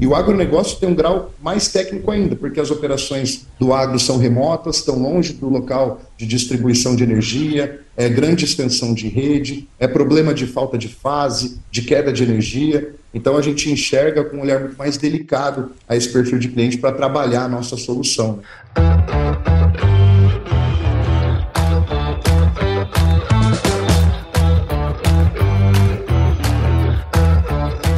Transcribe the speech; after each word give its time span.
E 0.00 0.06
o 0.06 0.14
agronegócio 0.14 0.78
tem 0.78 0.88
um 0.88 0.94
grau 0.94 1.30
mais 1.42 1.68
técnico 1.68 2.10
ainda, 2.10 2.34
porque 2.34 2.58
as 2.58 2.70
operações 2.70 3.46
do 3.58 3.74
agro 3.74 4.00
são 4.00 4.16
remotas, 4.16 4.76
estão 4.76 4.98
longe 4.98 5.34
do 5.34 5.50
local 5.50 6.00
de 6.16 6.26
distribuição 6.26 6.96
de 6.96 7.02
energia, 7.04 7.80
é 7.94 8.08
grande 8.08 8.46
extensão 8.46 8.94
de 8.94 9.08
rede, 9.08 9.68
é 9.78 9.86
problema 9.86 10.32
de 10.32 10.46
falta 10.46 10.78
de 10.78 10.88
fase, 10.88 11.58
de 11.70 11.82
queda 11.82 12.10
de 12.10 12.22
energia. 12.22 12.94
Então 13.12 13.36
a 13.36 13.42
gente 13.42 13.70
enxerga 13.70 14.24
com 14.24 14.38
um 14.38 14.40
olhar 14.40 14.58
muito 14.60 14.78
mais 14.78 14.96
delicado 14.96 15.72
a 15.86 15.94
esse 15.94 16.08
perfil 16.08 16.38
de 16.38 16.48
cliente 16.48 16.78
para 16.78 16.92
trabalhar 16.92 17.44
a 17.44 17.48
nossa 17.48 17.76
solução. 17.76 18.38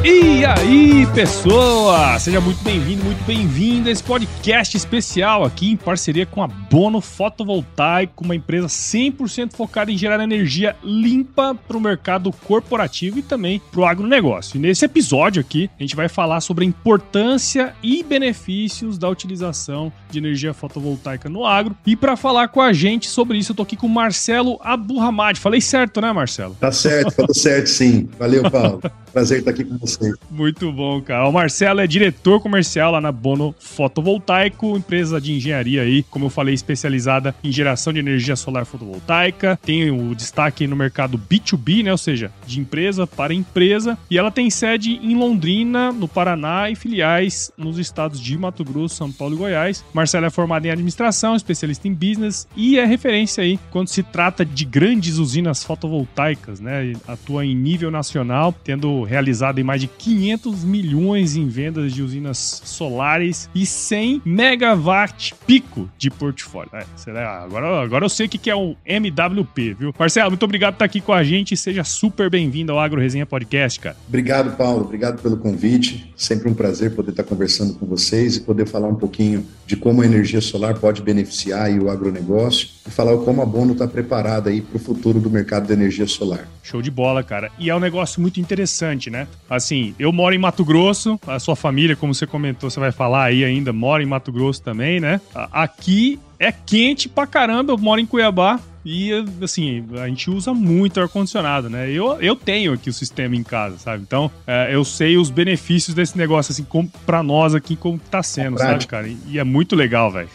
E 0.03 0.32
aí, 0.45 1.07
pessoa! 1.13 2.19
Seja 2.19 2.41
muito 2.41 2.61
bem-vindo, 2.63 3.03
muito 3.03 3.23
bem-vindo 3.23 3.87
a 3.87 3.91
esse 3.91 4.03
podcast 4.03 4.75
especial 4.75 5.43
aqui 5.43 5.71
em 5.71 5.77
parceria 5.77 6.25
com 6.25 6.43
a 6.43 6.47
Bono 6.47 6.99
Fotovoltaico, 6.99 8.23
uma 8.23 8.35
empresa 8.35 8.67
100% 8.67 9.53
focada 9.53 9.91
em 9.91 9.97
gerar 9.97 10.21
energia 10.21 10.75
limpa 10.83 11.55
para 11.55 11.77
o 11.77 11.81
mercado 11.81 12.31
corporativo 12.31 13.19
e 13.19 13.21
também 13.21 13.61
para 13.71 13.79
o 13.79 13.85
agronegócio. 13.85 14.57
E 14.57 14.59
nesse 14.59 14.85
episódio 14.85 15.39
aqui, 15.39 15.69
a 15.79 15.83
gente 15.83 15.95
vai 15.95 16.09
falar 16.09 16.41
sobre 16.41 16.65
a 16.65 16.67
importância 16.67 17.73
e 17.81 18.03
benefícios 18.03 18.97
da 18.97 19.07
utilização 19.07 19.93
de 20.09 20.17
energia 20.17 20.53
fotovoltaica 20.53 21.29
no 21.29 21.45
agro. 21.45 21.75
E 21.85 21.95
para 21.95 22.17
falar 22.17 22.49
com 22.49 22.61
a 22.61 22.73
gente 22.73 23.07
sobre 23.07 23.37
isso, 23.37 23.51
eu 23.51 23.55
tô 23.55 23.63
aqui 23.63 23.77
com 23.77 23.87
o 23.87 23.89
Marcelo 23.89 24.59
Aburramad. 24.61 25.39
Falei 25.39 25.61
certo, 25.61 26.01
né, 26.01 26.11
Marcelo? 26.11 26.55
Tá 26.59 26.71
certo, 26.71 27.11
falou 27.11 27.33
certo 27.33 27.67
sim. 27.67 28.09
Valeu, 28.19 28.49
Paulo. 28.49 28.81
Prazer 29.13 29.39
estar 29.39 29.51
aqui 29.51 29.63
com 29.63 29.77
você. 29.77 30.11
Muito 30.33 30.71
bom, 30.71 30.99
cara. 30.99 31.27
O 31.27 31.31
Marcelo 31.31 31.79
é 31.79 31.85
diretor 31.85 32.39
comercial 32.39 32.91
lá 32.91 32.99
na 32.99 33.11
Bono 33.11 33.53
Fotovoltaico, 33.59 34.75
empresa 34.75 35.21
de 35.21 35.31
engenharia 35.31 35.83
aí, 35.83 36.01
como 36.09 36.25
eu 36.25 36.29
falei, 36.29 36.55
especializada 36.55 37.35
em 37.43 37.51
geração 37.51 37.93
de 37.93 37.99
energia 37.99 38.35
solar 38.35 38.65
fotovoltaica. 38.65 39.59
Tem 39.63 39.91
o 39.91 40.15
destaque 40.15 40.65
no 40.65 40.75
mercado 40.75 41.19
B2B, 41.19 41.83
né? 41.83 41.91
Ou 41.91 41.99
seja, 41.99 42.31
de 42.47 42.59
empresa 42.59 43.05
para 43.05 43.31
empresa. 43.31 43.95
E 44.09 44.17
ela 44.17 44.31
tem 44.31 44.49
sede 44.49 44.99
em 45.03 45.15
Londrina, 45.15 45.91
no 45.91 46.07
Paraná 46.07 46.67
e 46.67 46.75
filiais 46.75 47.51
nos 47.55 47.77
estados 47.77 48.19
de 48.19 48.35
Mato 48.35 48.63
Grosso, 48.63 48.95
São 48.95 49.11
Paulo 49.11 49.35
e 49.35 49.37
Goiás. 49.37 49.85
Marcelo 49.93 50.25
é 50.25 50.31
formado 50.31 50.65
em 50.65 50.71
administração, 50.71 51.35
especialista 51.35 51.87
em 51.87 51.93
business 51.93 52.47
e 52.55 52.79
é 52.79 52.85
referência 52.85 53.43
aí 53.43 53.59
quando 53.69 53.87
se 53.87 54.01
trata 54.01 54.43
de 54.43 54.65
grandes 54.65 55.19
usinas 55.19 55.63
fotovoltaicas, 55.63 56.59
né? 56.59 56.93
Atua 57.07 57.45
em 57.45 57.55
nível 57.55 57.91
nacional, 57.91 58.51
tendo 58.63 59.03
realizado 59.03 59.59
em 59.59 59.63
mais 59.63 59.79
de 59.79 59.87
500 59.87 60.22
milhões 60.63 61.35
em 61.35 61.47
vendas 61.47 61.93
de 61.93 62.01
usinas 62.01 62.61
solares 62.63 63.49
e 63.53 63.65
100 63.65 64.21
megawatt 64.25 65.33
pico 65.45 65.89
de 65.97 66.09
portfólio. 66.09 66.69
É, 66.73 66.85
será? 66.95 67.43
Agora, 67.43 67.81
agora 67.81 68.05
eu 68.05 68.09
sei 68.09 68.27
o 68.27 68.29
que 68.29 68.49
é 68.49 68.55
o 68.55 68.75
MWP, 68.85 69.73
viu? 69.73 69.93
Marcelo, 69.97 70.31
muito 70.31 70.43
obrigado 70.43 70.73
por 70.73 70.77
estar 70.77 70.85
aqui 70.85 71.01
com 71.01 71.13
a 71.13 71.23
gente 71.23 71.53
e 71.53 71.57
seja 71.57 71.83
super 71.83 72.29
bem-vindo 72.29 72.71
ao 72.71 72.79
Agro 72.79 73.01
Resenha 73.01 73.25
Podcast, 73.25 73.79
cara. 73.79 73.95
Obrigado, 74.07 74.55
Paulo. 74.55 74.85
Obrigado 74.85 75.21
pelo 75.21 75.37
convite. 75.37 76.13
Sempre 76.15 76.49
um 76.49 76.53
prazer 76.53 76.95
poder 76.95 77.11
estar 77.11 77.23
conversando 77.23 77.73
com 77.73 77.85
vocês 77.85 78.37
e 78.37 78.41
poder 78.41 78.67
falar 78.67 78.87
um 78.87 78.95
pouquinho 78.95 79.45
de 79.65 79.75
como 79.75 80.01
a 80.01 80.05
energia 80.05 80.41
solar 80.41 80.75
pode 80.79 81.01
beneficiar 81.01 81.69
o 81.79 81.89
agronegócio 81.89 82.69
e 82.87 82.91
falar 82.91 83.17
como 83.17 83.41
a 83.41 83.45
Bono 83.45 83.73
está 83.73 83.87
preparada 83.87 84.49
aí 84.49 84.61
para 84.61 84.77
o 84.77 84.79
futuro 84.79 85.19
do 85.19 85.29
mercado 85.29 85.67
de 85.67 85.73
energia 85.73 86.07
solar. 86.07 86.47
Show 86.61 86.81
de 86.81 86.89
bola, 86.89 87.23
cara. 87.23 87.51
E 87.59 87.69
é 87.69 87.75
um 87.75 87.79
negócio 87.79 88.21
muito 88.21 88.39
interessante, 88.39 89.09
né? 89.09 89.27
Assim, 89.49 89.93
eu 89.99 90.12
moro 90.13 90.33
em 90.33 90.37
Mato 90.37 90.63
Grosso, 90.63 91.19
a 91.27 91.39
sua 91.39 91.55
família, 91.55 91.95
como 91.95 92.13
você 92.13 92.25
comentou, 92.27 92.69
você 92.69 92.79
vai 92.79 92.91
falar 92.91 93.25
aí 93.25 93.43
ainda, 93.43 93.73
mora 93.73 94.01
em 94.03 94.05
Mato 94.05 94.31
Grosso 94.31 94.61
também, 94.61 94.99
né? 94.99 95.19
Aqui 95.51 96.19
é 96.39 96.51
quente 96.51 97.09
pra 97.09 97.25
caramba, 97.27 97.73
eu 97.73 97.77
moro 97.77 97.99
em 97.99 98.05
Cuiabá, 98.05 98.59
e, 98.85 99.11
assim, 99.41 99.85
a 100.01 100.07
gente 100.07 100.29
usa 100.29 100.53
muito 100.53 100.99
ar-condicionado, 100.99 101.69
né? 101.69 101.89
Eu, 101.89 102.21
eu 102.21 102.35
tenho 102.35 102.73
aqui 102.73 102.89
o 102.89 102.93
sistema 102.93 103.35
em 103.35 103.43
casa, 103.43 103.77
sabe? 103.77 104.03
Então, 104.03 104.29
é, 104.45 104.73
eu 104.73 104.83
sei 104.83 105.17
os 105.17 105.29
benefícios 105.29 105.95
desse 105.95 106.17
negócio, 106.17 106.51
assim, 106.51 106.63
como, 106.63 106.89
pra 107.05 107.23
nós 107.23 107.55
aqui, 107.55 107.75
como 107.75 107.97
tá 107.97 108.21
sendo, 108.21 108.57
é 108.57 108.59
sabe, 108.59 108.87
cara? 108.87 109.07
E, 109.07 109.17
e 109.27 109.39
é 109.39 109.43
muito 109.43 109.75
legal, 109.75 110.11
velho. 110.11 110.29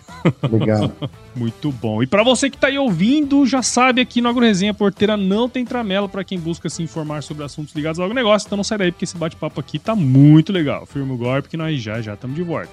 Legal. 0.51 0.93
muito 1.37 1.71
bom. 1.71 2.03
E 2.03 2.07
para 2.07 2.23
você 2.23 2.51
que 2.51 2.59
tá 2.59 2.67
aí 2.67 2.79
ouvindo, 2.79 3.47
já 3.47 3.63
sabe, 3.63 4.01
aqui 4.01 4.21
no 4.21 4.29
AgroResenha 4.29 4.75
Porteira 4.75 5.17
não 5.17 5.49
tem 5.49 5.65
tramela 5.65 6.09
para 6.09 6.25
quem 6.25 6.39
busca 6.39 6.69
se 6.69 6.83
informar 6.83 7.23
sobre 7.23 7.45
assuntos 7.45 7.75
ligados 7.75 7.99
ao 7.99 8.07
agronegócio. 8.07 8.47
Então 8.47 8.57
não 8.57 8.65
sai 8.65 8.79
daí, 8.79 8.93
porque 8.93 9.05
esse 9.05 9.17
bate-papo 9.17 9.61
aqui 9.61 9.79
tá 9.79 9.95
muito 9.95 10.53
legal. 10.53 10.87
Firma 10.87 11.15
o 11.15 11.17
golpe 11.17 11.49
que 11.49 11.57
nós 11.57 11.81
já 11.81 12.01
já 12.01 12.15
estamos 12.15 12.37
de 12.37 12.43
volta. 12.43 12.69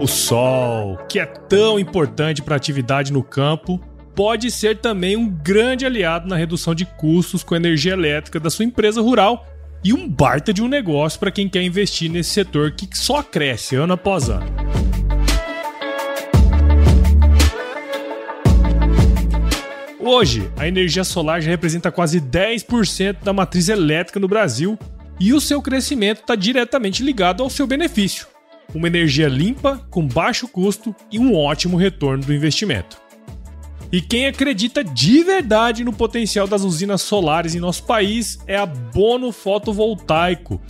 O 0.00 0.08
sol, 0.08 0.98
que 1.08 1.20
é 1.20 1.24
tão 1.24 1.78
importante 1.78 2.42
para 2.42 2.54
a 2.54 2.56
atividade 2.56 3.12
no 3.12 3.22
campo, 3.22 3.80
pode 4.14 4.50
ser 4.50 4.78
também 4.78 5.16
um 5.16 5.28
grande 5.28 5.86
aliado 5.86 6.28
na 6.28 6.34
redução 6.34 6.74
de 6.74 6.84
custos 6.84 7.44
com 7.44 7.54
energia 7.54 7.92
elétrica 7.92 8.40
da 8.40 8.50
sua 8.50 8.64
empresa 8.64 9.00
rural 9.00 9.46
e 9.84 9.92
um 9.92 10.08
baita 10.08 10.52
de 10.52 10.60
um 10.62 10.68
negócio 10.68 11.20
para 11.20 11.30
quem 11.30 11.48
quer 11.48 11.62
investir 11.62 12.10
nesse 12.10 12.30
setor 12.30 12.72
que 12.72 12.88
só 12.92 13.22
cresce 13.22 13.76
ano 13.76 13.92
após 13.92 14.28
ano. 14.28 14.46
Hoje, 20.00 20.50
a 20.56 20.66
energia 20.66 21.04
solar 21.04 21.40
já 21.40 21.50
representa 21.50 21.92
quase 21.92 22.20
10% 22.20 23.22
da 23.22 23.32
matriz 23.32 23.68
elétrica 23.68 24.18
no 24.18 24.26
Brasil 24.26 24.76
e 25.20 25.32
o 25.32 25.40
seu 25.40 25.62
crescimento 25.62 26.20
está 26.20 26.34
diretamente 26.34 27.02
ligado 27.02 27.42
ao 27.42 27.48
seu 27.48 27.66
benefício 27.66 28.33
uma 28.72 28.86
energia 28.86 29.28
limpa, 29.28 29.84
com 29.90 30.06
baixo 30.06 30.46
custo 30.48 30.94
e 31.10 31.18
um 31.18 31.34
ótimo 31.34 31.76
retorno 31.76 32.24
do 32.24 32.34
investimento. 32.34 33.02
E 33.92 34.00
quem 34.00 34.26
acredita 34.26 34.82
de 34.82 35.22
verdade 35.22 35.84
no 35.84 35.92
potencial 35.92 36.46
das 36.46 36.62
usinas 36.62 37.02
solares 37.02 37.54
em 37.54 37.60
nosso 37.60 37.84
país 37.84 38.38
é 38.46 38.56
a 38.56 38.66
Bono 38.66 39.30
Fotovoltaico, 39.30 40.60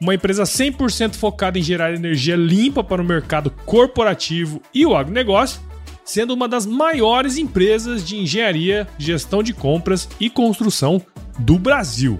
uma 0.00 0.14
empresa 0.14 0.42
100% 0.42 1.14
focada 1.14 1.58
em 1.58 1.62
gerar 1.62 1.94
energia 1.94 2.36
limpa 2.36 2.82
para 2.82 3.00
o 3.00 3.04
mercado 3.04 3.50
corporativo 3.64 4.60
e 4.72 4.84
o 4.84 4.94
agronegócio, 4.94 5.60
sendo 6.04 6.34
uma 6.34 6.48
das 6.48 6.66
maiores 6.66 7.38
empresas 7.38 8.04
de 8.04 8.16
engenharia, 8.16 8.86
gestão 8.98 9.42
de 9.42 9.54
compras 9.54 10.08
e 10.20 10.28
construção 10.28 11.00
do 11.38 11.58
Brasil. 11.58 12.18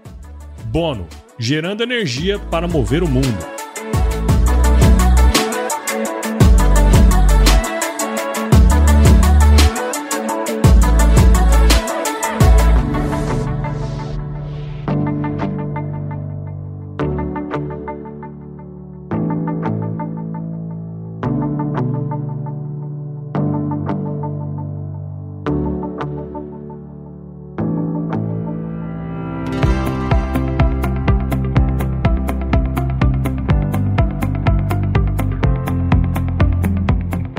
Bono, 0.65 1.07
gerando 1.39 1.81
energia 1.81 2.37
para 2.37 2.67
mover 2.67 3.01
o 3.01 3.07
mundo. 3.07 3.57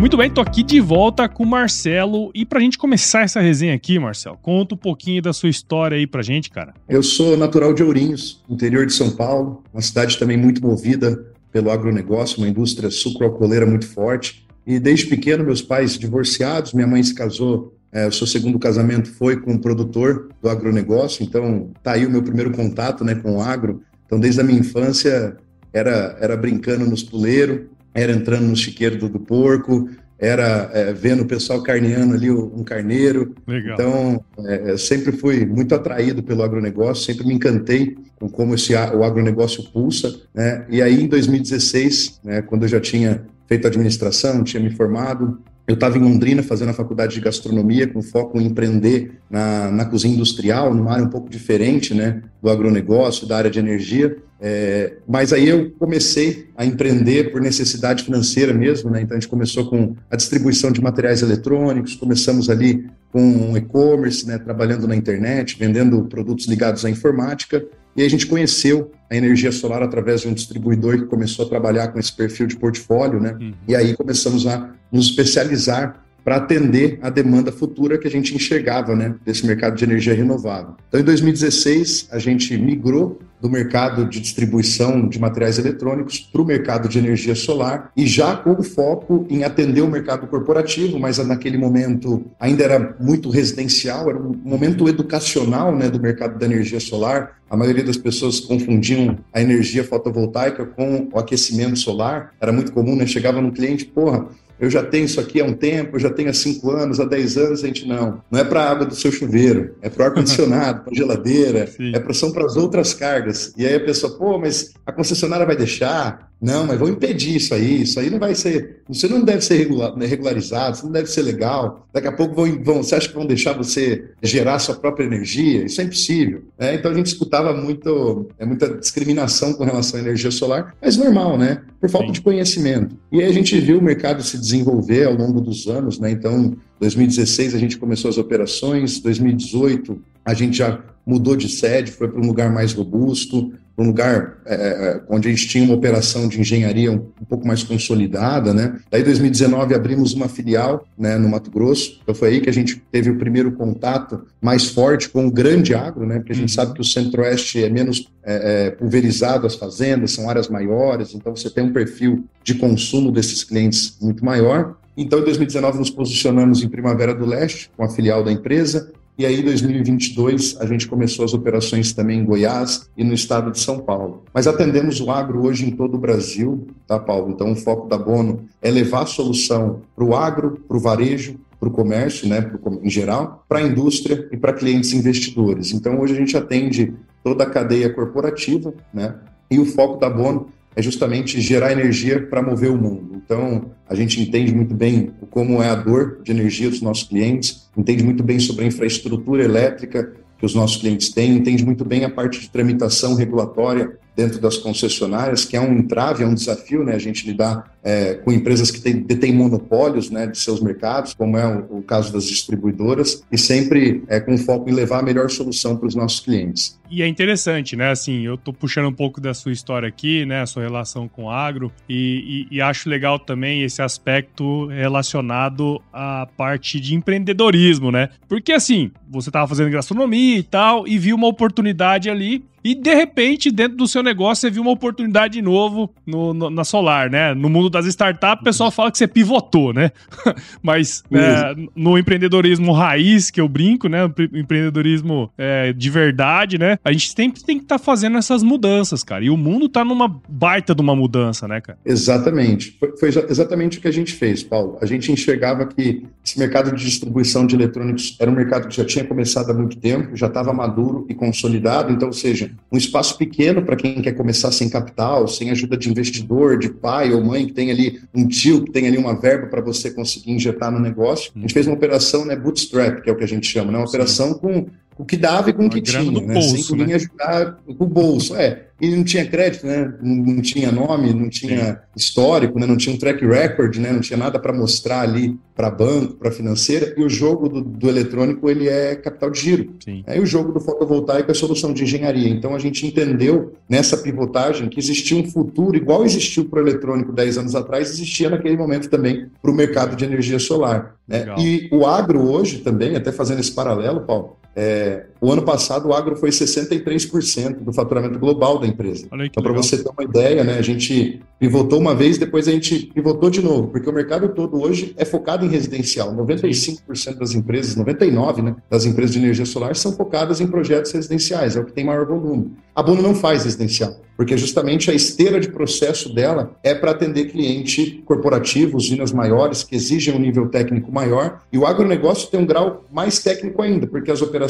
Muito 0.08 0.16
bem, 0.16 0.30
tô 0.30 0.40
aqui 0.40 0.62
de 0.62 0.80
volta 0.80 1.28
com 1.28 1.42
o 1.42 1.46
Marcelo. 1.46 2.30
E 2.34 2.46
pra 2.46 2.60
gente 2.60 2.78
começar 2.78 3.24
essa 3.24 3.40
resenha 3.40 3.74
aqui, 3.74 3.98
Marcelo, 3.98 4.38
conta 4.40 4.74
um 4.74 4.78
pouquinho 4.78 5.20
da 5.20 5.34
sua 5.34 5.50
história 5.50 5.98
aí 5.98 6.06
pra 6.06 6.22
gente, 6.22 6.48
cara. 6.48 6.72
Eu 6.88 7.02
sou 7.02 7.36
natural 7.36 7.74
de 7.74 7.82
Ourinhos, 7.82 8.42
interior 8.48 8.86
de 8.86 8.94
São 8.94 9.10
Paulo, 9.10 9.62
uma 9.70 9.82
cidade 9.82 10.18
também 10.18 10.38
muito 10.38 10.62
movida 10.62 11.22
pelo 11.52 11.70
agronegócio, 11.70 12.38
uma 12.38 12.48
indústria 12.48 12.90
sucroalcooleira 12.90 13.66
muito 13.66 13.86
forte. 13.86 14.46
E 14.66 14.78
desde 14.78 15.04
pequeno, 15.08 15.44
meus 15.44 15.60
pais 15.60 15.98
divorciados, 15.98 16.72
minha 16.72 16.86
mãe 16.86 17.02
se 17.02 17.14
casou, 17.14 17.76
é, 17.92 18.06
o 18.06 18.12
seu 18.12 18.26
segundo 18.26 18.58
casamento 18.58 19.12
foi 19.12 19.38
com 19.38 19.52
um 19.52 19.58
produtor 19.58 20.30
do 20.40 20.48
agronegócio, 20.48 21.22
então 21.22 21.70
tá 21.82 21.92
aí 21.92 22.06
o 22.06 22.10
meu 22.10 22.22
primeiro 22.22 22.50
contato 22.50 23.04
né, 23.04 23.14
com 23.14 23.36
o 23.36 23.42
agro. 23.42 23.82
Então, 24.06 24.18
desde 24.18 24.40
a 24.40 24.44
minha 24.44 24.58
infância, 24.58 25.36
era, 25.70 26.16
era 26.18 26.34
brincando 26.34 26.86
nos 26.86 27.02
puleiros, 27.02 27.66
era 28.02 28.12
entrando 28.12 28.46
no 28.46 28.56
chiqueiro 28.56 28.96
do, 28.96 29.08
do 29.08 29.20
porco, 29.20 29.88
era 30.18 30.68
é, 30.74 30.92
vendo 30.92 31.22
o 31.22 31.26
pessoal 31.26 31.62
carneando 31.62 32.14
ali 32.14 32.30
um 32.30 32.64
carneiro. 32.64 33.34
Legal. 33.46 33.74
Então, 33.74 34.24
é, 34.44 34.76
sempre 34.76 35.12
fui 35.12 35.46
muito 35.46 35.74
atraído 35.74 36.22
pelo 36.22 36.42
agronegócio, 36.42 37.04
sempre 37.04 37.26
me 37.26 37.34
encantei 37.34 37.96
com 38.18 38.28
como 38.28 38.54
esse, 38.54 38.74
o 38.74 39.04
agronegócio 39.04 39.62
pulsa. 39.70 40.12
Né? 40.34 40.66
E 40.68 40.82
aí, 40.82 41.02
em 41.02 41.06
2016, 41.06 42.20
né, 42.24 42.42
quando 42.42 42.64
eu 42.64 42.68
já 42.68 42.80
tinha 42.80 43.24
feito 43.46 43.66
administração, 43.66 44.42
tinha 44.42 44.62
me 44.62 44.70
formado, 44.70 45.38
eu 45.68 45.74
estava 45.74 45.98
em 45.98 46.00
Londrina 46.00 46.42
fazendo 46.42 46.70
a 46.70 46.74
faculdade 46.74 47.14
de 47.14 47.20
gastronomia 47.20 47.86
com 47.86 48.02
foco 48.02 48.40
em 48.40 48.46
empreender 48.46 49.12
na, 49.30 49.70
na 49.70 49.84
cozinha 49.84 50.14
industrial, 50.14 50.74
numa 50.74 50.92
área 50.92 51.04
um 51.04 51.10
pouco 51.10 51.28
diferente 51.28 51.94
né, 51.94 52.22
do 52.42 52.50
agronegócio, 52.50 53.26
da 53.26 53.36
área 53.36 53.50
de 53.50 53.58
energia. 53.58 54.16
É, 54.40 54.94
mas 55.06 55.32
aí 55.32 55.48
eu 55.48 55.72
comecei 55.78 56.48
a 56.56 56.64
empreender 56.64 57.32
por 57.32 57.40
necessidade 57.40 58.04
financeira 58.04 58.52
mesmo, 58.52 58.90
né? 58.90 59.02
Então 59.02 59.16
a 59.16 59.20
gente 59.20 59.28
começou 59.28 59.68
com 59.68 59.96
a 60.10 60.16
distribuição 60.16 60.70
de 60.70 60.80
materiais 60.80 61.22
eletrônicos, 61.22 61.96
começamos 61.96 62.48
ali 62.48 62.88
com 63.10 63.56
e-commerce, 63.56 64.26
né? 64.26 64.38
Trabalhando 64.38 64.86
na 64.86 64.94
internet, 64.94 65.56
vendendo 65.58 66.04
produtos 66.04 66.46
ligados 66.46 66.84
à 66.84 66.90
informática. 66.90 67.64
E 67.96 68.02
a 68.02 68.08
gente 68.08 68.26
conheceu 68.28 68.92
a 69.10 69.16
energia 69.16 69.50
solar 69.50 69.82
através 69.82 70.20
de 70.20 70.28
um 70.28 70.34
distribuidor 70.34 70.98
que 70.98 71.06
começou 71.06 71.46
a 71.46 71.48
trabalhar 71.48 71.88
com 71.88 71.98
esse 71.98 72.12
perfil 72.12 72.46
de 72.46 72.56
portfólio, 72.56 73.18
né? 73.18 73.36
Uhum. 73.40 73.54
E 73.66 73.74
aí 73.74 73.96
começamos 73.96 74.46
a 74.46 74.70
nos 74.92 75.06
especializar 75.06 76.04
para 76.24 76.36
atender 76.36 76.98
a 77.02 77.10
demanda 77.10 77.50
futura 77.50 77.98
que 77.98 78.06
a 78.06 78.10
gente 78.10 78.34
enxergava 78.34 78.94
né, 78.94 79.14
desse 79.24 79.46
mercado 79.46 79.76
de 79.76 79.84
energia 79.84 80.14
renovável. 80.14 80.74
Então, 80.88 81.00
em 81.00 81.04
2016, 81.04 82.08
a 82.10 82.18
gente 82.18 82.56
migrou 82.56 83.18
do 83.40 83.48
mercado 83.48 84.04
de 84.04 84.20
distribuição 84.20 85.08
de 85.08 85.18
materiais 85.18 85.58
eletrônicos 85.58 86.18
para 86.18 86.42
o 86.42 86.44
mercado 86.44 86.88
de 86.88 86.98
energia 86.98 87.34
solar 87.34 87.90
e 87.96 88.06
já 88.06 88.36
com 88.36 88.52
o 88.52 88.62
foco 88.62 89.26
em 89.30 89.44
atender 89.44 89.80
o 89.80 89.88
mercado 89.88 90.26
corporativo, 90.26 90.98
mas 90.98 91.18
naquele 91.18 91.56
momento 91.56 92.24
ainda 92.38 92.64
era 92.64 92.96
muito 93.00 93.30
residencial, 93.30 94.10
era 94.10 94.18
um 94.18 94.36
momento 94.44 94.88
educacional 94.88 95.74
né, 95.74 95.88
do 95.88 96.00
mercado 96.00 96.38
da 96.38 96.46
energia 96.46 96.80
solar. 96.80 97.38
A 97.48 97.56
maioria 97.56 97.84
das 97.84 97.96
pessoas 97.96 98.40
confundiam 98.40 99.18
a 99.32 99.40
energia 99.40 99.84
fotovoltaica 99.84 100.66
com 100.66 101.08
o 101.12 101.18
aquecimento 101.18 101.78
solar. 101.78 102.34
Era 102.40 102.52
muito 102.52 102.72
comum, 102.72 102.94
né? 102.94 103.06
Chegava 103.06 103.40
no 103.40 103.52
cliente, 103.52 103.86
porra, 103.86 104.26
eu 104.60 104.70
já 104.70 104.82
tenho 104.82 105.04
isso 105.04 105.20
aqui 105.20 105.40
há 105.40 105.44
um 105.44 105.52
tempo, 105.52 105.96
eu 105.96 106.00
já 106.00 106.10
tenho 106.10 106.30
há 106.30 106.32
cinco 106.32 106.70
anos, 106.70 107.00
há 107.00 107.04
dez 107.04 107.36
anos, 107.36 107.62
a 107.62 107.66
gente 107.66 107.86
não. 107.86 108.22
Não 108.30 108.40
é 108.40 108.44
para 108.44 108.62
a 108.62 108.70
água 108.70 108.86
do 108.86 108.94
seu 108.94 109.12
chuveiro, 109.12 109.74
é 109.80 109.88
para 109.88 110.02
o 110.02 110.06
ar-condicionado, 110.06 110.82
para 110.84 110.92
a 110.92 110.96
geladeira, 110.96 111.68
é 111.94 111.98
pra, 111.98 112.12
são 112.12 112.32
para 112.32 112.44
as 112.44 112.56
outras 112.56 112.92
cargas. 112.92 113.52
E 113.56 113.66
aí 113.66 113.74
a 113.74 113.80
pessoa, 113.80 114.16
pô, 114.16 114.38
mas 114.38 114.72
a 114.84 114.92
concessionária 114.92 115.46
vai 115.46 115.56
deixar? 115.56 116.27
Não, 116.40 116.66
mas 116.66 116.78
vão 116.78 116.88
impedir 116.88 117.36
isso 117.36 117.52
aí, 117.52 117.82
isso 117.82 117.98
aí 117.98 118.08
não 118.08 118.18
vai 118.18 118.32
ser, 118.34 118.82
você 118.88 119.08
não 119.08 119.24
deve 119.24 119.42
ser 119.42 119.68
né, 119.96 120.06
regularizado, 120.06 120.76
isso 120.76 120.84
não 120.84 120.92
deve 120.92 121.08
ser 121.08 121.22
legal. 121.22 121.88
Daqui 121.92 122.06
a 122.06 122.12
pouco 122.12 122.34
vão, 122.34 122.62
vão 122.62 122.82
você 122.82 122.94
acha 122.94 123.08
que 123.08 123.14
vão 123.14 123.26
deixar 123.26 123.54
você 123.54 124.10
gerar 124.22 124.60
sua 124.60 124.76
própria 124.76 125.04
energia? 125.04 125.64
Isso 125.64 125.80
é 125.80 125.84
impossível. 125.84 126.44
É, 126.56 126.74
então 126.74 126.92
a 126.92 126.94
gente 126.94 127.06
escutava 127.06 127.52
muito, 127.52 128.28
é, 128.38 128.46
muita 128.46 128.68
discriminação 128.68 129.52
com 129.52 129.64
relação 129.64 129.98
à 129.98 130.02
energia 130.02 130.30
solar, 130.30 130.76
mas 130.80 130.96
normal, 130.96 131.36
né? 131.36 131.60
Por 131.80 131.90
falta 131.90 132.06
Sim. 132.06 132.12
de 132.12 132.20
conhecimento. 132.20 132.96
E 133.10 133.20
aí 133.20 133.28
a 133.28 133.32
gente 133.32 133.58
viu 133.60 133.78
o 133.78 133.82
mercado 133.82 134.22
se 134.22 134.38
desenvolver 134.38 135.06
ao 135.06 135.14
longo 135.14 135.40
dos 135.40 135.66
anos, 135.66 135.98
né? 135.98 136.10
Então, 136.12 136.56
2016 136.78 137.54
a 137.54 137.58
gente 137.58 137.76
começou 137.76 138.08
as 138.08 138.18
operações, 138.18 139.00
2018 139.00 140.00
a 140.24 140.34
gente 140.34 140.58
já 140.58 140.78
mudou 141.08 141.34
de 141.34 141.48
sede, 141.48 141.90
foi 141.90 142.06
para 142.06 142.20
um 142.20 142.26
lugar 142.26 142.52
mais 142.52 142.74
robusto, 142.74 143.50
para 143.74 143.84
um 143.84 143.88
lugar 143.88 144.38
é, 144.44 144.54
é, 144.54 145.00
onde 145.08 145.28
a 145.28 145.30
gente 145.30 145.48
tinha 145.48 145.64
uma 145.64 145.74
operação 145.74 146.28
de 146.28 146.38
engenharia 146.38 146.92
um, 146.92 146.96
um, 146.96 147.24
pouco 147.26 147.46
mais 147.46 147.62
consolidada, 147.62 148.52
né? 148.52 148.76
Daí, 148.90 149.00
em 149.00 149.04
2019, 149.04 149.74
abrimos 149.74 150.12
uma 150.12 150.28
filial 150.28 150.84
né, 150.98 151.16
no 151.16 151.28
Mato 151.28 151.50
Grosso. 151.50 151.98
Então, 152.02 152.14
foi 152.14 152.28
aí 152.28 152.40
que 152.40 152.50
a 152.50 152.52
gente 152.52 152.82
teve 152.92 153.08
o 153.08 153.16
primeiro 153.16 153.52
contato 153.52 154.26
mais 154.42 154.66
forte 154.66 155.08
com 155.08 155.26
o 155.26 155.30
grande 155.30 155.74
agro, 155.74 156.04
né? 156.04 156.18
Porque 156.18 156.32
a 156.32 156.34
gente 156.34 156.50
uhum. 156.50 156.54
sabe 156.54 156.74
que 156.74 156.80
o 156.80 156.84
Centro-Oeste 156.84 157.64
é 157.64 157.70
menos 157.70 158.08
é, 158.22 158.66
é, 158.66 158.70
pulverizado 158.70 159.46
as 159.46 159.54
fazendas, 159.54 160.10
são 160.10 160.28
áreas 160.28 160.48
maiores, 160.48 161.14
então 161.14 161.34
você 161.34 161.48
tem 161.48 161.64
um 161.64 161.72
perfil 161.72 162.24
de 162.44 162.54
consumo 162.54 163.10
desses 163.10 163.44
clientes 163.44 163.96
muito 164.02 164.22
maior. 164.24 164.76
Então, 164.96 165.20
em 165.20 165.24
2019, 165.24 165.78
nos 165.78 165.90
posicionamos 165.90 166.64
em 166.64 166.68
Primavera 166.68 167.14
do 167.14 167.24
Leste, 167.24 167.70
com 167.76 167.84
a 167.84 167.88
filial 167.88 168.24
da 168.24 168.32
empresa, 168.32 168.90
e 169.18 169.26
aí, 169.26 169.40
em 169.40 169.42
2022, 169.42 170.58
a 170.60 170.66
gente 170.66 170.86
começou 170.86 171.24
as 171.24 171.34
operações 171.34 171.92
também 171.92 172.20
em 172.20 172.24
Goiás 172.24 172.88
e 172.96 173.02
no 173.02 173.12
estado 173.12 173.50
de 173.50 173.58
São 173.58 173.80
Paulo. 173.80 174.22
Mas 174.32 174.46
atendemos 174.46 175.00
o 175.00 175.10
agro 175.10 175.44
hoje 175.44 175.66
em 175.66 175.72
todo 175.72 175.96
o 175.96 175.98
Brasil, 175.98 176.68
tá, 176.86 177.00
Paulo? 177.00 177.32
Então, 177.32 177.50
o 177.50 177.56
foco 177.56 177.88
da 177.88 177.98
Bono 177.98 178.44
é 178.62 178.70
levar 178.70 179.02
a 179.02 179.06
solução 179.06 179.82
para 179.96 180.04
o 180.04 180.14
agro, 180.14 180.62
para 180.68 180.76
o 180.76 180.80
varejo, 180.80 181.34
para 181.58 181.68
o 181.68 181.72
comércio, 181.72 182.28
né, 182.28 182.42
pro, 182.42 182.80
em 182.80 182.88
geral, 182.88 183.44
para 183.48 183.58
a 183.58 183.62
indústria 183.62 184.28
e 184.30 184.36
para 184.36 184.52
clientes 184.52 184.92
investidores. 184.92 185.72
Então, 185.72 185.98
hoje 185.98 186.14
a 186.14 186.16
gente 186.16 186.36
atende 186.36 186.94
toda 187.24 187.42
a 187.42 187.50
cadeia 187.50 187.92
corporativa, 187.92 188.72
né? 188.94 189.16
E 189.50 189.58
o 189.58 189.64
foco 189.64 189.98
da 189.98 190.08
Bono 190.08 190.48
é 190.76 190.82
justamente 190.82 191.40
gerar 191.40 191.72
energia 191.72 192.24
para 192.24 192.40
mover 192.40 192.70
o 192.70 192.76
mundo. 192.76 193.16
Então, 193.16 193.72
a 193.88 193.94
gente 193.94 194.20
entende 194.20 194.54
muito 194.54 194.74
bem 194.74 195.10
como 195.30 195.62
é 195.62 195.70
a 195.70 195.74
dor 195.74 196.20
de 196.22 196.30
energia 196.30 196.68
dos 196.68 196.82
nossos 196.82 197.04
clientes, 197.04 197.68
entende 197.76 198.04
muito 198.04 198.22
bem 198.22 198.38
sobre 198.38 198.64
a 198.64 198.68
infraestrutura 198.68 199.42
elétrica 199.42 200.12
que 200.38 200.46
os 200.46 200.54
nossos 200.54 200.76
clientes 200.76 201.10
têm, 201.10 201.36
entende 201.36 201.64
muito 201.64 201.84
bem 201.84 202.04
a 202.04 202.10
parte 202.10 202.38
de 202.40 202.50
tramitação 202.50 203.14
regulatória 203.14 203.98
dentro 204.18 204.40
das 204.40 204.56
concessionárias, 204.56 205.44
que 205.44 205.56
é 205.56 205.60
um 205.60 205.78
entrave, 205.78 206.24
é 206.24 206.26
um 206.26 206.34
desafio, 206.34 206.82
né? 206.82 206.92
A 206.96 206.98
gente 206.98 207.24
lidar 207.24 207.72
é, 207.84 208.14
com 208.14 208.32
empresas 208.32 208.68
que 208.68 208.80
têm, 208.80 208.96
detêm 208.96 209.32
monopólios 209.32 210.10
né, 210.10 210.26
de 210.26 210.36
seus 210.36 210.60
mercados, 210.60 211.14
como 211.14 211.38
é 211.38 211.46
o, 211.46 211.78
o 211.78 211.82
caso 211.82 212.12
das 212.12 212.24
distribuidoras, 212.24 213.22
e 213.30 213.38
sempre 213.38 214.02
é, 214.08 214.18
com 214.18 214.36
foco 214.36 214.68
em 214.68 214.72
levar 214.72 214.98
a 214.98 215.02
melhor 215.04 215.30
solução 215.30 215.76
para 215.76 215.86
os 215.86 215.94
nossos 215.94 216.18
clientes. 216.18 216.76
E 216.90 217.00
é 217.00 217.06
interessante, 217.06 217.76
né? 217.76 217.92
Assim, 217.92 218.22
eu 218.22 218.36
tô 218.36 218.52
puxando 218.52 218.88
um 218.88 218.92
pouco 218.92 219.20
da 219.20 219.32
sua 219.32 219.52
história 219.52 219.86
aqui, 219.86 220.26
né? 220.26 220.42
A 220.42 220.46
sua 220.46 220.64
relação 220.64 221.06
com 221.06 221.30
agro, 221.30 221.70
e, 221.88 222.46
e, 222.50 222.56
e 222.56 222.60
acho 222.60 222.88
legal 222.88 223.20
também 223.20 223.62
esse 223.62 223.80
aspecto 223.80 224.66
relacionado 224.66 225.80
à 225.92 226.26
parte 226.36 226.80
de 226.80 226.96
empreendedorismo, 226.96 227.92
né? 227.92 228.08
Porque 228.28 228.50
assim, 228.50 228.90
você 229.08 229.28
estava 229.28 229.46
fazendo 229.46 229.70
gastronomia 229.70 230.38
e 230.38 230.42
tal, 230.42 230.88
e 230.88 230.98
viu 230.98 231.14
uma 231.14 231.28
oportunidade 231.28 232.10
ali 232.10 232.44
e 232.68 232.74
de 232.74 232.94
repente, 232.94 233.50
dentro 233.50 233.78
do 233.78 233.88
seu 233.88 234.02
negócio, 234.02 234.42
você 234.42 234.50
viu 234.50 234.60
uma 234.60 234.72
oportunidade 234.72 235.32
de 235.32 235.42
novo 235.42 235.90
no, 236.06 236.34
no, 236.34 236.50
na 236.50 236.64
Solar, 236.64 237.10
né? 237.10 237.32
No 237.32 237.48
mundo 237.48 237.70
das 237.70 237.86
startups, 237.86 238.42
o 238.42 238.44
pessoal 238.44 238.70
fala 238.70 238.92
que 238.92 238.98
você 238.98 239.08
pivotou, 239.08 239.72
né? 239.72 239.90
Mas 240.62 241.02
é, 241.10 241.54
no 241.74 241.96
empreendedorismo 241.96 242.72
raiz, 242.72 243.30
que 243.30 243.40
eu 243.40 243.48
brinco, 243.48 243.88
né? 243.88 244.00
empreendedorismo 244.34 245.30
é, 245.38 245.72
de 245.72 245.88
verdade, 245.88 246.58
né? 246.58 246.78
A 246.84 246.92
gente 246.92 247.10
sempre 247.16 247.42
tem 247.42 247.56
que 247.56 247.64
estar 247.64 247.78
tá 247.78 247.82
fazendo 247.82 248.18
essas 248.18 248.42
mudanças, 248.42 249.02
cara. 249.02 249.24
E 249.24 249.30
o 249.30 249.36
mundo 249.38 249.66
tá 249.66 249.82
numa 249.82 250.20
baita 250.28 250.74
de 250.74 250.82
uma 250.82 250.94
mudança, 250.94 251.48
né, 251.48 251.62
cara? 251.62 251.78
Exatamente. 251.86 252.76
Foi, 252.78 252.94
foi 252.98 253.08
exatamente 253.30 253.78
o 253.78 253.80
que 253.80 253.88
a 253.88 253.92
gente 253.92 254.12
fez, 254.12 254.42
Paulo. 254.42 254.76
A 254.82 254.84
gente 254.84 255.10
enxergava 255.10 255.64
que 255.64 256.04
esse 256.22 256.38
mercado 256.38 256.70
de 256.76 256.84
distribuição 256.84 257.46
de 257.46 257.54
eletrônicos 257.54 258.14
era 258.20 258.30
um 258.30 258.34
mercado 258.34 258.68
que 258.68 258.76
já 258.76 258.84
tinha 258.84 259.06
começado 259.06 259.50
há 259.50 259.54
muito 259.54 259.78
tempo, 259.78 260.14
já 260.14 260.26
estava 260.26 260.52
maduro 260.52 261.06
e 261.08 261.14
consolidado. 261.14 261.90
Então, 261.90 262.08
ou 262.08 262.12
seja, 262.12 262.50
um 262.70 262.76
espaço 262.76 263.16
pequeno 263.16 263.62
para 263.62 263.76
quem 263.76 264.00
quer 264.02 264.12
começar 264.12 264.52
sem 264.52 264.68
capital, 264.68 265.26
sem 265.26 265.50
ajuda 265.50 265.76
de 265.76 265.90
investidor, 265.90 266.58
de 266.58 266.68
pai 266.68 267.12
ou 267.12 267.24
mãe 267.24 267.46
que 267.46 267.52
tem 267.52 267.70
ali 267.70 268.00
um 268.14 268.26
tio 268.26 268.64
que 268.64 268.72
tem 268.72 268.86
ali 268.86 268.98
uma 268.98 269.18
verba 269.18 269.46
para 269.46 269.60
você 269.60 269.90
conseguir 269.90 270.32
injetar 270.32 270.70
no 270.70 270.78
negócio. 270.78 271.32
A 271.34 271.38
gente 271.38 271.54
fez 271.54 271.66
uma 271.66 271.76
operação, 271.76 272.24
né, 272.24 272.36
bootstrap, 272.36 273.02
que 273.02 273.08
é 273.08 273.12
o 273.12 273.16
que 273.16 273.24
a 273.24 273.28
gente 273.28 273.46
chama, 273.46 273.72
né, 273.72 273.78
uma 273.78 273.86
operação 273.86 274.34
com 274.34 274.66
o 274.98 275.04
que 275.04 275.16
dava 275.16 275.50
e 275.50 275.52
com 275.52 275.66
o 275.66 275.70
que 275.70 275.80
tinha, 275.80 276.10
né? 276.10 276.34
Bolso, 276.34 276.58
sem 276.58 276.76
ninguém 276.76 276.88
né? 276.88 276.94
ajudar 276.96 277.58
com 277.64 277.84
o 277.84 277.86
bolso. 277.86 278.34
É, 278.34 278.64
e 278.80 278.94
não 278.94 279.02
tinha 279.02 279.26
crédito, 279.26 279.66
né? 279.66 279.92
Não, 280.00 280.40
tinha 280.40 280.70
nome, 280.70 281.12
não 281.12 281.28
tinha 281.28 281.66
Sim. 281.66 281.76
histórico, 281.96 282.58
né? 282.58 282.66
Não 282.66 282.76
tinha 282.76 282.94
um 282.94 282.98
track 282.98 283.24
record, 283.24 283.76
né? 283.76 283.92
Não 283.92 284.00
tinha 284.00 284.16
nada 284.16 284.38
para 284.38 284.52
mostrar 284.52 285.00
ali 285.00 285.36
para 285.54 285.70
banco, 285.70 286.14
para 286.14 286.30
financeira. 286.30 286.94
E 286.96 287.02
o 287.02 287.08
jogo 287.08 287.48
do, 287.48 287.60
do, 287.60 287.88
eletrônico 287.88 288.48
ele 288.48 288.68
é 288.68 288.94
capital 288.94 289.30
de 289.30 289.40
giro. 289.40 289.74
Sim. 289.84 290.04
É, 290.06 290.16
e 290.16 290.20
o 290.20 290.26
jogo 290.26 290.52
do 290.52 290.60
fotovoltaico 290.60 291.30
é 291.30 291.34
solução 291.34 291.72
de 291.72 291.82
engenharia. 291.82 292.28
Então 292.28 292.54
a 292.54 292.58
gente 292.58 292.86
entendeu 292.86 293.52
nessa 293.68 293.96
pivotagem 293.96 294.68
que 294.68 294.78
existia 294.78 295.16
um 295.16 295.28
futuro 295.28 295.76
igual 295.76 296.04
existiu 296.04 296.44
para 296.44 296.60
o 296.60 296.62
eletrônico 296.62 297.12
10 297.12 297.38
anos 297.38 297.54
atrás, 297.56 297.90
existia 297.90 298.30
naquele 298.30 298.56
momento 298.56 298.88
também 298.88 299.28
para 299.42 299.50
o 299.50 299.54
mercado 299.54 299.96
de 299.96 300.04
energia 300.04 300.38
solar. 300.38 300.94
Né? 301.06 301.26
E 301.38 301.68
o 301.72 301.84
agro 301.84 302.30
hoje 302.30 302.58
também, 302.58 302.94
até 302.94 303.10
fazendo 303.10 303.40
esse 303.40 303.52
paralelo, 303.52 304.02
Paulo, 304.02 304.36
é, 304.60 305.06
o 305.20 305.30
ano 305.30 305.42
passado 305.42 305.86
o 305.86 305.94
agro 305.94 306.16
foi 306.16 306.30
63% 306.30 307.60
do 307.60 307.72
faturamento 307.72 308.18
global 308.18 308.58
da 308.58 308.66
empresa. 308.66 309.06
Então, 309.12 309.40
para 309.40 309.52
você 309.52 309.80
ter 309.80 309.88
uma 309.88 310.02
ideia, 310.02 310.42
né, 310.42 310.58
a 310.58 310.62
gente 310.62 311.20
pivotou 311.38 311.78
uma 311.78 311.94
vez, 311.94 312.18
depois 312.18 312.48
a 312.48 312.50
gente 312.50 312.90
pivotou 312.92 313.30
de 313.30 313.40
novo, 313.40 313.68
porque 313.68 313.88
o 313.88 313.92
mercado 313.92 314.28
todo 314.30 314.60
hoje 314.60 314.94
é 314.96 315.04
focado 315.04 315.46
em 315.46 315.48
residencial. 315.48 316.12
95% 316.12 317.18
das 317.18 317.34
empresas, 317.34 317.76
99% 317.76 318.42
né, 318.42 318.56
das 318.68 318.84
empresas 318.84 319.12
de 319.12 319.20
energia 319.20 319.46
solar 319.46 319.76
são 319.76 319.92
focadas 319.92 320.40
em 320.40 320.48
projetos 320.48 320.90
residenciais, 320.90 321.54
é 321.54 321.60
o 321.60 321.64
que 321.64 321.72
tem 321.72 321.84
maior 321.84 322.04
volume. 322.04 322.56
A 322.74 322.82
Bono 322.82 323.00
não 323.00 323.14
faz 323.14 323.44
residencial. 323.44 323.96
porque 324.16 324.36
justamente 324.36 324.90
a 324.90 324.94
esteira 324.94 325.38
de 325.38 325.48
processo 325.48 326.12
dela 326.12 326.50
é 326.64 326.74
para 326.74 326.90
atender 326.90 327.26
cliente 327.26 328.02
corporativo, 328.04 328.76
usinas 328.76 329.12
maiores, 329.12 329.62
que 329.62 329.76
exigem 329.76 330.12
um 330.12 330.18
nível 330.18 330.48
técnico 330.48 330.90
maior, 330.90 331.38
e 331.52 331.56
o 331.56 331.64
agronegócio 331.64 332.28
tem 332.28 332.40
um 332.40 332.44
grau 332.44 332.84
mais 332.90 333.20
técnico 333.20 333.62
ainda, 333.62 333.86
porque 333.86 334.10
as 334.10 334.20
operações 334.20 334.47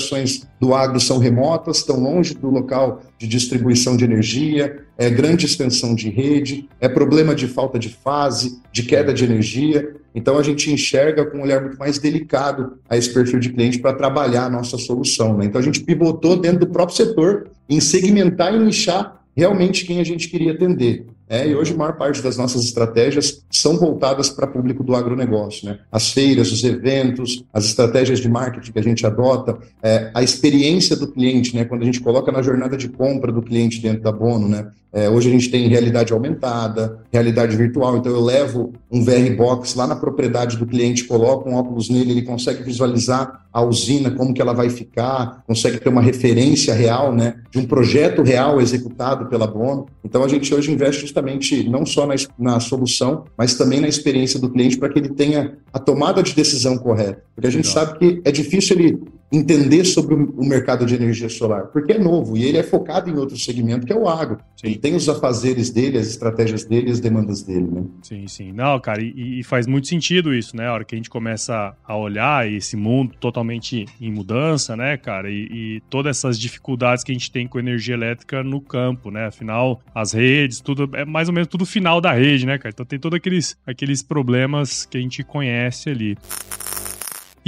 do 0.60 0.74
agro 0.74 1.00
são 1.00 1.18
remotas, 1.18 1.78
estão 1.78 1.98
longe 1.98 2.34
do 2.34 2.48
local 2.48 3.02
de 3.18 3.26
distribuição 3.26 3.96
de 3.96 4.04
energia, 4.04 4.84
é 4.96 5.08
grande 5.08 5.46
extensão 5.46 5.94
de 5.94 6.08
rede, 6.08 6.68
é 6.80 6.88
problema 6.88 7.34
de 7.34 7.46
falta 7.46 7.78
de 7.78 7.88
fase, 7.88 8.60
de 8.72 8.82
queda 8.82 9.12
de 9.12 9.24
energia. 9.24 9.94
Então 10.14 10.38
a 10.38 10.42
gente 10.42 10.72
enxerga 10.72 11.24
com 11.24 11.38
um 11.38 11.42
olhar 11.42 11.60
muito 11.60 11.78
mais 11.78 11.98
delicado 11.98 12.78
a 12.88 12.96
esse 12.96 13.12
perfil 13.12 13.38
de 13.38 13.50
cliente 13.50 13.78
para 13.78 13.92
trabalhar 13.92 14.46
a 14.46 14.50
nossa 14.50 14.76
solução. 14.76 15.36
Né? 15.36 15.46
Então 15.46 15.60
a 15.60 15.64
gente 15.64 15.80
pivotou 15.80 16.36
dentro 16.36 16.60
do 16.60 16.68
próprio 16.68 16.96
setor 16.96 17.50
em 17.68 17.80
segmentar 17.80 18.54
e 18.54 18.58
nichar 18.58 19.22
realmente 19.36 19.84
quem 19.84 20.00
a 20.00 20.04
gente 20.04 20.28
queria 20.28 20.52
atender. 20.52 21.06
É, 21.28 21.46
e 21.46 21.54
hoje 21.54 21.74
a 21.74 21.76
maior 21.76 21.96
parte 21.96 22.22
das 22.22 22.36
nossas 22.36 22.64
estratégias 22.64 23.44
são 23.50 23.76
voltadas 23.76 24.30
para 24.30 24.46
o 24.46 24.52
público 24.52 24.82
do 24.82 24.94
agronegócio. 24.96 25.68
Né? 25.68 25.78
As 25.92 26.10
feiras, 26.10 26.50
os 26.50 26.64
eventos, 26.64 27.44
as 27.52 27.66
estratégias 27.66 28.18
de 28.18 28.28
marketing 28.28 28.72
que 28.72 28.78
a 28.78 28.82
gente 28.82 29.06
adota, 29.06 29.58
é, 29.82 30.10
a 30.14 30.22
experiência 30.22 30.96
do 30.96 31.08
cliente, 31.08 31.54
né? 31.54 31.64
quando 31.64 31.82
a 31.82 31.84
gente 31.84 32.00
coloca 32.00 32.32
na 32.32 32.40
jornada 32.40 32.76
de 32.76 32.88
compra 32.88 33.30
do 33.30 33.42
cliente 33.42 33.80
dentro 33.80 34.02
da 34.02 34.12
Bono. 34.12 34.48
Né? 34.48 34.68
É, 34.90 35.08
hoje 35.08 35.28
a 35.28 35.32
gente 35.32 35.50
tem 35.50 35.68
realidade 35.68 36.14
aumentada, 36.14 37.00
realidade 37.12 37.54
virtual, 37.54 37.98
então 37.98 38.10
eu 38.10 38.22
levo 38.22 38.72
um 38.90 39.04
VR 39.04 39.36
Box 39.36 39.74
lá 39.74 39.86
na 39.86 39.94
propriedade 39.94 40.56
do 40.56 40.66
cliente, 40.66 41.04
coloco 41.04 41.48
um 41.48 41.54
óculos 41.54 41.90
nele, 41.90 42.12
ele 42.12 42.22
consegue 42.22 42.62
visualizar 42.62 43.46
a 43.52 43.62
usina, 43.62 44.10
como 44.10 44.32
que 44.32 44.40
ela 44.40 44.54
vai 44.54 44.70
ficar, 44.70 45.42
consegue 45.46 45.78
ter 45.78 45.90
uma 45.90 46.00
referência 46.00 46.72
real 46.72 47.14
né, 47.14 47.34
de 47.50 47.58
um 47.58 47.66
projeto 47.66 48.22
real 48.22 48.60
executado 48.60 49.26
pela 49.26 49.46
Bono. 49.46 49.86
Então 50.02 50.24
a 50.24 50.28
gente 50.28 50.54
hoje 50.54 50.72
investe 50.72 51.04
justamente 51.18 51.68
não 51.68 51.84
só 51.84 52.06
na, 52.06 52.14
na 52.38 52.60
solução, 52.60 53.24
mas 53.36 53.54
também 53.54 53.80
na 53.80 53.88
experiência 53.88 54.38
do 54.40 54.50
cliente 54.50 54.78
para 54.78 54.88
que 54.88 54.98
ele 54.98 55.10
tenha 55.10 55.58
a 55.72 55.78
tomada 55.78 56.22
de 56.22 56.34
decisão 56.34 56.78
correta. 56.78 57.22
Porque 57.34 57.48
a 57.48 57.50
gente 57.50 57.68
Legal. 57.68 57.86
sabe 57.86 57.98
que 57.98 58.20
é 58.24 58.32
difícil 58.32 58.78
ele 58.78 58.98
entender 59.30 59.84
sobre 59.84 60.14
o 60.14 60.44
mercado 60.44 60.86
de 60.86 60.94
energia 60.94 61.28
solar, 61.28 61.66
porque 61.66 61.92
é 61.92 61.98
novo 61.98 62.36
e 62.36 62.44
ele 62.44 62.56
é 62.56 62.62
focado 62.62 63.10
em 63.10 63.16
outro 63.16 63.36
segmento 63.36 63.86
que 63.86 63.92
é 63.92 63.96
o 63.96 64.08
agro. 64.08 64.38
Sim. 64.56 64.68
Ele 64.68 64.76
tem 64.76 64.94
os 64.94 65.08
afazeres 65.08 65.70
dele, 65.70 65.98
as 65.98 66.08
estratégias 66.08 66.64
dele, 66.64 66.90
as 66.90 66.98
demandas 66.98 67.42
dele, 67.42 67.66
né? 67.70 67.84
Sim, 68.02 68.26
sim. 68.26 68.52
Não, 68.52 68.80
cara, 68.80 69.02
e, 69.02 69.40
e, 69.40 69.44
faz 69.44 69.66
muito 69.66 69.86
sentido 69.86 70.34
isso, 70.34 70.56
né? 70.56 70.66
A 70.66 70.72
hora 70.72 70.84
que 70.84 70.94
a 70.94 70.98
gente 70.98 71.10
começa 71.10 71.76
a 71.84 71.96
olhar 71.96 72.50
esse 72.50 72.76
mundo 72.76 73.14
totalmente 73.20 73.84
em 74.00 74.10
mudança, 74.10 74.76
né, 74.76 74.96
cara? 74.96 75.30
E, 75.30 75.48
e 75.50 75.82
todas 75.90 76.16
essas 76.16 76.38
dificuldades 76.38 77.04
que 77.04 77.12
a 77.12 77.14
gente 77.14 77.30
tem 77.30 77.46
com 77.46 77.58
energia 77.58 77.94
elétrica 77.94 78.42
no 78.42 78.60
campo, 78.60 79.10
né? 79.10 79.26
Afinal, 79.26 79.80
as 79.94 80.12
redes, 80.12 80.60
tudo 80.60 80.88
é 80.94 81.04
mais 81.04 81.28
ou 81.28 81.34
menos 81.34 81.48
tudo 81.48 81.66
final 81.66 82.00
da 82.00 82.12
rede, 82.12 82.46
né, 82.46 82.56
cara? 82.56 82.70
Então 82.70 82.86
tem 82.86 82.98
todos 82.98 83.16
aqueles, 83.16 83.56
aqueles 83.66 84.02
problemas 84.02 84.86
que 84.86 84.96
a 84.96 85.00
gente 85.00 85.22
conhece 85.22 85.90
ali. 85.90 86.16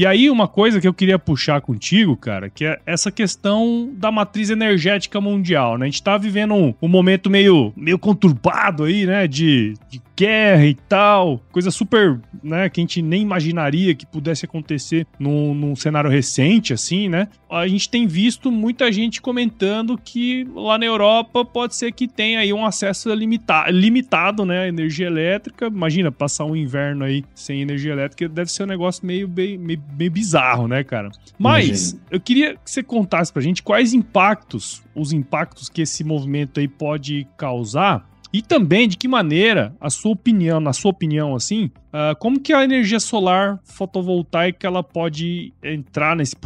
E 0.01 0.07
aí, 0.07 0.31
uma 0.31 0.49
coisa 0.49 0.81
que 0.81 0.89
eu 0.89 0.95
queria 0.95 1.19
puxar 1.19 1.61
contigo, 1.61 2.17
cara, 2.17 2.49
que 2.49 2.65
é 2.65 2.81
essa 2.87 3.13
questão 3.13 3.91
da 3.93 4.11
matriz 4.11 4.49
energética 4.49 5.21
mundial, 5.21 5.77
né? 5.77 5.85
A 5.85 5.91
gente 5.91 6.03
tá 6.03 6.17
vivendo 6.17 6.55
um, 6.55 6.73
um 6.81 6.89
momento 6.89 7.29
meio, 7.29 7.71
meio 7.77 7.99
conturbado 7.99 8.85
aí, 8.85 9.05
né? 9.05 9.29
De, 9.29 9.75
de 9.91 10.01
guerra 10.21 10.67
e 10.67 10.75
tal, 10.75 11.41
coisa 11.51 11.71
super, 11.71 12.21
né, 12.43 12.69
que 12.69 12.79
a 12.79 12.83
gente 12.83 13.01
nem 13.01 13.23
imaginaria 13.23 13.95
que 13.95 14.05
pudesse 14.05 14.45
acontecer 14.45 15.07
num, 15.19 15.55
num 15.55 15.75
cenário 15.75 16.11
recente, 16.11 16.75
assim, 16.75 17.09
né? 17.09 17.29
A 17.51 17.67
gente 17.67 17.89
tem 17.89 18.07
visto 18.07 18.53
muita 18.53 18.93
gente 18.93 19.21
comentando 19.23 19.97
que 19.97 20.47
lá 20.55 20.77
na 20.77 20.85
Europa 20.85 21.43
pode 21.43 21.75
ser 21.75 21.93
que 21.93 22.07
tenha 22.07 22.41
aí 22.41 22.53
um 22.53 22.67
acesso 22.67 23.13
limita 23.15 23.71
limitado, 23.71 24.45
né, 24.45 24.65
à 24.65 24.69
energia 24.69 25.07
elétrica. 25.07 25.67
Imagina, 25.67 26.13
passar 26.13 26.45
um 26.45 26.55
inverno 26.55 27.05
aí 27.05 27.25
sem 27.35 27.63
energia 27.63 27.93
elétrica 27.93 28.29
deve 28.29 28.53
ser 28.53 28.65
um 28.65 28.67
negócio 28.67 29.07
meio, 29.07 29.27
meio, 29.27 29.59
meio, 29.59 29.83
meio 29.97 30.11
bizarro, 30.11 30.69
né, 30.69 30.85
cara? 30.85 31.11
Mas 31.39 31.93
Imagina. 31.93 32.03
eu 32.11 32.21
queria 32.21 32.55
que 32.57 32.71
você 32.71 32.83
contasse 32.83 33.33
pra 33.33 33.41
gente 33.41 33.63
quais 33.63 33.95
impactos, 33.95 34.83
os 34.95 35.13
impactos 35.13 35.71
que 35.71 35.83
esse 35.83 36.05
movimento 36.05 36.61
aí 36.61 36.69
pode 36.69 37.27
causar 37.37 38.10
e 38.33 38.41
também 38.43 38.87
de 38.87 38.97
que 38.97 39.09
maneira, 39.09 39.75
a 39.81 39.91
sua 39.91 40.13
opinião, 40.13 40.61
na 40.61 40.73
sua 40.73 40.93
opinião, 40.93 41.35
assim, 41.35 41.65
uh, 41.89 42.17
como 42.19 42.39
que 42.39 42.53
a 42.53 42.63
energia 42.63 43.01
solar 43.01 43.59
fotovoltaica 43.65 44.67
ela 44.67 44.85
pode 44.85 45.53
entrar 45.63 46.15
nesse 46.15 46.37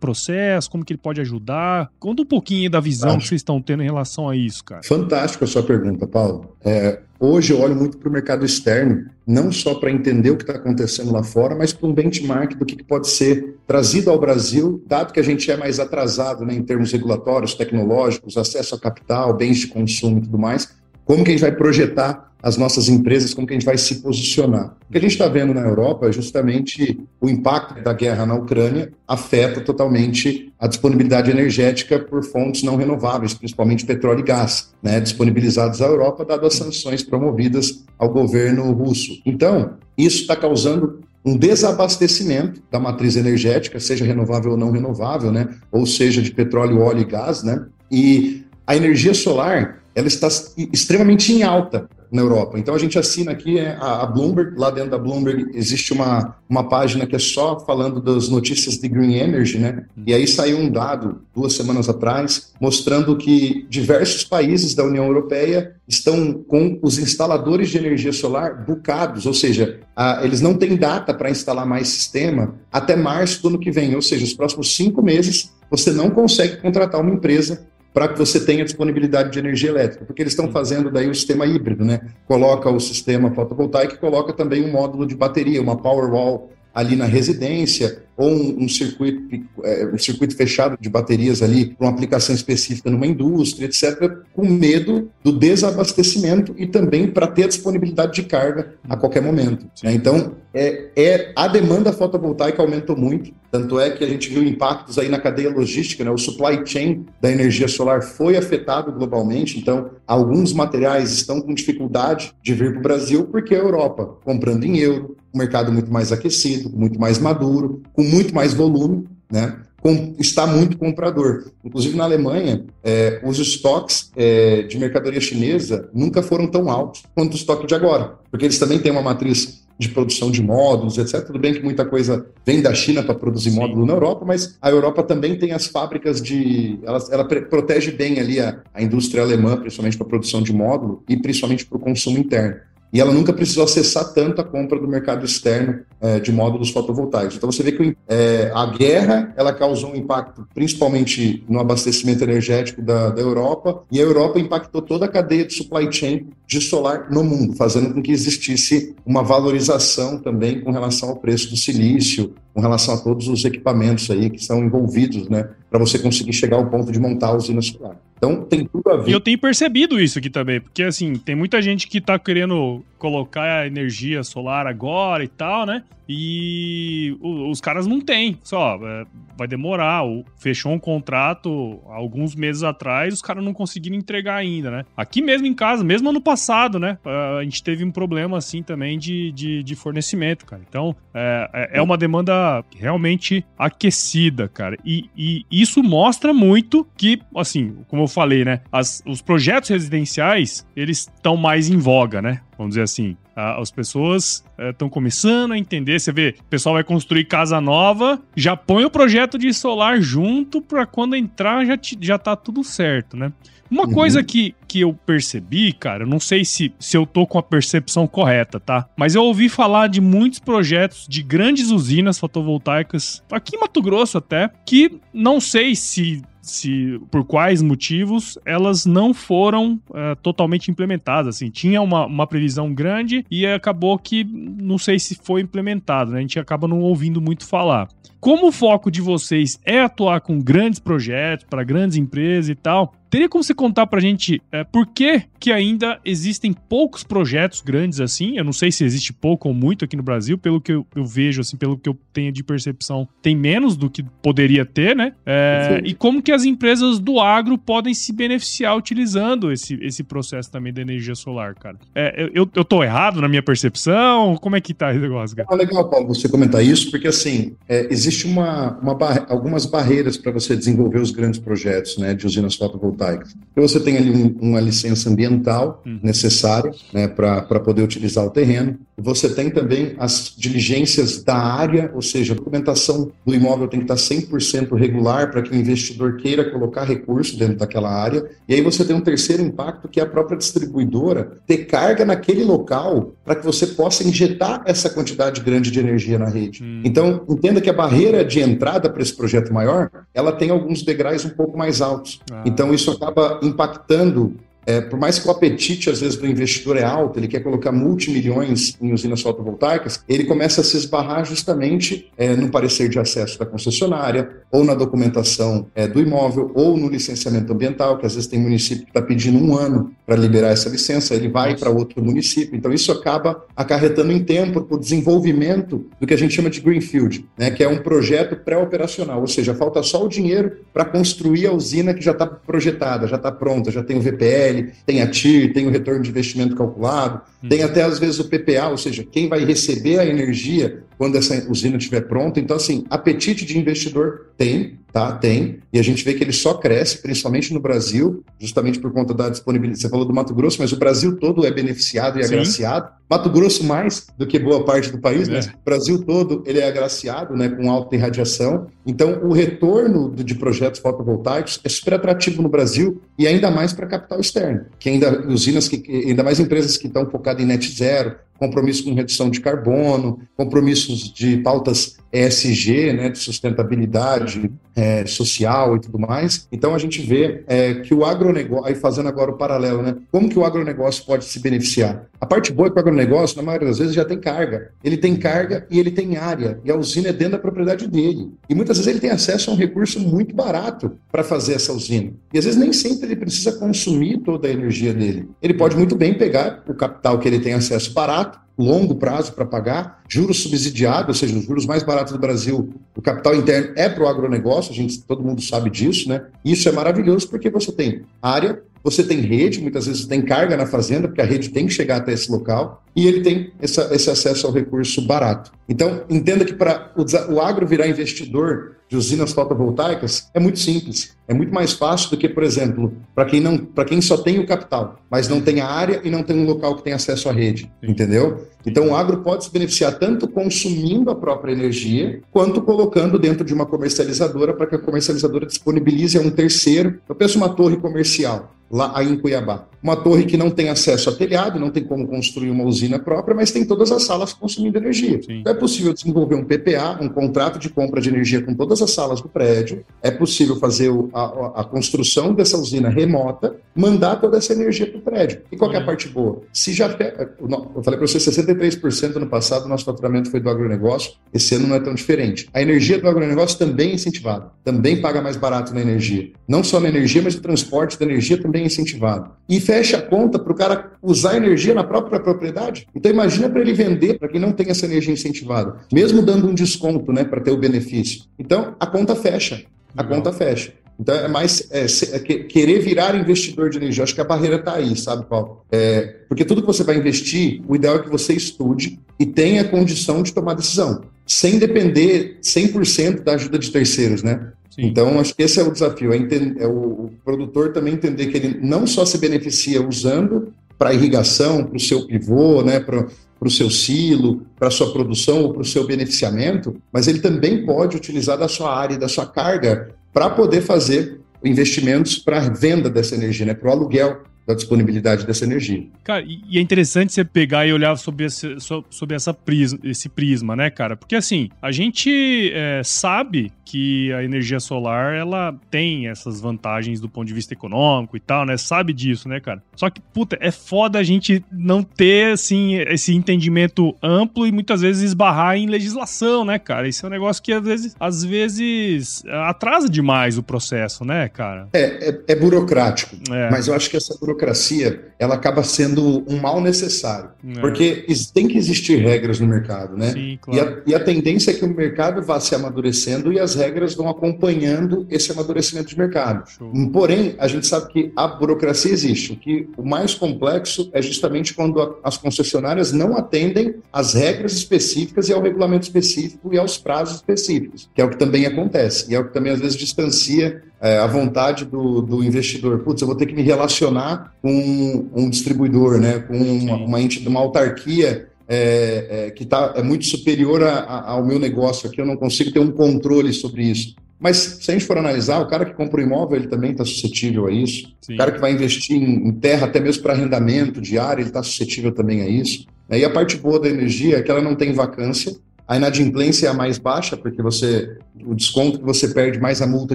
processo, 0.00 0.70
como 0.70 0.84
que 0.84 0.94
ele 0.94 1.00
pode 1.00 1.20
ajudar? 1.20 1.90
Conta 1.98 2.22
um 2.22 2.26
pouquinho 2.26 2.70
da 2.70 2.80
visão 2.80 3.18
que 3.18 3.28
vocês 3.28 3.40
estão 3.40 3.60
tendo 3.60 3.82
em 3.82 3.86
relação 3.86 4.28
a 4.28 4.36
isso, 4.36 4.64
cara. 4.64 4.82
Fantástico 4.82 5.44
a 5.44 5.46
sua 5.46 5.62
pergunta, 5.62 6.06
Paulo. 6.06 6.56
É, 6.64 7.00
hoje 7.20 7.52
eu 7.52 7.60
olho 7.60 7.76
muito 7.76 7.98
para 7.98 8.08
o 8.08 8.12
mercado 8.12 8.44
externo, 8.44 9.10
não 9.26 9.52
só 9.52 9.74
para 9.74 9.90
entender 9.90 10.30
o 10.30 10.36
que 10.38 10.42
está 10.42 10.54
acontecendo 10.54 11.12
lá 11.12 11.22
fora, 11.22 11.54
mas 11.54 11.70
para 11.70 11.86
um 11.86 11.92
benchmark 11.92 12.54
do 12.54 12.64
que, 12.64 12.76
que 12.76 12.84
pode 12.84 13.08
ser 13.08 13.58
trazido 13.66 14.08
ao 14.08 14.18
Brasil, 14.18 14.82
dado 14.86 15.12
que 15.12 15.20
a 15.20 15.22
gente 15.22 15.50
é 15.50 15.56
mais 15.56 15.78
atrasado 15.78 16.46
né, 16.46 16.54
em 16.54 16.62
termos 16.62 16.90
regulatórios, 16.92 17.54
tecnológicos, 17.54 18.38
acesso 18.38 18.74
a 18.74 18.80
capital, 18.80 19.36
bens 19.36 19.58
de 19.58 19.66
consumo 19.66 20.18
e 20.18 20.22
tudo 20.22 20.38
mais 20.38 20.74
como 21.06 21.24
que 21.24 21.30
a 21.30 21.32
gente 21.32 21.40
vai 21.40 21.52
projetar 21.52 22.26
as 22.42 22.56
nossas 22.56 22.88
empresas, 22.88 23.32
como 23.32 23.46
que 23.46 23.54
a 23.54 23.56
gente 23.56 23.64
vai 23.64 23.78
se 23.78 23.96
posicionar. 23.96 24.76
O 24.88 24.92
que 24.92 24.98
a 24.98 25.00
gente 25.00 25.12
está 25.12 25.26
vendo 25.26 25.54
na 25.54 25.62
Europa 25.62 26.06
é 26.06 26.12
justamente 26.12 27.00
o 27.20 27.28
impacto 27.28 27.82
da 27.82 27.92
guerra 27.92 28.26
na 28.26 28.34
Ucrânia 28.34 28.92
afeta 29.08 29.60
totalmente 29.60 30.52
a 30.58 30.66
disponibilidade 30.66 31.30
energética 31.30 31.98
por 31.98 32.22
fontes 32.22 32.62
não 32.62 32.76
renováveis, 32.76 33.34
principalmente 33.34 33.86
petróleo 33.86 34.20
e 34.20 34.22
gás, 34.22 34.72
né, 34.82 35.00
disponibilizados 35.00 35.80
à 35.80 35.86
Europa, 35.86 36.24
dado 36.24 36.46
as 36.46 36.54
sanções 36.54 37.02
promovidas 37.02 37.84
ao 37.98 38.10
governo 38.10 38.70
russo. 38.72 39.20
Então, 39.24 39.74
isso 39.96 40.20
está 40.20 40.36
causando 40.36 41.00
um 41.24 41.36
desabastecimento 41.36 42.62
da 42.70 42.78
matriz 42.78 43.16
energética, 43.16 43.80
seja 43.80 44.04
renovável 44.04 44.52
ou 44.52 44.56
não 44.56 44.70
renovável, 44.70 45.32
né, 45.32 45.48
ou 45.72 45.84
seja 45.84 46.22
de 46.22 46.30
petróleo, 46.30 46.80
óleo 46.80 47.00
e 47.00 47.04
gás, 47.04 47.42
né, 47.42 47.64
e 47.90 48.44
a 48.66 48.76
energia 48.76 49.14
solar 49.14 49.82
ela 49.96 50.08
está 50.08 50.28
extremamente 50.74 51.32
em 51.32 51.42
alta 51.42 51.88
na 52.12 52.20
Europa. 52.20 52.58
Então 52.58 52.74
a 52.74 52.78
gente 52.78 52.98
assina 52.98 53.32
aqui 53.32 53.58
é, 53.58 53.76
a, 53.80 54.04
Bloomberg, 54.04 54.56
lá 54.56 54.70
dentro 54.70 54.90
da 54.90 54.98
Bloomberg 54.98 55.50
existe 55.54 55.92
uma, 55.92 56.36
uma 56.48 56.68
página 56.68 57.06
que 57.06 57.16
é 57.16 57.18
só 57.18 57.58
falando 57.60 58.00
das 58.00 58.28
notícias 58.28 58.76
de 58.76 58.88
Green 58.88 59.14
Energy, 59.14 59.58
né? 59.58 59.86
E 60.06 60.12
aí 60.12 60.28
saiu 60.28 60.58
um 60.58 60.70
dado 60.70 61.22
duas 61.34 61.54
semanas 61.54 61.88
atrás 61.88 62.52
mostrando 62.60 63.16
que 63.16 63.66
diversos 63.70 64.22
países 64.22 64.74
da 64.74 64.84
União 64.84 65.06
Europeia 65.06 65.74
estão 65.88 66.32
com 66.46 66.78
os 66.82 66.98
instaladores 66.98 67.70
de 67.70 67.78
energia 67.78 68.12
solar 68.12 68.66
bucados, 68.66 69.24
ou 69.24 69.34
seja, 69.34 69.80
a, 69.96 70.20
eles 70.22 70.42
não 70.42 70.54
têm 70.54 70.76
data 70.76 71.14
para 71.14 71.30
instalar 71.30 71.66
mais 71.66 71.88
sistema 71.88 72.54
até 72.70 72.94
março 72.94 73.40
do 73.42 73.48
ano 73.48 73.58
que 73.58 73.70
vem, 73.70 73.94
ou 73.94 74.02
seja, 74.02 74.24
os 74.24 74.34
próximos 74.34 74.76
cinco 74.76 75.02
meses 75.02 75.52
você 75.70 75.90
não 75.90 76.10
consegue 76.10 76.58
contratar 76.58 77.00
uma 77.00 77.12
empresa 77.12 77.66
para 77.96 78.08
que 78.08 78.18
você 78.18 78.38
tenha 78.38 78.62
disponibilidade 78.62 79.30
de 79.30 79.38
energia 79.38 79.70
elétrica, 79.70 80.04
porque 80.04 80.20
eles 80.20 80.34
estão 80.34 80.52
fazendo 80.52 80.90
daí 80.90 81.08
o 81.08 81.14
sistema 81.14 81.46
híbrido, 81.46 81.82
né? 81.82 82.02
Coloca 82.26 82.68
o 82.68 82.78
sistema 82.78 83.30
fotovoltaico 83.30 83.94
e 83.94 83.96
coloca 83.96 84.34
também 84.34 84.62
um 84.62 84.70
módulo 84.70 85.06
de 85.06 85.16
bateria, 85.16 85.62
uma 85.62 85.78
Powerwall 85.78 86.50
ali 86.76 86.94
na 86.94 87.06
residência, 87.06 88.02
ou 88.18 88.30
um, 88.30 88.64
um 88.64 88.68
circuito, 88.68 89.18
é, 89.64 89.86
um 89.86 89.96
circuito 89.96 90.36
fechado 90.36 90.76
de 90.78 90.90
baterias 90.90 91.40
ali 91.40 91.74
para 91.74 91.86
uma 91.86 91.92
aplicação 91.92 92.34
específica 92.34 92.90
numa 92.90 93.06
indústria, 93.06 93.64
etc., 93.64 94.18
com 94.34 94.46
medo 94.46 95.10
do 95.24 95.32
desabastecimento 95.32 96.54
e 96.58 96.66
também 96.66 97.08
para 97.10 97.26
ter 97.28 97.48
disponibilidade 97.48 98.12
de 98.12 98.24
carga 98.24 98.74
a 98.86 98.94
qualquer 98.94 99.22
momento. 99.22 99.66
Né? 99.82 99.94
Então, 99.94 100.34
é, 100.52 100.88
é, 100.94 101.32
a 101.34 101.48
demanda 101.48 101.92
fotovoltaica 101.92 102.60
aumentou 102.60 102.96
muito, 102.96 103.32
tanto 103.50 103.80
é 103.80 103.90
que 103.90 104.04
a 104.04 104.06
gente 104.06 104.28
viu 104.28 104.42
impactos 104.42 104.98
aí 104.98 105.08
na 105.08 105.18
cadeia 105.18 105.50
logística, 105.50 106.04
né? 106.04 106.10
o 106.10 106.18
supply 106.18 106.60
chain 106.64 107.06
da 107.22 107.30
energia 107.30 107.68
solar 107.68 108.02
foi 108.02 108.36
afetado 108.36 108.92
globalmente, 108.92 109.58
então 109.58 109.90
alguns 110.06 110.52
materiais 110.52 111.10
estão 111.10 111.40
com 111.40 111.54
dificuldade 111.54 112.34
de 112.42 112.52
vir 112.52 112.72
para 112.72 112.80
o 112.80 112.82
Brasil 112.82 113.24
porque 113.26 113.54
a 113.54 113.58
Europa 113.58 114.16
comprando 114.24 114.64
em 114.64 114.78
euro, 114.78 115.16
um 115.36 115.38
mercado 115.38 115.70
muito 115.70 115.92
mais 115.92 116.10
aquecido, 116.10 116.70
muito 116.70 116.98
mais 116.98 117.18
maduro, 117.18 117.82
com 117.92 118.02
muito 118.02 118.34
mais 118.34 118.54
volume, 118.54 119.06
né? 119.30 119.58
Com, 119.80 120.16
está 120.18 120.46
muito 120.46 120.78
comprador. 120.78 121.44
Inclusive 121.62 121.96
na 121.96 122.04
Alemanha, 122.04 122.64
é, 122.82 123.20
os 123.22 123.38
estoques 123.38 124.10
é, 124.16 124.62
de 124.62 124.78
mercadoria 124.78 125.20
chinesa 125.20 125.88
nunca 125.94 126.22
foram 126.22 126.48
tão 126.48 126.70
altos 126.70 127.04
quanto 127.14 127.34
o 127.34 127.36
estoque 127.36 127.66
de 127.66 127.74
agora, 127.74 128.14
porque 128.30 128.46
eles 128.46 128.58
também 128.58 128.78
têm 128.78 128.90
uma 128.90 129.02
matriz 129.02 129.64
de 129.78 129.90
produção 129.90 130.30
de 130.30 130.42
módulos, 130.42 130.96
etc. 130.96 131.24
Tudo 131.26 131.38
bem 131.38 131.52
que 131.52 131.62
muita 131.62 131.84
coisa 131.84 132.26
vem 132.46 132.62
da 132.62 132.72
China 132.72 133.02
para 133.02 133.14
produzir 133.14 133.50
Sim. 133.50 133.56
módulo 133.56 133.84
na 133.84 133.92
Europa, 133.92 134.24
mas 134.24 134.56
a 134.60 134.70
Europa 134.70 135.02
também 135.02 135.38
tem 135.38 135.52
as 135.52 135.66
fábricas 135.66 136.20
de. 136.20 136.78
Ela, 136.82 136.98
ela 137.10 137.24
protege 137.24 137.92
bem 137.92 138.18
ali 138.18 138.40
a, 138.40 138.62
a 138.72 138.82
indústria 138.82 139.22
alemã, 139.22 139.56
principalmente 139.58 139.98
para 139.98 140.06
a 140.06 140.08
produção 140.08 140.42
de 140.42 140.52
módulo 140.52 141.04
e 141.06 141.16
principalmente 141.18 141.66
para 141.66 141.76
o 141.76 141.80
consumo 141.80 142.18
interno. 142.18 142.56
E 142.96 143.00
ela 143.00 143.12
nunca 143.12 143.30
precisou 143.30 143.62
acessar 143.62 144.14
tanto 144.14 144.40
a 144.40 144.44
compra 144.44 144.80
do 144.80 144.88
mercado 144.88 145.22
externo 145.22 145.80
é, 146.00 146.18
de 146.18 146.32
módulos 146.32 146.70
fotovoltaicos. 146.70 147.36
Então 147.36 147.52
você 147.52 147.62
vê 147.62 147.72
que 147.72 147.94
é, 148.08 148.50
a 148.54 148.64
guerra 148.64 149.34
ela 149.36 149.52
causou 149.52 149.92
um 149.92 149.96
impacto 149.96 150.48
principalmente 150.54 151.44
no 151.46 151.60
abastecimento 151.60 152.24
energético 152.24 152.80
da, 152.80 153.10
da 153.10 153.20
Europa 153.20 153.84
e 153.92 154.00
a 154.00 154.02
Europa 154.02 154.40
impactou 154.40 154.80
toda 154.80 155.04
a 155.04 155.08
cadeia 155.08 155.44
de 155.44 155.52
supply 155.52 155.92
chain 155.92 156.28
de 156.46 156.58
solar 156.58 157.10
no 157.10 157.22
mundo, 157.22 157.54
fazendo 157.54 157.92
com 157.92 158.00
que 158.00 158.12
existisse 158.12 158.96
uma 159.04 159.22
valorização 159.22 160.18
também 160.18 160.62
com 160.62 160.70
relação 160.70 161.10
ao 161.10 161.16
preço 161.16 161.50
do 161.50 161.56
silício, 161.58 162.32
com 162.54 162.62
relação 162.62 162.94
a 162.94 162.98
todos 162.98 163.28
os 163.28 163.44
equipamentos 163.44 164.10
aí 164.10 164.30
que 164.30 164.42
são 164.42 164.64
envolvidos, 164.64 165.28
né, 165.28 165.50
para 165.68 165.78
você 165.78 165.98
conseguir 165.98 166.32
chegar 166.32 166.56
ao 166.56 166.70
ponto 166.70 166.90
de 166.90 166.98
montar 166.98 167.28
a 167.28 167.36
usina 167.36 167.60
solar. 167.60 168.05
Então 168.16 168.42
tem 168.42 168.64
tudo 168.64 168.90
a 168.90 168.96
ver. 168.96 169.10
E 169.10 169.12
eu 169.12 169.20
tenho 169.20 169.38
percebido 169.38 170.00
isso 170.00 170.18
aqui 170.18 170.30
também, 170.30 170.60
porque 170.60 170.82
assim, 170.82 171.14
tem 171.14 171.34
muita 171.34 171.60
gente 171.60 171.86
que 171.86 171.98
está 171.98 172.18
querendo 172.18 172.84
colocar 172.98 173.60
a 173.60 173.66
energia 173.66 174.22
solar 174.22 174.66
agora 174.66 175.22
e 175.22 175.28
tal, 175.28 175.66
né? 175.66 175.82
E 176.08 177.16
os 177.20 177.60
caras 177.60 177.86
não 177.86 178.00
têm. 178.00 178.38
Só, 178.42 178.78
é, 178.82 179.04
vai 179.36 179.48
demorar. 179.48 180.02
Fechou 180.36 180.72
um 180.72 180.78
contrato 180.78 181.80
alguns 181.86 182.34
meses 182.34 182.62
atrás, 182.62 183.14
os 183.14 183.22
caras 183.22 183.44
não 183.44 183.52
conseguiram 183.52 183.96
entregar 183.96 184.36
ainda, 184.36 184.70
né? 184.70 184.84
Aqui 184.96 185.20
mesmo 185.20 185.46
em 185.46 185.54
casa, 185.54 185.82
mesmo 185.82 186.08
ano 186.08 186.20
passado, 186.20 186.78
né? 186.78 186.98
A 187.38 187.42
gente 187.42 187.62
teve 187.62 187.84
um 187.84 187.90
problema 187.90 188.38
assim 188.38 188.62
também 188.62 188.98
de, 188.98 189.32
de, 189.32 189.62
de 189.62 189.74
fornecimento, 189.74 190.44
cara. 190.44 190.62
Então, 190.68 190.94
é, 191.14 191.50
é, 191.52 191.78
é 191.78 191.82
uma 191.82 191.96
demanda 191.96 192.64
realmente 192.76 193.44
aquecida, 193.58 194.48
cara. 194.48 194.76
E, 194.84 195.10
e 195.16 195.44
isso 195.50 195.82
mostra 195.82 196.32
muito 196.32 196.86
que, 196.96 197.20
assim, 197.36 197.76
como 197.88 198.02
eu 198.02 198.08
falei, 198.08 198.44
né? 198.44 198.60
As, 198.70 199.02
os 199.06 199.22
projetos 199.22 199.70
residenciais, 199.70 200.66
eles 200.76 200.98
estão 200.98 201.36
mais 201.36 201.68
em 201.68 201.78
voga, 201.78 202.22
né? 202.22 202.40
Vamos 202.56 202.72
dizer 202.72 202.82
assim. 202.82 203.16
As 203.36 203.70
pessoas 203.70 204.42
estão 204.70 204.88
é, 204.88 204.90
começando 204.90 205.52
a 205.52 205.58
entender. 205.58 206.00
Você 206.00 206.10
vê, 206.10 206.34
o 206.40 206.44
pessoal 206.44 206.74
vai 206.76 206.84
construir 206.84 207.26
casa 207.26 207.60
nova, 207.60 208.18
já 208.34 208.56
põe 208.56 208.84
o 208.86 208.90
projeto 208.90 209.36
de 209.36 209.52
solar 209.52 210.00
junto 210.00 210.62
para 210.62 210.86
quando 210.86 211.14
entrar 211.14 211.66
já, 211.66 211.78
já 212.00 212.18
tá 212.18 212.34
tudo 212.34 212.64
certo, 212.64 213.14
né? 213.14 213.30
Uma 213.70 213.84
uhum. 213.86 213.92
coisa 213.92 214.22
que, 214.22 214.54
que 214.66 214.80
eu 214.80 214.94
percebi, 214.94 215.72
cara, 215.72 216.04
eu 216.04 216.08
não 216.08 216.20
sei 216.20 216.44
se, 216.44 216.72
se 216.78 216.96
eu 216.96 217.04
tô 217.04 217.26
com 217.26 217.38
a 217.38 217.42
percepção 217.42 218.06
correta, 218.06 218.60
tá? 218.60 218.88
Mas 218.96 219.14
eu 219.14 219.24
ouvi 219.24 219.48
falar 219.48 219.88
de 219.88 220.00
muitos 220.00 220.38
projetos 220.38 221.06
de 221.08 221.22
grandes 221.22 221.70
usinas 221.70 222.18
fotovoltaicas, 222.18 223.22
aqui 223.30 223.56
em 223.56 223.60
Mato 223.60 223.82
Grosso 223.82 224.18
até, 224.18 224.50
que 224.64 225.00
não 225.12 225.40
sei 225.40 225.74
se 225.74 226.22
se 226.50 227.00
por 227.10 227.24
quais 227.24 227.62
motivos 227.62 228.38
elas 228.44 228.86
não 228.86 229.12
foram 229.12 229.80
uh, 229.90 230.16
totalmente 230.22 230.70
implementadas. 230.70 231.36
Assim, 231.36 231.50
tinha 231.50 231.80
uma, 231.82 232.06
uma 232.06 232.26
previsão 232.26 232.72
grande 232.72 233.24
e 233.30 233.46
acabou 233.46 233.98
que 233.98 234.24
não 234.24 234.78
sei 234.78 234.98
se 234.98 235.18
foi 235.22 235.40
implementado, 235.40 236.12
né? 236.12 236.18
A 236.18 236.20
gente 236.20 236.38
acaba 236.38 236.66
não 236.68 236.80
ouvindo 236.80 237.20
muito 237.20 237.46
falar. 237.46 237.88
Como 238.20 238.48
o 238.48 238.52
foco 238.52 238.90
de 238.90 239.00
vocês 239.00 239.58
é 239.64 239.80
atuar 239.80 240.20
com 240.20 240.40
grandes 240.40 240.80
projetos 240.80 241.46
para 241.48 241.62
grandes 241.62 241.96
empresas 241.96 242.48
e 242.48 242.54
tal, 242.54 242.92
Teria 243.08 243.28
como 243.28 243.42
você 243.42 243.54
contar 243.54 243.86
pra 243.86 244.00
gente 244.00 244.42
é, 244.50 244.64
por 244.64 244.86
que, 244.86 245.22
que 245.38 245.52
ainda 245.52 246.00
existem 246.04 246.52
poucos 246.52 247.04
projetos 247.04 247.60
grandes 247.60 248.00
assim? 248.00 248.36
Eu 248.36 248.44
não 248.44 248.52
sei 248.52 248.72
se 248.72 248.84
existe 248.84 249.12
pouco 249.12 249.48
ou 249.48 249.54
muito 249.54 249.84
aqui 249.84 249.96
no 249.96 250.02
Brasil, 250.02 250.36
pelo 250.36 250.60
que 250.60 250.72
eu, 250.72 250.86
eu 250.94 251.04
vejo, 251.04 251.40
assim, 251.40 251.56
pelo 251.56 251.78
que 251.78 251.88
eu 251.88 251.96
tenho 252.12 252.32
de 252.32 252.42
percepção, 252.42 253.08
tem 253.22 253.36
menos 253.36 253.76
do 253.76 253.88
que 253.88 254.02
poderia 254.02 254.64
ter, 254.64 254.96
né? 254.96 255.12
É, 255.24 255.80
e 255.84 255.94
como 255.94 256.20
que 256.20 256.32
as 256.32 256.44
empresas 256.44 256.98
do 256.98 257.20
agro 257.20 257.56
podem 257.56 257.94
se 257.94 258.12
beneficiar 258.12 258.76
utilizando 258.76 259.52
esse, 259.52 259.78
esse 259.82 260.02
processo 260.02 260.50
também 260.50 260.72
da 260.72 260.80
energia 260.80 261.14
solar, 261.14 261.54
cara? 261.54 261.78
É, 261.94 262.30
eu, 262.34 262.48
eu 262.54 262.64
tô 262.64 262.82
errado 262.82 263.20
na 263.20 263.28
minha 263.28 263.42
percepção? 263.42 264.36
Como 264.36 264.56
é 264.56 264.60
que 264.60 264.74
tá 264.74 264.90
esse 264.90 265.00
negócio, 265.00 265.36
cara? 265.36 265.48
É 265.50 265.54
legal, 265.54 265.88
Paulo, 265.88 266.08
você 266.08 266.28
comentar 266.28 266.64
isso, 266.64 266.90
porque 266.90 267.06
assim, 267.06 267.54
é, 267.68 267.86
existe 267.90 268.26
uma, 268.26 268.76
uma 268.78 268.94
barre 268.94 269.20
algumas 269.28 269.64
barreiras 269.64 270.16
para 270.16 270.32
você 270.32 270.56
desenvolver 270.56 271.00
os 271.00 271.10
grandes 271.10 271.38
projetos, 271.38 271.98
né, 271.98 272.14
de 272.14 272.26
usinas 272.26 272.54
fotovoltaicas 272.54 272.96
fotovoltaicas. 273.06 273.34
Então, 273.52 273.66
você 273.66 273.80
tem 273.80 273.96
ali 273.96 274.10
um, 274.10 274.36
uma 274.40 274.60
licença 274.60 275.08
ambiental 275.08 275.82
uhum. 275.86 275.98
necessária 276.02 276.72
né, 276.92 277.08
para 277.08 277.60
poder 277.60 277.82
utilizar 277.82 278.24
o 278.24 278.30
terreno. 278.30 278.78
Você 278.98 279.28
tem 279.30 279.50
também 279.50 279.94
as 279.98 280.34
diligências 280.36 281.22
da 281.22 281.36
área, 281.36 281.90
ou 281.94 282.02
seja, 282.02 282.32
a 282.32 282.36
documentação 282.36 283.10
do 283.24 283.34
imóvel 283.34 283.68
tem 283.68 283.80
que 283.80 283.92
estar 283.92 284.14
100% 284.14 284.74
regular 284.74 285.30
para 285.30 285.42
que 285.42 285.50
o 285.50 285.54
investidor 285.54 286.16
queira 286.16 286.50
colocar 286.50 286.84
recurso 286.84 287.38
dentro 287.38 287.56
daquela 287.56 287.90
área. 287.90 288.26
E 288.48 288.54
aí 288.54 288.60
você 288.60 288.84
tem 288.84 288.94
um 288.94 289.00
terceiro 289.00 289.42
impacto, 289.42 289.88
que 289.88 290.00
é 290.00 290.02
a 290.02 290.06
própria 290.06 290.36
distribuidora 290.36 291.38
ter 291.46 291.66
carga 291.66 292.04
naquele 292.04 292.44
local 292.44 293.14
para 293.24 293.36
que 293.36 293.44
você 293.44 293.66
possa 293.68 294.04
injetar 294.04 294.62
essa 294.66 294.88
quantidade 294.88 295.40
grande 295.40 295.70
de 295.70 295.80
energia 295.80 296.18
na 296.18 296.28
rede. 296.28 296.62
Uhum. 296.62 296.82
Então, 296.84 297.24
entenda 297.28 297.60
que 297.60 297.70
a 297.70 297.72
barreira 297.72 298.24
de 298.24 298.40
entrada 298.40 298.88
para 298.88 299.02
esse 299.02 299.14
projeto 299.14 299.52
maior, 299.52 299.90
ela 300.14 300.32
tem 300.32 300.50
alguns 300.50 300.82
degraus 300.82 301.24
um 301.24 301.30
pouco 301.30 301.56
mais 301.56 301.80
altos. 301.80 302.20
Ah. 302.30 302.42
Então, 302.46 302.72
isso 302.72 302.85
acaba 302.90 303.38
impactando 303.42 304.34
é, 304.66 304.80
por 304.80 304.98
mais 304.98 305.18
que 305.18 305.28
o 305.28 305.30
apetite, 305.30 305.88
às 305.88 306.00
vezes, 306.00 306.16
do 306.16 306.26
investidor 306.26 306.76
é 306.76 306.82
alto, 306.82 307.20
ele 307.20 307.28
quer 307.28 307.40
colocar 307.40 307.70
multimilhões 307.70 308.74
em 308.82 308.92
usinas 308.92 309.22
fotovoltaicas, 309.22 310.02
ele 310.08 310.24
começa 310.24 310.60
a 310.60 310.64
se 310.64 310.76
esbarrar 310.76 311.24
justamente 311.24 312.10
é, 312.18 312.34
no 312.34 312.50
parecer 312.50 312.88
de 312.88 312.98
acesso 312.98 313.38
da 313.38 313.46
concessionária, 313.46 314.28
ou 314.50 314.64
na 314.64 314.74
documentação 314.74 315.66
é, 315.74 315.86
do 315.86 316.00
imóvel, 316.00 316.50
ou 316.54 316.76
no 316.76 316.88
licenciamento 316.88 317.52
ambiental, 317.52 317.98
que 317.98 318.06
às 318.06 318.14
vezes 318.14 318.28
tem 318.28 318.40
município 318.40 318.84
que 318.84 318.90
está 318.90 319.00
pedindo 319.02 319.38
um 319.38 319.56
ano 319.56 319.92
para 320.04 320.16
liberar 320.16 320.48
essa 320.48 320.68
licença, 320.68 321.14
ele 321.14 321.28
vai 321.28 321.56
para 321.56 321.70
outro 321.70 322.02
município. 322.02 322.56
Então, 322.56 322.72
isso 322.72 322.90
acaba 322.90 323.44
acarretando 323.54 324.12
em 324.12 324.22
tempo 324.22 324.66
o 324.68 324.78
desenvolvimento 324.78 325.86
do 326.00 326.06
que 326.06 326.14
a 326.14 326.18
gente 326.18 326.34
chama 326.34 326.50
de 326.50 326.60
Greenfield, 326.60 327.24
né, 327.36 327.50
que 327.50 327.62
é 327.62 327.68
um 327.68 327.78
projeto 327.78 328.36
pré-operacional, 328.36 329.20
ou 329.20 329.26
seja, 329.26 329.54
falta 329.54 329.82
só 329.82 330.04
o 330.04 330.08
dinheiro 330.08 330.52
para 330.72 330.84
construir 330.84 331.46
a 331.46 331.52
usina 331.52 331.94
que 331.94 332.02
já 332.02 332.12
está 332.12 332.26
projetada, 332.26 333.06
já 333.06 333.16
está 333.16 333.30
pronta, 333.30 333.70
já 333.70 333.82
tem 333.82 333.96
o 333.96 334.00
VPL, 334.00 334.55
tem 334.84 335.02
a 335.02 335.06
TIR, 335.06 335.52
tem 335.52 335.66
o 335.66 335.70
retorno 335.70 336.02
de 336.02 336.10
investimento 336.10 336.56
calculado, 336.56 337.20
hum. 337.42 337.48
tem 337.48 337.62
até 337.62 337.82
às 337.82 337.98
vezes 337.98 338.18
o 338.18 338.28
PPA, 338.28 338.68
ou 338.68 338.78
seja, 338.78 339.04
quem 339.04 339.28
vai 339.28 339.44
receber 339.44 339.98
a 339.98 340.06
energia 340.06 340.84
quando 340.98 341.16
essa 341.16 341.46
usina 341.50 341.76
estiver 341.76 342.02
pronta. 342.02 342.40
Então, 342.40 342.56
assim, 342.56 342.84
apetite 342.90 343.44
de 343.44 343.58
investidor 343.58 344.26
tem, 344.36 344.78
tá? 344.92 345.12
Tem. 345.12 345.58
E 345.72 345.78
a 345.78 345.82
gente 345.82 346.02
vê 346.04 346.14
que 346.14 346.24
ele 346.24 346.32
só 346.32 346.54
cresce, 346.54 347.02
principalmente 347.02 347.52
no 347.52 347.60
Brasil, 347.60 348.24
justamente 348.38 348.78
por 348.78 348.92
conta 348.92 349.12
da 349.12 349.28
disponibilidade. 349.28 349.82
Você 349.82 349.88
falou 349.88 350.06
do 350.06 350.14
Mato 350.14 350.34
Grosso, 350.34 350.56
mas 350.58 350.72
o 350.72 350.78
Brasil 350.78 351.16
todo 351.16 351.44
é 351.46 351.50
beneficiado 351.50 352.18
e 352.18 352.24
Sim. 352.24 352.34
agraciado. 352.34 352.96
Mato 353.08 353.30
Grosso 353.30 353.62
mais 353.62 354.06
do 354.18 354.26
que 354.26 354.38
boa 354.38 354.64
parte 354.64 354.90
do 354.90 354.98
país, 354.98 355.28
né? 355.28 355.38
é. 355.38 355.42
né? 355.42 355.52
O 355.60 355.64
Brasil 355.64 356.02
todo 356.02 356.42
ele 356.46 356.60
é 356.60 356.66
agraciado, 356.66 357.36
né, 357.36 357.48
com 357.48 357.70
alta 357.70 357.94
irradiação. 357.94 358.68
Então, 358.86 359.20
o 359.22 359.32
retorno 359.32 360.14
de 360.14 360.34
projetos 360.34 360.80
fotovoltaicos 360.80 361.60
é 361.62 361.68
super 361.68 361.94
atrativo 361.94 362.42
no 362.42 362.48
Brasil 362.48 363.00
e 363.18 363.26
ainda 363.26 363.50
mais 363.50 363.72
para 363.72 363.86
capital 363.86 364.18
externo, 364.18 364.66
que 364.78 364.88
ainda 364.88 365.26
usinas 365.28 365.68
que 365.68 365.82
ainda 366.06 366.22
mais 366.22 366.40
empresas 366.40 366.76
que 366.76 366.86
estão 366.86 367.08
focadas 367.08 367.42
em 367.42 367.46
net 367.46 367.70
zero, 367.70 368.16
compromisso 368.38 368.84
com 368.84 368.94
redução 368.94 369.30
de 369.30 369.40
carbono, 369.40 370.20
compromissos 370.36 371.12
de 371.12 371.38
pautas 371.38 371.96
ESG, 372.12 372.92
né, 372.92 373.08
de 373.08 373.18
sustentabilidade 373.18 374.50
é, 374.76 375.06
social 375.06 375.74
e 375.76 375.80
tudo 375.80 375.98
mais. 375.98 376.46
Então 376.52 376.74
a 376.74 376.78
gente 376.78 377.00
vê 377.00 377.42
é, 377.48 377.74
que 377.74 377.94
o 377.94 378.04
agronegócio, 378.04 378.66
aí 378.66 378.74
fazendo 378.74 379.08
agora 379.08 379.30
o 379.30 379.38
paralelo, 379.38 379.82
né, 379.82 379.96
como 380.12 380.28
que 380.28 380.38
o 380.38 380.44
agronegócio 380.44 381.04
pode 381.06 381.24
se 381.24 381.40
beneficiar? 381.40 382.06
A 382.20 382.26
parte 382.26 382.52
boa 382.52 382.68
é 382.68 382.70
que 382.70 382.76
o 382.76 382.80
agronegócio, 382.80 383.36
na 383.36 383.42
maioria 383.42 383.68
das 383.68 383.78
vezes, 383.78 383.94
já 383.94 384.04
tem 384.04 384.18
carga. 384.18 384.70
Ele 384.84 384.96
tem 384.96 385.16
carga 385.16 385.66
e 385.70 385.78
ele 385.78 385.90
tem 385.90 386.16
área, 386.16 386.60
e 386.64 386.70
a 386.70 386.76
usina 386.76 387.08
é 387.08 387.12
dentro 387.12 387.32
da 387.32 387.38
propriedade 387.38 387.88
dele. 387.88 388.30
E 388.48 388.54
muitas 388.54 388.76
vezes 388.76 388.90
ele 388.90 389.00
tem 389.00 389.10
acesso 389.10 389.50
a 389.50 389.54
um 389.54 389.56
recurso 389.56 389.98
muito 390.00 390.34
barato 390.34 390.92
para 391.10 391.24
fazer 391.24 391.54
essa 391.54 391.72
usina. 391.72 392.12
E 392.32 392.38
às 392.38 392.44
vezes 392.44 392.58
nem 392.58 392.72
sempre 392.72 393.06
ele 393.06 393.16
precisa 393.16 393.52
consumir 393.52 394.18
toda 394.18 394.48
a 394.48 394.50
energia 394.50 394.92
dele. 394.92 395.28
Ele 395.40 395.54
pode 395.54 395.76
muito 395.76 395.96
bem 395.96 396.14
pegar 396.14 396.62
o 396.68 396.74
capital 396.74 397.18
que 397.18 397.28
ele 397.28 397.40
tem 397.40 397.54
acesso 397.54 397.92
barato, 397.92 398.38
longo 398.58 398.94
prazo 398.94 399.32
para 399.32 399.44
pagar, 399.44 400.02
juros 400.08 400.42
subsidiados, 400.42 401.08
ou 401.08 401.14
seja, 401.14 401.38
os 401.38 401.44
juros 401.44 401.66
mais 401.66 401.82
baratos 401.82 402.12
do 402.12 402.18
Brasil, 402.18 402.72
o 402.96 403.02
capital 403.02 403.34
interno 403.34 403.72
é 403.76 403.88
para 403.88 404.04
o 404.04 404.08
agronegócio, 404.08 404.72
a 404.72 404.74
gente, 404.74 405.02
todo 405.02 405.22
mundo 405.22 405.42
sabe 405.42 405.70
disso, 405.70 406.08
né? 406.08 406.22
Isso 406.44 406.68
é 406.68 406.72
maravilhoso 406.72 407.28
porque 407.28 407.50
você 407.50 407.70
tem 407.70 408.02
área, 408.22 408.62
você 408.82 409.02
tem 409.02 409.20
rede, 409.20 409.60
muitas 409.60 409.86
vezes 409.86 410.06
tem 410.06 410.22
carga 410.22 410.56
na 410.56 410.64
fazenda, 410.64 411.08
porque 411.08 411.20
a 411.20 411.24
rede 411.24 411.48
tem 411.48 411.66
que 411.66 411.72
chegar 411.72 411.96
até 411.96 412.12
esse 412.12 412.30
local, 412.30 412.84
e 412.94 413.06
ele 413.06 413.20
tem 413.20 413.52
essa, 413.60 413.92
esse 413.92 414.08
acesso 414.08 414.46
ao 414.46 414.52
recurso 414.52 415.02
barato. 415.02 415.50
Então, 415.68 416.04
entenda 416.08 416.44
que 416.44 416.54
para 416.54 416.92
o, 416.96 417.34
o 417.34 417.40
agro 417.40 417.66
virar 417.66 417.88
investidor 417.88 418.75
de 418.88 418.96
usinas 418.96 419.32
fotovoltaicas 419.32 420.28
é 420.32 420.40
muito 420.40 420.58
simples. 420.58 421.16
É 421.28 421.34
muito 421.34 421.52
mais 421.52 421.72
fácil 421.72 422.10
do 422.10 422.16
que, 422.16 422.28
por 422.28 422.44
exemplo, 422.44 422.92
para 423.14 423.24
quem 423.24 423.40
não, 423.40 423.58
para 423.58 423.84
quem 423.84 424.00
só 424.00 424.16
tem 424.16 424.38
o 424.38 424.46
capital, 424.46 425.00
mas 425.10 425.28
não 425.28 425.40
tem 425.40 425.60
a 425.60 425.66
área 425.66 426.00
e 426.04 426.10
não 426.10 426.22
tem 426.22 426.38
um 426.38 426.46
local 426.46 426.76
que 426.76 426.84
tem 426.84 426.92
acesso 426.92 427.28
à 427.28 427.32
rede, 427.32 427.70
entendeu? 427.82 428.46
Então 428.64 428.88
o 428.88 428.94
agro 428.94 429.18
pode 429.22 429.44
se 429.44 429.52
beneficiar 429.52 429.98
tanto 429.98 430.28
consumindo 430.28 431.10
a 431.10 431.16
própria 431.16 431.52
energia, 431.52 432.20
quanto 432.30 432.62
colocando 432.62 433.18
dentro 433.18 433.44
de 433.44 433.52
uma 433.52 433.66
comercializadora 433.66 434.54
para 434.54 434.66
que 434.66 434.76
a 434.76 434.78
comercializadora 434.78 435.46
disponibilize 435.46 436.16
a 436.16 436.20
um 436.20 436.30
terceiro. 436.30 437.00
Eu 437.08 437.14
penso 437.14 437.38
uma 437.38 437.48
torre 437.48 437.76
comercial. 437.76 438.55
Lá 438.70 439.02
em 439.02 439.16
Cuiabá. 439.16 439.66
Uma 439.82 439.94
torre 439.94 440.24
que 440.24 440.36
não 440.36 440.50
tem 440.50 440.68
acesso 440.68 441.10
a 441.10 441.12
telhado, 441.12 441.60
não 441.60 441.70
tem 441.70 441.84
como 441.84 442.08
construir 442.08 442.50
uma 442.50 442.64
usina 442.64 442.98
própria, 442.98 443.36
mas 443.36 443.52
tem 443.52 443.64
todas 443.64 443.92
as 443.92 444.02
salas 444.02 444.32
consumindo 444.32 444.78
energia. 444.78 445.20
Então 445.28 445.52
é 445.52 445.54
possível 445.54 445.94
desenvolver 445.94 446.34
um 446.34 446.44
PPA, 446.44 446.98
um 447.00 447.08
contrato 447.08 447.56
de 447.56 447.68
compra 447.68 448.00
de 448.00 448.08
energia 448.08 448.42
com 448.42 448.52
todas 448.52 448.82
as 448.82 448.90
salas 448.90 449.20
do 449.20 449.28
prédio, 449.28 449.84
é 450.02 450.10
possível 450.10 450.56
fazer 450.56 450.90
a, 451.14 451.60
a 451.60 451.64
construção 451.64 452.34
dessa 452.34 452.58
usina 452.58 452.88
remota, 452.88 453.54
mandar 453.74 454.16
toda 454.16 454.38
essa 454.38 454.52
energia 454.52 454.88
para 454.88 454.98
o 454.98 455.02
prédio. 455.02 455.42
E 455.52 455.56
qual 455.56 455.72
é 455.72 455.76
a 455.76 455.84
parte 455.84 456.08
boa? 456.08 456.42
Se 456.52 456.72
já 456.72 456.86
eu 456.88 457.82
falei 457.82 457.98
para 457.98 458.08
você, 458.08 458.18
63% 458.18 459.14
no 459.16 459.26
passado 459.26 459.68
nosso 459.68 459.84
faturamento 459.84 460.30
foi 460.30 460.40
do 460.40 460.50
agronegócio, 460.50 461.12
esse 461.32 461.54
ano 461.54 461.68
não 461.68 461.76
é 461.76 461.80
tão 461.80 461.94
diferente. 461.94 462.48
A 462.52 462.60
energia 462.60 462.98
do 462.98 463.08
agronegócio 463.08 463.58
também 463.58 463.90
é 463.90 463.94
incentivada, 463.94 464.50
também 464.64 465.00
paga 465.00 465.22
mais 465.22 465.36
barato 465.36 465.72
na 465.72 465.80
energia. 465.80 466.30
Não 466.48 466.64
só 466.64 466.80
na 466.80 466.88
energia, 466.88 467.22
mas 467.22 467.36
o 467.36 467.40
transporte 467.40 467.98
da 467.98 468.04
energia 468.04 468.40
também 468.40 468.55
é 468.58 468.64
incentivado. 468.64 469.30
E 469.48 469.60
fecha 469.60 469.98
a 469.98 470.02
conta 470.02 470.38
para 470.38 470.52
o 470.52 470.56
cara 470.56 470.92
usar 471.02 471.36
energia 471.36 471.74
na 471.74 471.84
própria 471.84 472.18
propriedade. 472.18 472.86
Então 472.94 473.10
imagina 473.10 473.48
para 473.48 473.60
ele 473.60 473.72
vender 473.72 474.18
para 474.18 474.28
quem 474.28 474.40
não 474.40 474.52
tem 474.52 474.70
essa 474.70 474.86
energia 474.86 475.12
incentivada, 475.12 475.76
mesmo 475.92 476.22
dando 476.22 476.48
um 476.48 476.54
desconto, 476.54 477.12
né, 477.12 477.24
para 477.24 477.40
ter 477.40 477.50
o 477.50 477.56
benefício. 477.56 478.24
Então 478.38 478.74
a 478.78 478.86
conta 478.86 479.14
fecha, 479.14 479.62
a 479.96 480.02
Legal. 480.02 480.18
conta 480.18 480.32
fecha. 480.32 480.72
Então 480.98 481.14
é 481.14 481.28
mais 481.28 481.68
é, 481.70 481.84
é, 481.84 482.18
querer 482.18 482.80
virar 482.80 483.14
investidor 483.14 483.70
de 483.70 483.76
energia. 483.76 484.02
Acho 484.02 484.14
que 484.14 484.20
a 484.20 484.24
barreira 484.24 484.56
está 484.56 484.74
aí, 484.74 484.96
sabe, 484.96 485.26
Paulo? 485.26 485.62
É, 485.70 486.20
porque 486.28 486.44
tudo 486.44 486.62
que 486.62 486.66
você 486.66 486.82
vai 486.82 486.96
investir, 486.96 487.62
o 487.68 487.76
ideal 487.76 487.96
é 487.96 487.98
que 488.02 488.08
você 488.08 488.32
estude 488.32 488.98
e 489.18 489.26
tenha 489.26 489.64
condição 489.64 490.22
de 490.22 490.32
tomar 490.32 490.54
decisão, 490.54 491.02
sem 491.26 491.58
depender 491.58 492.38
100% 492.40 493.22
da 493.22 493.34
ajuda 493.34 493.58
de 493.58 493.70
terceiros, 493.70 494.22
né? 494.22 494.52
Sim. 494.70 494.86
Então, 494.86 495.18
acho 495.18 495.34
que 495.34 495.42
esse 495.42 495.58
é 495.58 495.62
o 495.62 495.72
desafio, 495.72 496.12
é, 496.12 496.16
entender, 496.16 496.62
é 496.62 496.66
o, 496.66 497.10
produtor 497.24 497.72
também 497.72 497.94
entender 497.94 498.26
que 498.26 498.36
ele 498.36 498.60
não 498.62 498.86
só 498.86 499.04
se 499.04 499.18
beneficia 499.18 499.86
usando 499.86 500.52
para 500.78 500.92
irrigação, 500.92 501.64
para 501.64 501.76
o 501.76 501.80
seu 501.80 502.06
pivô, 502.06 502.62
né, 502.62 502.78
para 502.78 503.08
o 503.40 503.50
seu 503.50 503.70
silo, 503.70 504.46
para 504.58 504.68
a 504.68 504.70
sua 504.70 504.92
produção 504.92 505.42
ou 505.42 505.52
para 505.54 505.62
o 505.62 505.64
seu 505.64 505.86
beneficiamento, 505.86 506.76
mas 506.92 507.08
ele 507.08 507.20
também 507.20 507.64
pode 507.64 507.96
utilizar 507.96 508.36
da 508.36 508.46
sua 508.46 508.78
área, 508.78 508.98
da 508.98 509.08
sua 509.08 509.26
carga, 509.26 509.90
para 510.12 510.28
poder 510.30 510.60
fazer 510.60 511.20
investimentos 511.42 512.18
para 512.18 512.38
a 512.38 512.48
venda 512.50 512.90
dessa 512.90 513.14
energia, 513.14 513.46
né, 513.46 513.54
para 513.54 513.68
o 513.68 513.72
aluguel 513.72 514.18
da 514.46 514.54
disponibilidade 514.54 515.26
dessa 515.26 515.44
energia. 515.44 515.84
Cara, 516.04 516.24
e 516.24 516.56
é 516.56 516.60
interessante 516.60 517.12
você 517.12 517.24
pegar 517.24 517.66
e 517.66 517.72
olhar 517.72 517.96
sobre 517.96 518.26
esse, 518.26 518.56
sobre 518.60 519.16
essa 519.16 519.34
prisma, 519.34 519.78
esse 519.82 520.08
prisma, 520.08 520.54
né, 520.54 520.70
cara? 520.70 520.96
Porque 520.96 521.16
assim, 521.16 521.50
a 521.60 521.72
gente 521.72 522.52
é, 522.54 522.80
sabe 522.84 523.52
que 523.66 524.12
a 524.12 524.22
energia 524.22 524.60
solar 524.60 525.12
ela 525.12 525.52
tem 525.68 526.06
essas 526.08 526.40
vantagens 526.40 527.00
do 527.00 527.08
ponto 527.08 527.26
de 527.26 527.34
vista 527.34 527.52
econômico 527.52 528.16
e 528.16 528.20
tal, 528.20 528.46
né? 528.46 528.56
Sabe 528.56 528.92
disso, 528.92 529.28
né, 529.28 529.40
cara? 529.40 529.60
Só 529.74 529.90
que, 529.90 530.00
puta, 530.00 530.38
é 530.40 530.52
foda 530.52 531.00
a 531.00 531.02
gente 531.02 531.44
não 531.50 531.82
ter, 531.82 532.32
assim, 532.32 532.76
esse 532.76 533.12
entendimento 533.12 533.94
amplo 534.00 534.46
e 534.46 534.52
muitas 534.52 534.80
vezes 534.80 535.02
esbarrar 535.02 535.56
em 535.56 535.66
legislação, 535.66 536.44
né, 536.44 536.60
cara? 536.60 536.88
Isso 536.88 537.04
é 537.04 537.08
um 537.08 537.10
negócio 537.10 537.42
que 537.42 537.52
às 537.52 537.64
vezes, 537.64 537.96
às 537.98 538.24
vezes 538.24 539.24
atrasa 539.26 539.88
demais 539.88 540.38
o 540.38 540.42
processo, 540.44 541.04
né, 541.04 541.28
cara? 541.28 541.68
É, 541.72 542.10
é, 542.10 542.20
é 542.28 542.36
burocrático, 542.36 543.16
é. 543.30 543.50
mas 543.50 543.66
eu 543.66 543.74
acho 543.74 543.90
que 543.90 543.96
essa 543.96 544.16
burocracia 544.16 545.12
ela 545.18 545.34
acaba 545.34 545.64
sendo 545.64 546.24
um 546.28 546.38
mal 546.38 546.60
necessário, 546.60 547.30
é. 547.44 547.60
porque 547.60 548.06
tem 548.32 548.46
que 548.46 548.56
existir 548.56 548.96
regras 548.98 549.40
no 549.40 549.48
mercado, 549.48 549.96
né? 549.96 550.12
Sim, 550.12 550.38
claro. 550.40 550.82
e, 550.86 550.92
a, 550.92 550.94
e 550.94 550.94
a 550.94 551.02
tendência 551.02 551.50
é 551.50 551.54
que 551.54 551.64
o 551.64 551.68
mercado 551.68 552.22
vá 552.22 552.38
se 552.38 552.54
amadurecendo 552.54 553.32
e 553.32 553.40
as 553.40 553.55
regras 553.56 553.94
vão 553.94 554.08
acompanhando 554.08 555.06
esse 555.10 555.32
amadurecimento 555.32 555.88
de 555.88 555.98
mercado. 555.98 556.48
Show. 556.48 556.70
Porém, 556.92 557.34
a 557.38 557.48
gente 557.48 557.66
sabe 557.66 557.92
que 557.92 558.12
a 558.14 558.28
burocracia 558.28 558.92
existe. 558.92 559.32
O 559.32 559.36
que 559.36 559.68
o 559.76 559.82
mais 559.82 560.14
complexo 560.14 560.90
é 560.92 561.02
justamente 561.02 561.54
quando 561.54 561.98
as 562.02 562.16
concessionárias 562.16 562.92
não 562.92 563.16
atendem 563.16 563.76
às 563.92 564.14
regras 564.14 564.52
específicas 564.52 565.28
e 565.28 565.32
ao 565.32 565.42
regulamento 565.42 565.84
específico 565.84 566.52
e 566.52 566.58
aos 566.58 566.78
prazos 566.78 567.16
específicos, 567.16 567.88
que 567.94 568.00
é 568.00 568.04
o 568.04 568.10
que 568.10 568.18
também 568.18 568.46
acontece 568.46 569.10
e 569.10 569.14
é 569.14 569.18
o 569.18 569.26
que 569.26 569.32
também 569.32 569.52
às 569.52 569.60
vezes 569.60 569.76
distancia 569.76 570.62
é, 570.80 570.98
a 570.98 571.06
vontade 571.06 571.64
do, 571.64 572.02
do, 572.02 572.22
investidor. 572.22 572.80
Putz, 572.80 573.00
eu 573.00 573.06
vou 573.06 573.16
ter 573.16 573.26
que 573.26 573.34
me 573.34 573.42
relacionar 573.42 574.34
com 574.42 575.08
um 575.14 575.30
distribuidor, 575.30 575.98
né, 575.98 576.18
com 576.18 576.36
uma, 576.36 576.76
uma, 576.76 576.98
uma 577.26 577.40
autarquia 577.40 578.28
é, 578.48 579.06
é, 579.26 579.30
que 579.30 579.44
tá, 579.44 579.74
é 579.76 579.82
muito 579.82 580.04
superior 580.04 580.62
a, 580.62 580.78
a, 580.78 581.10
ao 581.12 581.24
meu 581.24 581.38
negócio 581.38 581.88
aqui, 581.88 582.00
eu 582.00 582.06
não 582.06 582.16
consigo 582.16 582.52
ter 582.52 582.60
um 582.60 582.70
controle 582.70 583.32
sobre 583.32 583.64
isso. 583.64 583.94
Mas 584.18 584.36
se 584.60 584.70
a 584.70 584.74
gente 584.74 584.86
for 584.86 584.96
analisar, 584.96 585.40
o 585.40 585.48
cara 585.48 585.64
que 585.64 585.74
compra 585.74 586.00
um 586.00 586.06
imóvel, 586.06 586.38
ele 586.38 586.48
também 586.48 586.70
está 586.70 586.84
suscetível 586.84 587.46
a 587.46 587.52
isso. 587.52 587.94
Sim. 588.00 588.14
O 588.14 588.16
cara 588.16 588.32
que 588.32 588.40
vai 588.40 588.52
investir 588.52 588.96
em, 588.96 589.28
em 589.28 589.32
terra, 589.32 589.66
até 589.66 589.78
mesmo 589.78 590.02
para 590.02 590.14
arrendamento 590.14 590.80
diário, 590.80 591.20
ele 591.20 591.28
está 591.28 591.42
suscetível 591.42 591.92
também 591.92 592.22
a 592.22 592.28
isso. 592.28 592.66
E 592.90 593.04
a 593.04 593.10
parte 593.10 593.36
boa 593.36 593.58
da 593.58 593.68
energia 593.68 594.18
é 594.18 594.22
que 594.22 594.30
ela 594.30 594.40
não 594.40 594.54
tem 594.54 594.72
vacância, 594.72 595.36
a 595.66 595.76
inadimplência 595.76 596.46
é 596.46 596.50
a 596.50 596.54
mais 596.54 596.78
baixa, 596.78 597.16
porque 597.16 597.42
você 597.42 597.98
o 598.24 598.34
desconto 598.34 598.78
que 598.78 598.84
você 598.84 599.08
perde 599.08 599.38
mais 599.38 599.62
a 599.62 599.66
multa 599.66 599.94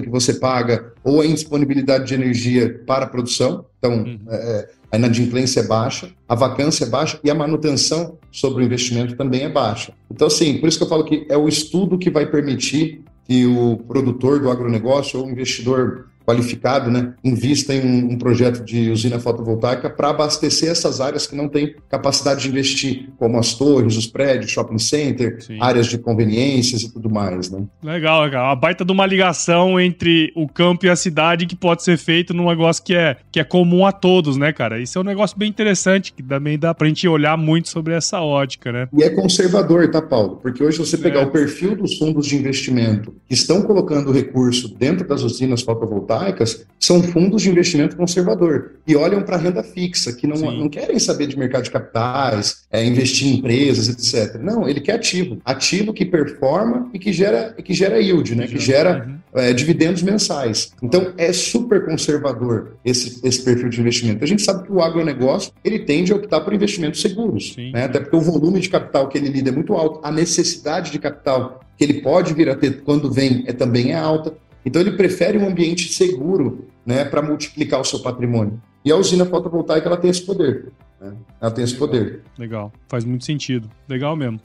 que 0.00 0.08
você 0.08 0.34
paga, 0.34 0.92
ou 1.04 1.20
a 1.20 1.26
indisponibilidade 1.26 2.06
de 2.06 2.14
energia 2.14 2.82
para 2.86 3.04
a 3.04 3.08
produção. 3.08 3.66
Então, 3.78 3.98
uhum. 3.98 4.18
É, 4.28 4.36
é, 4.36 4.68
a 4.90 4.96
inadimplência 4.96 5.60
é 5.60 5.66
baixa, 5.66 6.10
a 6.28 6.34
vacância 6.34 6.84
é 6.84 6.88
baixa 6.88 7.18
e 7.24 7.30
a 7.30 7.34
manutenção 7.34 8.18
sobre 8.30 8.62
o 8.62 8.66
investimento 8.66 9.16
também 9.16 9.42
é 9.42 9.48
baixa. 9.48 9.92
Então, 10.10 10.26
assim, 10.26 10.58
por 10.58 10.68
isso 10.68 10.78
que 10.78 10.84
eu 10.84 10.88
falo 10.88 11.04
que 11.04 11.26
é 11.28 11.36
o 11.36 11.48
estudo 11.48 11.98
que 11.98 12.10
vai 12.10 12.26
permitir 12.26 13.02
que 13.26 13.46
o 13.46 13.78
produtor 13.88 14.40
do 14.40 14.50
agronegócio 14.50 15.18
ou 15.18 15.26
o 15.26 15.30
investidor 15.30 16.08
qualificado, 16.24 16.90
né, 16.90 17.14
invista 17.22 17.74
em 17.74 17.80
um, 17.80 18.12
um 18.12 18.18
projeto 18.18 18.64
de 18.64 18.90
usina 18.90 19.18
fotovoltaica 19.18 19.90
para 19.90 20.10
abastecer 20.10 20.70
essas 20.70 21.00
áreas 21.00 21.26
que 21.26 21.36
não 21.36 21.48
têm 21.48 21.74
capacidade 21.88 22.42
de 22.42 22.48
investir, 22.48 23.10
como 23.18 23.38
as 23.38 23.54
torres, 23.54 23.96
os 23.96 24.06
prédios, 24.06 24.50
shopping 24.50 24.78
center, 24.78 25.42
Sim. 25.42 25.58
áreas 25.60 25.86
de 25.86 25.98
conveniências 25.98 26.82
e 26.82 26.92
tudo 26.92 27.10
mais, 27.10 27.50
né? 27.50 27.64
Legal, 27.82 28.22
legal. 28.22 28.50
A 28.50 28.54
baita 28.54 28.84
de 28.84 28.92
uma 28.92 29.06
ligação 29.06 29.80
entre 29.80 30.32
o 30.34 30.48
campo 30.48 30.86
e 30.86 30.90
a 30.90 30.96
cidade 30.96 31.46
que 31.46 31.56
pode 31.56 31.82
ser 31.82 31.96
feito 31.96 32.34
num 32.34 32.48
negócio 32.48 32.82
que 32.82 32.94
é, 32.94 33.16
que 33.30 33.40
é 33.40 33.44
comum 33.44 33.86
a 33.86 33.92
todos, 33.92 34.36
né, 34.36 34.52
cara? 34.52 34.80
Isso 34.80 34.98
é 34.98 35.00
um 35.00 35.04
negócio 35.04 35.38
bem 35.38 35.48
interessante, 35.48 36.12
que 36.12 36.22
também 36.22 36.58
dá 36.58 36.74
pra 36.74 36.88
gente 36.88 37.06
olhar 37.08 37.36
muito 37.36 37.68
sobre 37.68 37.94
essa 37.94 38.20
ótica, 38.20 38.72
né? 38.72 38.88
E 38.92 39.02
é 39.02 39.10
conservador, 39.10 39.90
tá, 39.90 40.00
Paulo? 40.00 40.36
Porque 40.36 40.62
hoje 40.62 40.78
você 40.78 40.96
pegar 40.96 41.20
é. 41.20 41.24
o 41.24 41.30
perfil 41.30 41.76
dos 41.76 41.98
fundos 41.98 42.26
de 42.26 42.36
investimento 42.36 43.14
que 43.26 43.34
estão 43.34 43.62
colocando 43.62 44.12
recurso 44.12 44.74
dentro 44.76 45.06
das 45.06 45.22
usinas 45.22 45.62
fotovoltaicas, 45.62 46.11
fotovoltaicas 46.12 46.66
são 46.78 47.00
fundos 47.00 47.42
de 47.42 47.48
investimento 47.48 47.96
conservador 47.96 48.72
e 48.84 48.96
olham 48.96 49.22
para 49.22 49.36
a 49.36 49.38
renda 49.38 49.62
fixa, 49.62 50.12
que 50.12 50.26
não, 50.26 50.36
não 50.36 50.68
querem 50.68 50.98
saber 50.98 51.28
de 51.28 51.38
mercado 51.38 51.62
de 51.62 51.70
capitais, 51.70 52.64
é, 52.72 52.84
investir 52.84 53.28
em 53.28 53.38
empresas, 53.38 53.88
etc. 53.88 54.40
Não, 54.40 54.68
ele 54.68 54.80
quer 54.80 54.94
ativo. 54.94 55.40
Ativo 55.44 55.92
que 55.92 56.04
performa 56.04 56.90
e 56.92 56.98
que 56.98 57.12
gera, 57.12 57.52
que 57.52 57.72
gera 57.72 58.00
yield, 58.00 58.34
né? 58.34 58.48
que 58.48 58.58
gera 58.58 59.16
é, 59.32 59.52
dividendos 59.52 60.02
mensais. 60.02 60.72
Então, 60.82 61.12
é 61.16 61.32
super 61.32 61.84
conservador 61.84 62.76
esse, 62.84 63.24
esse 63.24 63.40
perfil 63.44 63.68
de 63.68 63.80
investimento. 63.80 64.24
A 64.24 64.26
gente 64.26 64.42
sabe 64.42 64.64
que 64.64 64.72
o 64.72 64.82
agronegócio 64.82 65.52
ele 65.64 65.78
tende 65.78 66.12
a 66.12 66.16
optar 66.16 66.40
por 66.40 66.52
investimentos 66.52 67.00
seguros, 67.00 67.52
Sim, 67.54 67.70
né? 67.70 67.84
até 67.84 68.00
porque 68.00 68.16
o 68.16 68.20
volume 68.20 68.58
de 68.58 68.68
capital 68.68 69.08
que 69.08 69.16
ele 69.16 69.28
lida 69.28 69.50
é 69.50 69.52
muito 69.52 69.72
alto, 69.74 70.00
a 70.02 70.10
necessidade 70.10 70.90
de 70.90 70.98
capital 70.98 71.60
que 71.76 71.84
ele 71.84 72.00
pode 72.00 72.34
vir 72.34 72.48
a 72.48 72.54
ter 72.54 72.82
quando 72.82 73.10
vem 73.10 73.44
é, 73.46 73.52
também 73.52 73.92
é 73.92 73.96
alta. 73.96 74.32
Então 74.64 74.80
ele 74.80 74.92
prefere 74.92 75.38
um 75.38 75.46
ambiente 75.46 75.92
seguro 75.92 76.66
né, 76.84 77.04
para 77.04 77.22
multiplicar 77.22 77.80
o 77.80 77.84
seu 77.84 78.00
patrimônio. 78.00 78.60
E 78.84 78.90
a 78.90 78.96
usina 78.96 79.24
fotovoltaica 79.24 79.86
ela 79.86 79.96
tem 79.96 80.10
esse 80.10 80.22
poder. 80.22 80.72
Né? 81.00 81.12
Ela 81.40 81.50
tem 81.50 81.64
esse 81.64 81.74
poder. 81.74 82.22
Legal, 82.38 82.72
faz 82.88 83.04
muito 83.04 83.24
sentido. 83.24 83.68
Legal 83.88 84.16
mesmo. 84.16 84.40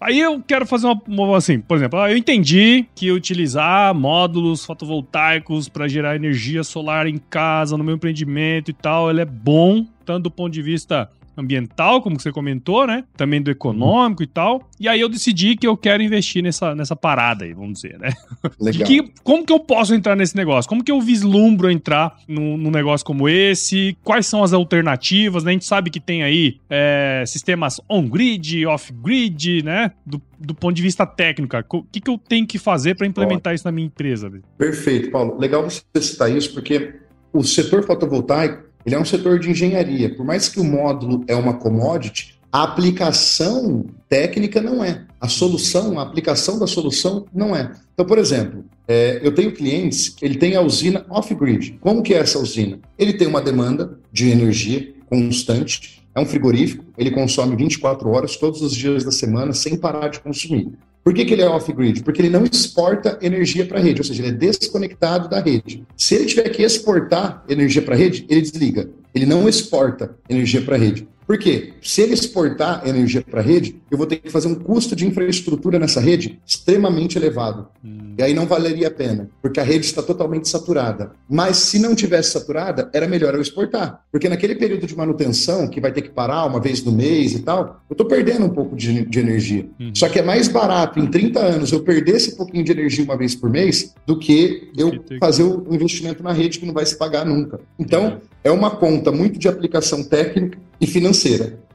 Aí 0.00 0.20
eu 0.20 0.42
quero 0.46 0.66
fazer 0.66 0.86
uma, 0.86 1.02
uma 1.08 1.36
assim, 1.36 1.58
por 1.58 1.76
exemplo, 1.76 1.98
eu 2.06 2.16
entendi 2.16 2.86
que 2.94 3.10
utilizar 3.10 3.94
módulos 3.94 4.64
fotovoltaicos 4.64 5.68
para 5.70 5.88
gerar 5.88 6.14
energia 6.14 6.62
solar 6.62 7.06
em 7.06 7.16
casa, 7.16 7.78
no 7.78 7.84
meu 7.84 7.94
empreendimento 7.94 8.70
e 8.70 8.74
tal, 8.74 9.08
ele 9.08 9.22
é 9.22 9.24
bom, 9.24 9.86
tanto 10.04 10.24
do 10.24 10.30
ponto 10.30 10.52
de 10.52 10.60
vista 10.60 11.10
ambiental, 11.36 12.00
como 12.00 12.18
você 12.18 12.32
comentou, 12.32 12.86
né? 12.86 13.04
Também 13.16 13.42
do 13.42 13.50
econômico 13.50 14.22
e 14.22 14.26
tal. 14.26 14.68
E 14.80 14.88
aí 14.88 15.00
eu 15.00 15.08
decidi 15.08 15.56
que 15.56 15.66
eu 15.66 15.76
quero 15.76 16.02
investir 16.02 16.42
nessa, 16.42 16.74
nessa 16.74 16.96
parada 16.96 17.44
aí, 17.44 17.52
vamos 17.52 17.80
dizer, 17.80 17.98
né? 17.98 18.12
Legal. 18.60 18.86
Que, 18.86 19.12
como 19.22 19.44
que 19.44 19.52
eu 19.52 19.60
posso 19.60 19.94
entrar 19.94 20.16
nesse 20.16 20.36
negócio? 20.36 20.68
Como 20.68 20.82
que 20.82 20.90
eu 20.90 21.00
vislumbro 21.00 21.70
entrar 21.70 22.16
num, 22.26 22.56
num 22.56 22.70
negócio 22.70 23.04
como 23.04 23.28
esse? 23.28 23.96
Quais 24.02 24.26
são 24.26 24.42
as 24.42 24.52
alternativas? 24.52 25.44
Né? 25.44 25.50
A 25.50 25.52
gente 25.52 25.64
sabe 25.64 25.90
que 25.90 26.00
tem 26.00 26.22
aí 26.22 26.58
é, 26.70 27.24
sistemas 27.26 27.80
on-grid, 27.88 28.66
off-grid, 28.66 29.62
né? 29.62 29.92
Do, 30.04 30.20
do 30.38 30.54
ponto 30.54 30.74
de 30.74 30.82
vista 30.82 31.06
técnico, 31.06 31.56
o 31.72 31.82
que, 31.84 32.00
que 32.00 32.10
eu 32.10 32.18
tenho 32.18 32.46
que 32.46 32.58
fazer 32.58 32.94
para 32.94 33.06
implementar 33.06 33.54
isso 33.54 33.64
na 33.64 33.72
minha 33.72 33.86
empresa? 33.86 34.30
Perfeito, 34.58 35.10
Paulo. 35.10 35.38
Legal 35.38 35.62
você 35.62 35.82
citar 36.00 36.30
isso, 36.30 36.52
porque 36.52 36.94
o 37.32 37.42
setor 37.42 37.84
fotovoltaico 37.84 38.65
ele 38.86 38.94
é 38.94 38.98
um 38.98 39.04
setor 39.04 39.40
de 39.40 39.50
engenharia. 39.50 40.14
Por 40.14 40.24
mais 40.24 40.48
que 40.48 40.60
o 40.60 40.64
módulo 40.64 41.24
é 41.26 41.34
uma 41.34 41.54
commodity, 41.54 42.38
a 42.52 42.62
aplicação 42.62 43.84
técnica 44.08 44.62
não 44.62 44.82
é. 44.82 45.04
A 45.20 45.26
solução, 45.28 45.98
a 45.98 46.02
aplicação 46.02 46.58
da 46.58 46.68
solução 46.68 47.26
não 47.34 47.54
é. 47.54 47.72
Então, 47.92 48.06
por 48.06 48.16
exemplo, 48.16 48.64
é, 48.86 49.20
eu 49.22 49.34
tenho 49.34 49.52
clientes, 49.52 50.14
ele 50.22 50.36
tem 50.36 50.54
a 50.54 50.60
usina 50.60 51.04
off-grid. 51.10 51.78
Como 51.80 52.02
que 52.02 52.14
é 52.14 52.18
essa 52.18 52.38
usina? 52.38 52.78
Ele 52.96 53.12
tem 53.12 53.26
uma 53.26 53.42
demanda 53.42 53.98
de 54.12 54.30
energia 54.30 54.94
constante, 55.10 56.02
é 56.14 56.20
um 56.20 56.26
frigorífico, 56.26 56.84
ele 56.96 57.10
consome 57.10 57.56
24 57.56 58.08
horas 58.08 58.36
todos 58.36 58.62
os 58.62 58.74
dias 58.74 59.04
da 59.04 59.10
semana 59.10 59.52
sem 59.52 59.76
parar 59.76 60.08
de 60.08 60.20
consumir. 60.20 60.70
Por 61.06 61.14
que, 61.14 61.24
que 61.24 61.34
ele 61.34 61.42
é 61.42 61.48
off-grid? 61.48 62.02
Porque 62.02 62.20
ele 62.20 62.28
não 62.28 62.44
exporta 62.44 63.16
energia 63.22 63.64
para 63.64 63.78
a 63.78 63.80
rede, 63.80 64.00
ou 64.00 64.04
seja, 64.04 64.24
ele 64.24 64.30
é 64.30 64.32
desconectado 64.32 65.28
da 65.28 65.38
rede. 65.38 65.84
Se 65.96 66.16
ele 66.16 66.24
tiver 66.24 66.48
que 66.48 66.64
exportar 66.64 67.44
energia 67.48 67.80
para 67.80 67.94
a 67.94 67.96
rede, 67.96 68.26
ele 68.28 68.40
desliga. 68.40 68.90
Ele 69.14 69.24
não 69.24 69.48
exporta 69.48 70.16
energia 70.28 70.60
para 70.62 70.74
a 70.74 70.78
rede. 70.80 71.06
Por 71.26 71.36
quê? 71.38 71.72
Se 71.82 72.02
ele 72.02 72.14
exportar 72.14 72.86
energia 72.86 73.20
para 73.20 73.40
a 73.40 73.42
rede, 73.42 73.76
eu 73.90 73.98
vou 73.98 74.06
ter 74.06 74.16
que 74.16 74.30
fazer 74.30 74.46
um 74.46 74.54
custo 74.54 74.94
de 74.94 75.06
infraestrutura 75.06 75.78
nessa 75.78 76.00
rede 76.00 76.38
extremamente 76.46 77.18
elevado. 77.18 77.66
Hum. 77.84 78.14
E 78.16 78.22
aí 78.22 78.32
não 78.32 78.46
valeria 78.46 78.88
a 78.88 78.90
pena, 78.90 79.28
porque 79.42 79.58
a 79.58 79.62
rede 79.64 79.86
está 79.86 80.02
totalmente 80.02 80.48
saturada. 80.48 81.12
Mas 81.28 81.56
se 81.56 81.78
não 81.78 81.94
tivesse 81.94 82.30
saturada, 82.30 82.88
era 82.92 83.08
melhor 83.08 83.34
eu 83.34 83.40
exportar. 83.40 84.02
Porque 84.12 84.28
naquele 84.28 84.54
período 84.54 84.86
de 84.86 84.96
manutenção, 84.96 85.66
que 85.66 85.80
vai 85.80 85.92
ter 85.92 86.02
que 86.02 86.10
parar 86.10 86.46
uma 86.46 86.60
vez 86.60 86.82
no 86.84 86.92
mês 86.92 87.32
e 87.32 87.40
tal, 87.40 87.82
eu 87.90 87.94
estou 87.94 88.06
perdendo 88.06 88.46
um 88.46 88.50
pouco 88.50 88.76
de, 88.76 89.04
de 89.04 89.18
energia. 89.18 89.66
Hum. 89.80 89.90
Só 89.94 90.08
que 90.08 90.20
é 90.20 90.22
mais 90.22 90.46
barato 90.46 91.00
em 91.00 91.06
30 91.06 91.40
anos 91.40 91.72
eu 91.72 91.80
perder 91.80 92.16
esse 92.16 92.36
pouquinho 92.36 92.64
de 92.64 92.70
energia 92.70 93.04
uma 93.04 93.16
vez 93.16 93.34
por 93.34 93.50
mês 93.50 93.92
do 94.06 94.16
que 94.16 94.70
eu 94.76 94.92
fazer 95.18 95.42
o 95.42 95.66
investimento 95.74 96.22
na 96.22 96.32
rede 96.32 96.60
que 96.60 96.66
não 96.66 96.72
vai 96.72 96.86
se 96.86 96.96
pagar 96.96 97.26
nunca. 97.26 97.60
Então, 97.78 98.20
é 98.44 98.50
uma 98.50 98.70
conta 98.70 99.10
muito 99.10 99.40
de 99.40 99.48
aplicação 99.48 100.04
técnica 100.04 100.56
e 100.80 100.86
financeira. 100.86 101.15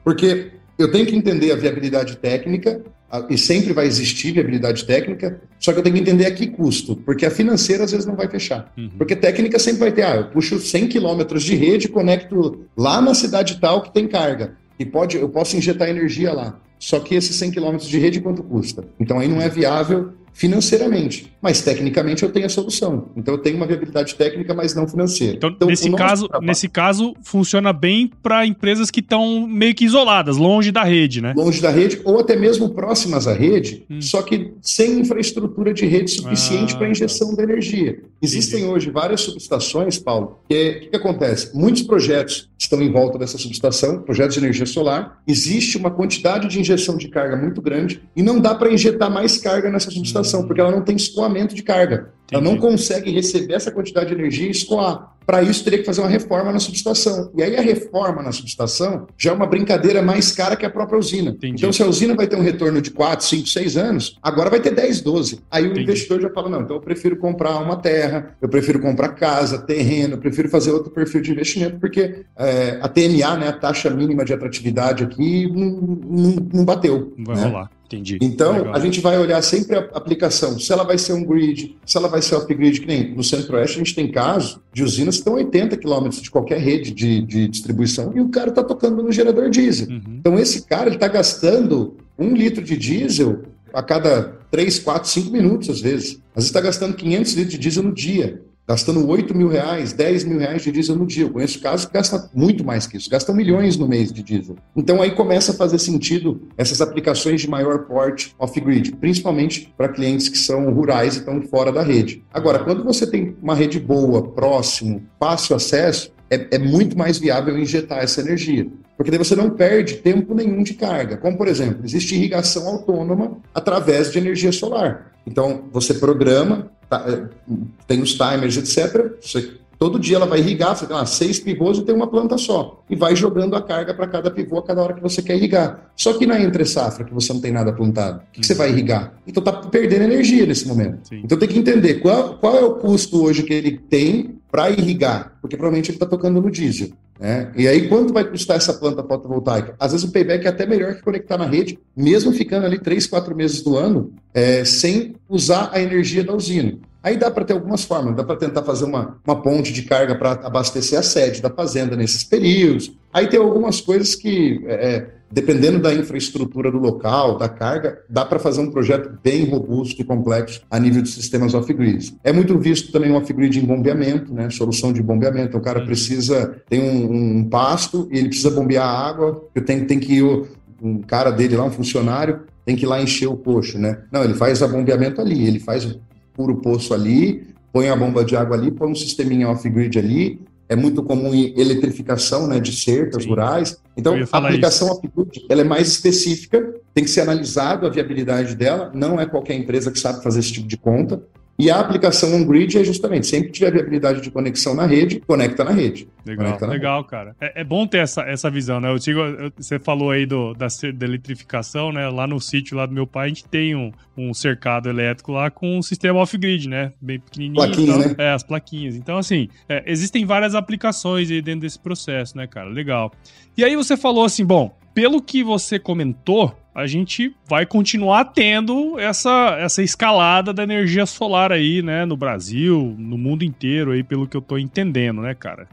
Porque 0.03 0.51
eu 0.77 0.91
tenho 0.91 1.05
que 1.05 1.15
entender 1.15 1.51
a 1.51 1.55
viabilidade 1.55 2.17
técnica, 2.17 2.81
e 3.29 3.37
sempre 3.37 3.73
vai 3.73 3.85
existir 3.85 4.31
viabilidade 4.31 4.85
técnica, 4.85 5.41
só 5.59 5.73
que 5.73 5.79
eu 5.79 5.83
tenho 5.83 5.95
que 5.95 6.01
entender 6.01 6.25
a 6.25 6.31
que 6.31 6.47
custo, 6.47 6.95
porque 6.95 7.25
a 7.25 7.31
financeira 7.31 7.83
às 7.83 7.91
vezes 7.91 8.05
não 8.05 8.15
vai 8.15 8.27
fechar. 8.27 8.71
Uhum. 8.77 8.89
Porque 8.97 9.15
técnica 9.15 9.59
sempre 9.59 9.81
vai 9.81 9.91
ter, 9.91 10.03
ah, 10.03 10.15
eu 10.15 10.25
puxo 10.29 10.59
100 10.59 10.87
quilômetros 10.87 11.43
de 11.43 11.55
rede 11.55 11.87
e 11.87 11.89
conecto 11.89 12.65
lá 12.77 13.01
na 13.01 13.13
cidade 13.13 13.59
tal 13.59 13.81
que 13.81 13.93
tem 13.93 14.07
carga, 14.07 14.55
e 14.79 14.85
pode, 14.85 15.17
eu 15.17 15.27
posso 15.27 15.57
injetar 15.57 15.89
energia 15.89 16.31
lá. 16.31 16.59
Só 16.79 16.99
que 16.99 17.13
esses 17.13 17.35
100 17.35 17.51
quilômetros 17.51 17.87
de 17.87 17.99
rede, 17.99 18.21
quanto 18.21 18.41
custa? 18.41 18.83
Então 18.99 19.19
aí 19.19 19.27
não 19.27 19.39
é 19.39 19.47
viável 19.47 20.13
financeiramente, 20.33 21.31
mas 21.41 21.61
tecnicamente 21.61 22.23
eu 22.23 22.31
tenho 22.31 22.45
a 22.45 22.49
solução. 22.49 23.09
Então 23.15 23.33
eu 23.33 23.37
tenho 23.39 23.57
uma 23.57 23.67
viabilidade 23.67 24.15
técnica, 24.15 24.53
mas 24.53 24.73
não 24.73 24.87
financeira. 24.87 25.35
Então, 25.35 25.49
então 25.49 25.67
nesse 25.67 25.89
caso, 25.91 26.27
trabalho... 26.27 26.47
nesse 26.47 26.69
caso 26.69 27.13
funciona 27.23 27.73
bem 27.73 28.11
para 28.21 28.45
empresas 28.45 28.89
que 28.89 29.01
estão 29.01 29.47
meio 29.47 29.75
que 29.75 29.85
isoladas, 29.85 30.37
longe 30.37 30.71
da 30.71 30.83
rede, 30.83 31.21
né? 31.21 31.33
Longe 31.35 31.61
da 31.61 31.69
rede 31.69 32.01
ou 32.03 32.19
até 32.19 32.35
mesmo 32.35 32.69
próximas 32.69 33.27
à 33.27 33.33
rede, 33.33 33.85
hum. 33.89 34.01
só 34.01 34.21
que 34.21 34.53
sem 34.61 34.99
infraestrutura 34.99 35.73
de 35.73 35.85
rede 35.85 36.11
suficiente 36.11 36.75
ah, 36.75 36.77
para 36.77 36.89
injeção 36.89 37.31
tá. 37.31 37.37
da 37.37 37.43
energia. 37.43 37.99
Existem 38.21 38.61
Entendi. 38.61 38.73
hoje 38.73 38.91
várias 38.91 39.21
subestações, 39.21 39.97
Paulo, 39.97 40.39
que 40.47 40.55
o 40.55 40.57
é, 40.57 40.73
que, 40.73 40.87
que 40.87 40.95
acontece? 40.95 41.55
Muitos 41.55 41.81
projetos 41.81 42.49
estão 42.57 42.81
em 42.81 42.91
volta 42.91 43.17
dessa 43.17 43.37
subestação, 43.37 44.01
projetos 44.03 44.35
de 44.35 44.39
energia 44.39 44.65
solar. 44.65 45.19
Existe 45.27 45.77
uma 45.77 45.89
quantidade 45.89 46.47
de 46.47 46.59
injeção 46.59 46.95
de 46.95 47.07
carga 47.07 47.35
muito 47.35 47.61
grande 47.61 48.01
e 48.15 48.21
não 48.21 48.39
dá 48.39 48.53
para 48.53 48.71
injetar 48.71 49.11
mais 49.11 49.37
carga 49.37 49.69
nessa 49.69 49.89
subestação 49.89 50.20
estação, 50.21 50.45
porque 50.45 50.61
ela 50.61 50.71
não 50.71 50.83
tem 50.83 50.95
escoamento 50.95 51.53
de 51.53 51.63
carga. 51.63 52.13
Ela 52.31 52.41
não 52.41 52.57
consegue 52.57 53.11
receber 53.11 53.53
essa 53.53 53.71
quantidade 53.71 54.07
de 54.07 54.15
energia 54.15 54.47
e 54.47 54.51
escoar. 54.51 55.11
Para 55.25 55.43
isso, 55.43 55.63
teria 55.63 55.79
que 55.79 55.85
fazer 55.85 56.01
uma 56.01 56.09
reforma 56.09 56.51
na 56.51 56.59
subestação. 56.59 57.31
E 57.37 57.43
aí, 57.43 57.55
a 57.55 57.61
reforma 57.61 58.23
na 58.23 58.31
subestação 58.31 59.05
já 59.17 59.31
é 59.31 59.33
uma 59.33 59.45
brincadeira 59.45 60.01
mais 60.01 60.31
cara 60.31 60.55
que 60.55 60.65
a 60.65 60.69
própria 60.69 60.97
usina. 60.97 61.29
Entendi. 61.29 61.55
Então, 61.57 61.71
se 61.71 61.83
a 61.83 61.85
usina 61.85 62.15
vai 62.15 62.25
ter 62.25 62.35
um 62.35 62.41
retorno 62.41 62.81
de 62.81 62.89
4, 62.89 63.25
5, 63.25 63.47
6 63.47 63.77
anos, 63.77 64.17
agora 64.21 64.49
vai 64.49 64.59
ter 64.59 64.71
10, 64.71 65.01
12. 65.01 65.39
Aí 65.51 65.63
o 65.63 65.67
Entendi. 65.67 65.83
investidor 65.83 66.21
já 66.21 66.29
fala: 66.31 66.49
não, 66.49 66.61
então 66.61 66.75
eu 66.75 66.81
prefiro 66.81 67.17
comprar 67.17 67.59
uma 67.59 67.75
terra, 67.75 68.35
eu 68.41 68.49
prefiro 68.49 68.79
comprar 68.79 69.09
casa, 69.09 69.59
terreno, 69.59 70.15
eu 70.15 70.19
prefiro 70.19 70.49
fazer 70.49 70.71
outro 70.71 70.91
perfil 70.91 71.21
de 71.21 71.31
investimento, 71.31 71.79
porque 71.79 72.25
é, 72.37 72.79
a 72.81 72.89
TMA, 72.89 73.37
né, 73.37 73.47
a 73.49 73.53
taxa 73.53 73.89
mínima 73.89 74.25
de 74.25 74.33
atratividade 74.33 75.03
aqui, 75.03 75.47
não, 75.51 75.69
não, 75.69 76.35
não 76.51 76.65
bateu. 76.65 77.13
Não 77.15 77.25
vai 77.25 77.35
né? 77.35 77.43
rolar. 77.43 77.71
Entendi. 77.91 78.17
Então, 78.21 78.53
Legal. 78.53 78.75
a 78.75 78.79
gente 78.79 79.01
vai 79.01 79.17
olhar 79.17 79.41
sempre 79.41 79.75
a 79.75 79.79
aplicação, 79.93 80.57
se 80.57 80.71
ela 80.71 80.83
vai 80.83 80.97
ser 80.97 81.11
um 81.11 81.25
grid, 81.25 81.77
se 81.85 81.97
ela 81.97 82.07
vai 82.07 82.20
ser 82.21 82.35
off-grid, 82.35 82.81
que 82.81 82.87
nem 82.87 83.15
no 83.15 83.23
Centro-Oeste 83.23 83.75
a 83.75 83.79
gente 83.79 83.95
tem 83.95 84.11
casos 84.11 84.59
de 84.73 84.83
usinas 84.83 85.15
que 85.15 85.21
estão 85.21 85.33
80 85.33 85.77
quilômetros 85.77 86.21
de 86.21 86.29
qualquer 86.31 86.59
rede 86.59 86.91
de, 86.91 87.21
de 87.21 87.47
distribuição 87.47 88.11
e 88.15 88.21
o 88.21 88.29
cara 88.29 88.49
está 88.49 88.63
tocando 88.63 89.01
no 89.01 89.11
gerador 89.11 89.49
diesel. 89.49 89.87
Uhum. 89.87 90.17
Então, 90.19 90.39
esse 90.39 90.67
cara 90.67 90.89
está 90.89 91.07
gastando 91.07 91.97
um 92.17 92.33
litro 92.33 92.63
de 92.63 92.77
diesel 92.77 93.43
a 93.73 93.81
cada 93.81 94.39
3, 94.51 94.79
4, 94.79 95.09
5 95.09 95.31
minutos, 95.31 95.69
às 95.69 95.81
vezes. 95.81 96.21
Às 96.35 96.43
vezes 96.43 96.49
está 96.49 96.61
gastando 96.61 96.95
500 96.95 97.33
litros 97.33 97.53
de 97.53 97.59
diesel 97.59 97.83
no 97.83 97.93
dia 97.93 98.41
gastando 98.71 99.05
8 99.05 99.35
mil 99.35 99.49
reais, 99.49 99.91
10 99.91 100.23
mil 100.23 100.39
reais 100.39 100.61
de 100.61 100.71
diesel 100.71 100.95
no 100.95 101.05
dia. 101.05 101.25
Eu 101.25 101.29
conheço 101.29 101.59
casos 101.59 101.85
que 101.85 101.93
gastam 101.93 102.29
muito 102.33 102.63
mais 102.63 102.87
que 102.87 102.95
isso, 102.95 103.09
gastam 103.09 103.35
milhões 103.35 103.75
no 103.75 103.85
mês 103.85 104.13
de 104.13 104.23
diesel. 104.23 104.55
Então 104.73 105.01
aí 105.01 105.11
começa 105.11 105.51
a 105.51 105.55
fazer 105.55 105.77
sentido 105.77 106.47
essas 106.57 106.79
aplicações 106.79 107.41
de 107.41 107.49
maior 107.49 107.79
porte 107.79 108.33
off-grid, 108.39 108.93
principalmente 108.95 109.73
para 109.75 109.89
clientes 109.89 110.29
que 110.29 110.37
são 110.37 110.73
rurais 110.73 111.15
e 111.15 111.19
estão 111.19 111.41
fora 111.41 111.69
da 111.69 111.83
rede. 111.83 112.23
Agora, 112.33 112.59
quando 112.59 112.81
você 112.81 113.05
tem 113.05 113.35
uma 113.41 113.55
rede 113.55 113.77
boa, 113.77 114.29
próximo, 114.29 115.03
fácil 115.19 115.53
acesso, 115.53 116.13
é, 116.29 116.55
é 116.55 116.57
muito 116.57 116.97
mais 116.97 117.17
viável 117.17 117.57
injetar 117.59 117.99
essa 117.99 118.21
energia 118.21 118.67
porque 119.01 119.09
daí 119.09 119.17
você 119.17 119.35
não 119.35 119.49
perde 119.49 119.95
tempo 119.95 120.35
nenhum 120.35 120.61
de 120.61 120.75
carga. 120.75 121.17
Como, 121.17 121.35
por 121.35 121.47
exemplo, 121.47 121.83
existe 121.83 122.13
irrigação 122.13 122.67
autônoma 122.67 123.37
através 123.51 124.11
de 124.11 124.19
energia 124.19 124.51
solar. 124.51 125.10
Então, 125.25 125.65
você 125.71 125.93
programa, 125.93 126.71
tá, 126.89 127.05
é, 127.07 127.53
tem 127.87 128.01
os 128.01 128.13
timers, 128.13 128.57
etc. 128.57 129.13
Você, 129.21 129.61
todo 129.81 129.97
dia 129.97 130.17
ela 130.17 130.27
vai 130.27 130.37
irrigar, 130.37 130.75
você 130.75 130.85
tem 130.85 130.95
lá 130.95 131.07
seis 131.07 131.39
pivôs 131.39 131.79
e 131.79 131.81
tem 131.81 131.95
uma 131.95 132.05
planta 132.05 132.37
só. 132.37 132.83
E 132.87 132.95
vai 132.95 133.15
jogando 133.15 133.55
a 133.55 133.61
carga 133.63 133.95
para 133.95 134.07
cada 134.07 134.29
pivô 134.29 134.59
a 134.59 134.63
cada 134.63 134.83
hora 134.83 134.93
que 134.93 135.01
você 135.01 135.23
quer 135.23 135.35
irrigar. 135.35 135.91
Só 135.95 136.13
que 136.13 136.27
na 136.27 136.39
entre 136.39 136.65
safra, 136.65 137.03
que 137.03 137.11
você 137.11 137.33
não 137.33 137.41
tem 137.41 137.51
nada 137.51 137.73
plantado, 137.73 138.19
o 138.19 138.31
que, 138.31 138.41
que 138.41 138.45
você 138.45 138.53
vai 138.53 138.69
irrigar? 138.69 139.15
Então 139.25 139.41
está 139.41 139.53
perdendo 139.53 140.03
energia 140.03 140.45
nesse 140.45 140.67
momento. 140.67 141.07
Sim. 141.07 141.21
Então 141.23 141.35
tem 141.35 141.49
que 141.49 141.57
entender 141.57 141.95
qual, 141.95 142.37
qual 142.37 142.55
é 142.57 142.63
o 142.63 142.75
custo 142.75 143.23
hoje 143.23 143.41
que 143.41 143.53
ele 143.53 143.77
tem 143.77 144.39
para 144.51 144.69
irrigar, 144.69 145.33
porque 145.41 145.57
provavelmente 145.57 145.89
ele 145.89 145.95
está 145.95 146.05
tocando 146.05 146.39
no 146.39 146.51
diesel. 146.51 146.89
Né? 147.21 147.51
E 147.55 147.67
aí, 147.67 147.87
quanto 147.87 148.11
vai 148.11 148.23
custar 148.23 148.57
essa 148.57 148.73
planta 148.73 149.03
fotovoltaica? 149.03 149.75
Às 149.79 149.91
vezes 149.91 150.09
o 150.09 150.11
payback 150.11 150.43
é 150.43 150.49
até 150.49 150.65
melhor 150.65 150.95
que 150.95 151.03
conectar 151.03 151.37
na 151.37 151.45
rede, 151.45 151.77
mesmo 151.95 152.33
ficando 152.33 152.65
ali 152.65 152.79
três, 152.79 153.05
quatro 153.05 153.35
meses 153.35 153.61
do 153.61 153.77
ano, 153.77 154.11
é, 154.33 154.65
sem 154.65 155.15
usar 155.29 155.69
a 155.71 155.79
energia 155.79 156.23
da 156.23 156.33
usina. 156.33 156.79
Aí 157.03 157.17
dá 157.17 157.29
para 157.29 157.45
ter 157.45 157.53
algumas 157.53 157.83
formas, 157.83 158.15
dá 158.15 158.23
para 158.23 158.35
tentar 158.35 158.63
fazer 158.63 158.85
uma, 158.85 159.17
uma 159.25 159.39
ponte 159.39 159.71
de 159.71 159.83
carga 159.83 160.15
para 160.15 160.31
abastecer 160.31 160.97
a 160.97 161.03
sede 161.03 161.43
da 161.43 161.49
fazenda 161.51 161.95
nesses 161.95 162.23
períodos. 162.23 162.91
Aí 163.13 163.27
tem 163.27 163.39
algumas 163.39 163.79
coisas 163.79 164.15
que, 164.15 164.63
é, 164.65 164.73
é 164.73 165.07
dependendo 165.31 165.79
da 165.79 165.93
infraestrutura 165.93 166.71
do 166.71 166.77
local, 166.77 167.37
da 167.37 167.47
carga, 167.47 167.99
dá 168.09 168.25
para 168.25 168.39
fazer 168.39 168.61
um 168.61 168.71
projeto 168.71 169.17
bem 169.23 169.45
robusto 169.45 170.01
e 170.01 170.03
complexo 170.03 170.61
a 170.69 170.79
nível 170.79 171.01
de 171.01 171.09
sistemas 171.09 171.53
off-grid. 171.53 172.15
É 172.23 172.31
muito 172.31 172.57
visto 172.59 172.91
também 172.91 173.11
o 173.11 173.15
off-grid 173.15 173.59
em 173.59 173.65
bombeamento, 173.65 174.33
né? 174.33 174.49
solução 174.49 174.91
de 174.91 175.01
bombeamento. 175.01 175.57
O 175.57 175.61
cara 175.61 175.79
uhum. 175.79 175.85
precisa, 175.85 176.61
tem 176.69 176.81
um, 176.81 177.37
um 177.37 177.43
pasto 177.49 178.07
e 178.11 178.17
ele 178.17 178.27
precisa 178.29 178.51
bombear 178.51 178.85
a 178.85 179.07
água, 179.07 179.43
tem, 179.65 179.85
tem 179.85 179.99
que 179.99 180.15
ir 180.15 180.47
um 180.81 180.99
cara 180.99 181.29
dele 181.29 181.55
lá, 181.55 181.63
um 181.63 181.71
funcionário, 181.71 182.41
tem 182.65 182.75
que 182.75 182.85
ir 182.85 182.87
lá 182.87 183.01
encher 183.01 183.27
o 183.27 183.37
coxo, 183.37 183.77
né? 183.77 183.99
Não, 184.11 184.23
ele 184.23 184.33
faz 184.33 184.61
a 184.61 184.67
bombeamento 184.67 185.21
ali, 185.21 185.47
ele 185.47 185.59
faz 185.59 185.85
o 185.85 186.01
puro 186.33 186.57
poço 186.57 186.93
ali, 186.93 187.47
põe 187.71 187.89
a 187.89 187.95
bomba 187.95 188.25
de 188.25 188.35
água 188.35 188.57
ali, 188.57 188.71
põe 188.71 188.91
um 188.91 188.95
sisteminha 188.95 189.49
off-grid 189.49 189.97
ali, 189.97 190.39
é 190.71 190.75
muito 190.75 191.03
comum 191.03 191.35
em 191.35 191.53
eletrificação 191.59 192.47
né, 192.47 192.57
de 192.57 192.71
cercas 192.71 193.23
Sim. 193.23 193.29
rurais. 193.29 193.77
Então, 193.97 194.15
a 194.31 194.37
aplicação 194.37 194.87
off-grid 194.87 195.45
ela 195.49 195.59
é 195.59 195.65
mais 195.65 195.89
específica, 195.89 196.75
tem 196.93 197.03
que 197.03 197.09
ser 197.09 197.19
analisado 197.19 197.85
a 197.85 197.89
viabilidade 197.89 198.55
dela, 198.55 198.89
não 198.95 199.19
é 199.19 199.25
qualquer 199.25 199.55
empresa 199.55 199.91
que 199.91 199.99
sabe 199.99 200.23
fazer 200.23 200.39
esse 200.39 200.53
tipo 200.53 200.69
de 200.69 200.77
conta. 200.77 201.21
E 201.59 201.69
a 201.69 201.79
aplicação 201.79 202.33
on-grid 202.35 202.77
é 202.77 202.83
justamente, 202.83 203.27
sempre 203.27 203.47
que 203.47 203.53
tiver 203.53 203.71
viabilidade 203.71 204.21
de 204.21 204.31
conexão 204.31 204.73
na 204.73 204.85
rede, 204.85 205.19
conecta 205.19 205.63
na 205.63 205.71
rede. 205.71 206.07
Legal, 206.25 206.57
na 206.59 206.67
legal, 206.67 206.97
rede. 206.97 207.09
cara. 207.09 207.35
É, 207.39 207.61
é, 207.61 207.63
bom 207.63 207.85
ter 207.85 207.99
essa, 207.99 208.21
essa 208.23 208.49
visão, 208.49 208.79
né? 208.79 208.89
Eu 208.89 208.97
digo, 208.97 209.19
eu, 209.19 209.51
você 209.55 209.77
falou 209.77 210.09
aí 210.09 210.25
do, 210.25 210.53
da, 210.53 210.67
da, 210.67 211.05
eletrificação, 211.05 211.91
né? 211.91 212.09
Lá 212.09 212.25
no 212.25 212.39
sítio 212.39 212.75
lá 212.75 212.85
do 212.85 212.93
meu 212.93 213.05
pai, 213.05 213.25
a 213.25 213.27
gente 213.27 213.45
tem 213.45 213.75
um, 213.75 213.91
um 214.17 214.33
cercado 214.33 214.89
elétrico 214.89 215.33
lá 215.33 215.51
com 215.51 215.77
um 215.77 215.81
sistema 215.83 216.19
off-grid, 216.19 216.67
né? 216.67 216.93
Bem 216.99 217.19
pequenininho. 217.19 217.55
Plaquinha, 217.55 217.95
então, 217.95 217.99
né? 217.99 218.15
É, 218.17 218.31
as 218.31 218.43
plaquinhas. 218.43 218.95
Então, 218.95 219.17
assim, 219.17 219.47
é, 219.69 219.83
existem 219.85 220.25
várias 220.25 220.55
aplicações 220.55 221.29
aí 221.29 221.41
dentro 221.41 221.61
desse 221.61 221.77
processo, 221.77 222.35
né, 222.37 222.47
cara? 222.47 222.69
Legal. 222.69 223.11
E 223.55 223.63
aí 223.63 223.75
você 223.75 223.95
falou 223.95 224.25
assim, 224.25 224.43
bom, 224.43 224.75
pelo 224.93 225.21
que 225.21 225.43
você 225.43 225.77
comentou, 225.77 226.55
a 226.73 226.87
gente 226.87 227.35
vai 227.47 227.65
continuar 227.65 228.25
tendo 228.25 228.97
essa, 228.97 229.57
essa 229.59 229.83
escalada 229.83 230.53
da 230.53 230.63
energia 230.63 231.05
solar 231.05 231.51
aí, 231.51 231.81
né, 231.81 232.05
no 232.05 232.15
Brasil, 232.15 232.95
no 232.97 233.17
mundo 233.17 233.43
inteiro 233.43 233.91
aí, 233.91 234.03
pelo 234.03 234.27
que 234.27 234.37
eu 234.37 234.41
tô 234.41 234.57
entendendo, 234.57 235.21
né, 235.21 235.35
cara? 235.35 235.67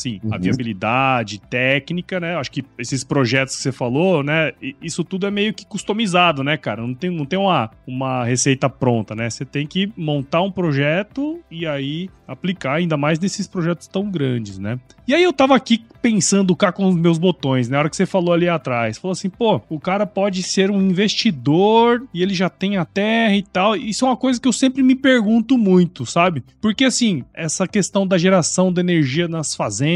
Sim, 0.00 0.20
uhum. 0.22 0.34
a 0.34 0.38
viabilidade 0.38 1.40
técnica, 1.40 2.18
né? 2.18 2.36
Acho 2.36 2.50
que 2.50 2.64
esses 2.78 3.04
projetos 3.04 3.56
que 3.56 3.62
você 3.62 3.72
falou, 3.72 4.22
né? 4.22 4.52
Isso 4.82 5.04
tudo 5.04 5.26
é 5.26 5.30
meio 5.30 5.52
que 5.52 5.66
customizado, 5.66 6.42
né, 6.42 6.56
cara? 6.56 6.82
Não 6.82 6.94
tem, 6.94 7.10
não 7.10 7.24
tem 7.24 7.38
uma, 7.38 7.70
uma 7.86 8.24
receita 8.24 8.68
pronta, 8.68 9.14
né? 9.14 9.28
Você 9.28 9.44
tem 9.44 9.66
que 9.66 9.92
montar 9.96 10.42
um 10.42 10.50
projeto 10.50 11.40
e 11.50 11.66
aí 11.66 12.08
aplicar, 12.26 12.74
ainda 12.74 12.96
mais 12.96 13.18
nesses 13.18 13.48
projetos 13.48 13.88
tão 13.88 14.08
grandes, 14.08 14.58
né? 14.58 14.78
E 15.06 15.14
aí 15.14 15.22
eu 15.22 15.32
tava 15.32 15.56
aqui 15.56 15.84
pensando 16.00 16.54
cá 16.54 16.70
com 16.70 16.88
os 16.88 16.94
meus 16.94 17.18
botões, 17.18 17.68
na 17.68 17.72
né? 17.72 17.78
hora 17.80 17.90
que 17.90 17.96
você 17.96 18.06
falou 18.06 18.32
ali 18.32 18.48
atrás. 18.48 18.98
Falou 18.98 19.12
assim, 19.12 19.28
pô, 19.28 19.60
o 19.68 19.80
cara 19.80 20.06
pode 20.06 20.42
ser 20.42 20.70
um 20.70 20.80
investidor 20.80 22.06
e 22.14 22.22
ele 22.22 22.32
já 22.32 22.48
tem 22.48 22.76
a 22.76 22.84
terra 22.84 23.34
e 23.34 23.42
tal. 23.42 23.74
Isso 23.74 24.04
é 24.04 24.08
uma 24.08 24.16
coisa 24.16 24.40
que 24.40 24.46
eu 24.46 24.52
sempre 24.52 24.82
me 24.82 24.94
pergunto 24.94 25.58
muito, 25.58 26.06
sabe? 26.06 26.44
Porque 26.60 26.84
assim, 26.84 27.24
essa 27.34 27.66
questão 27.66 28.06
da 28.06 28.16
geração 28.16 28.72
de 28.72 28.80
energia 28.80 29.26
nas 29.26 29.54
fazendas, 29.54 29.89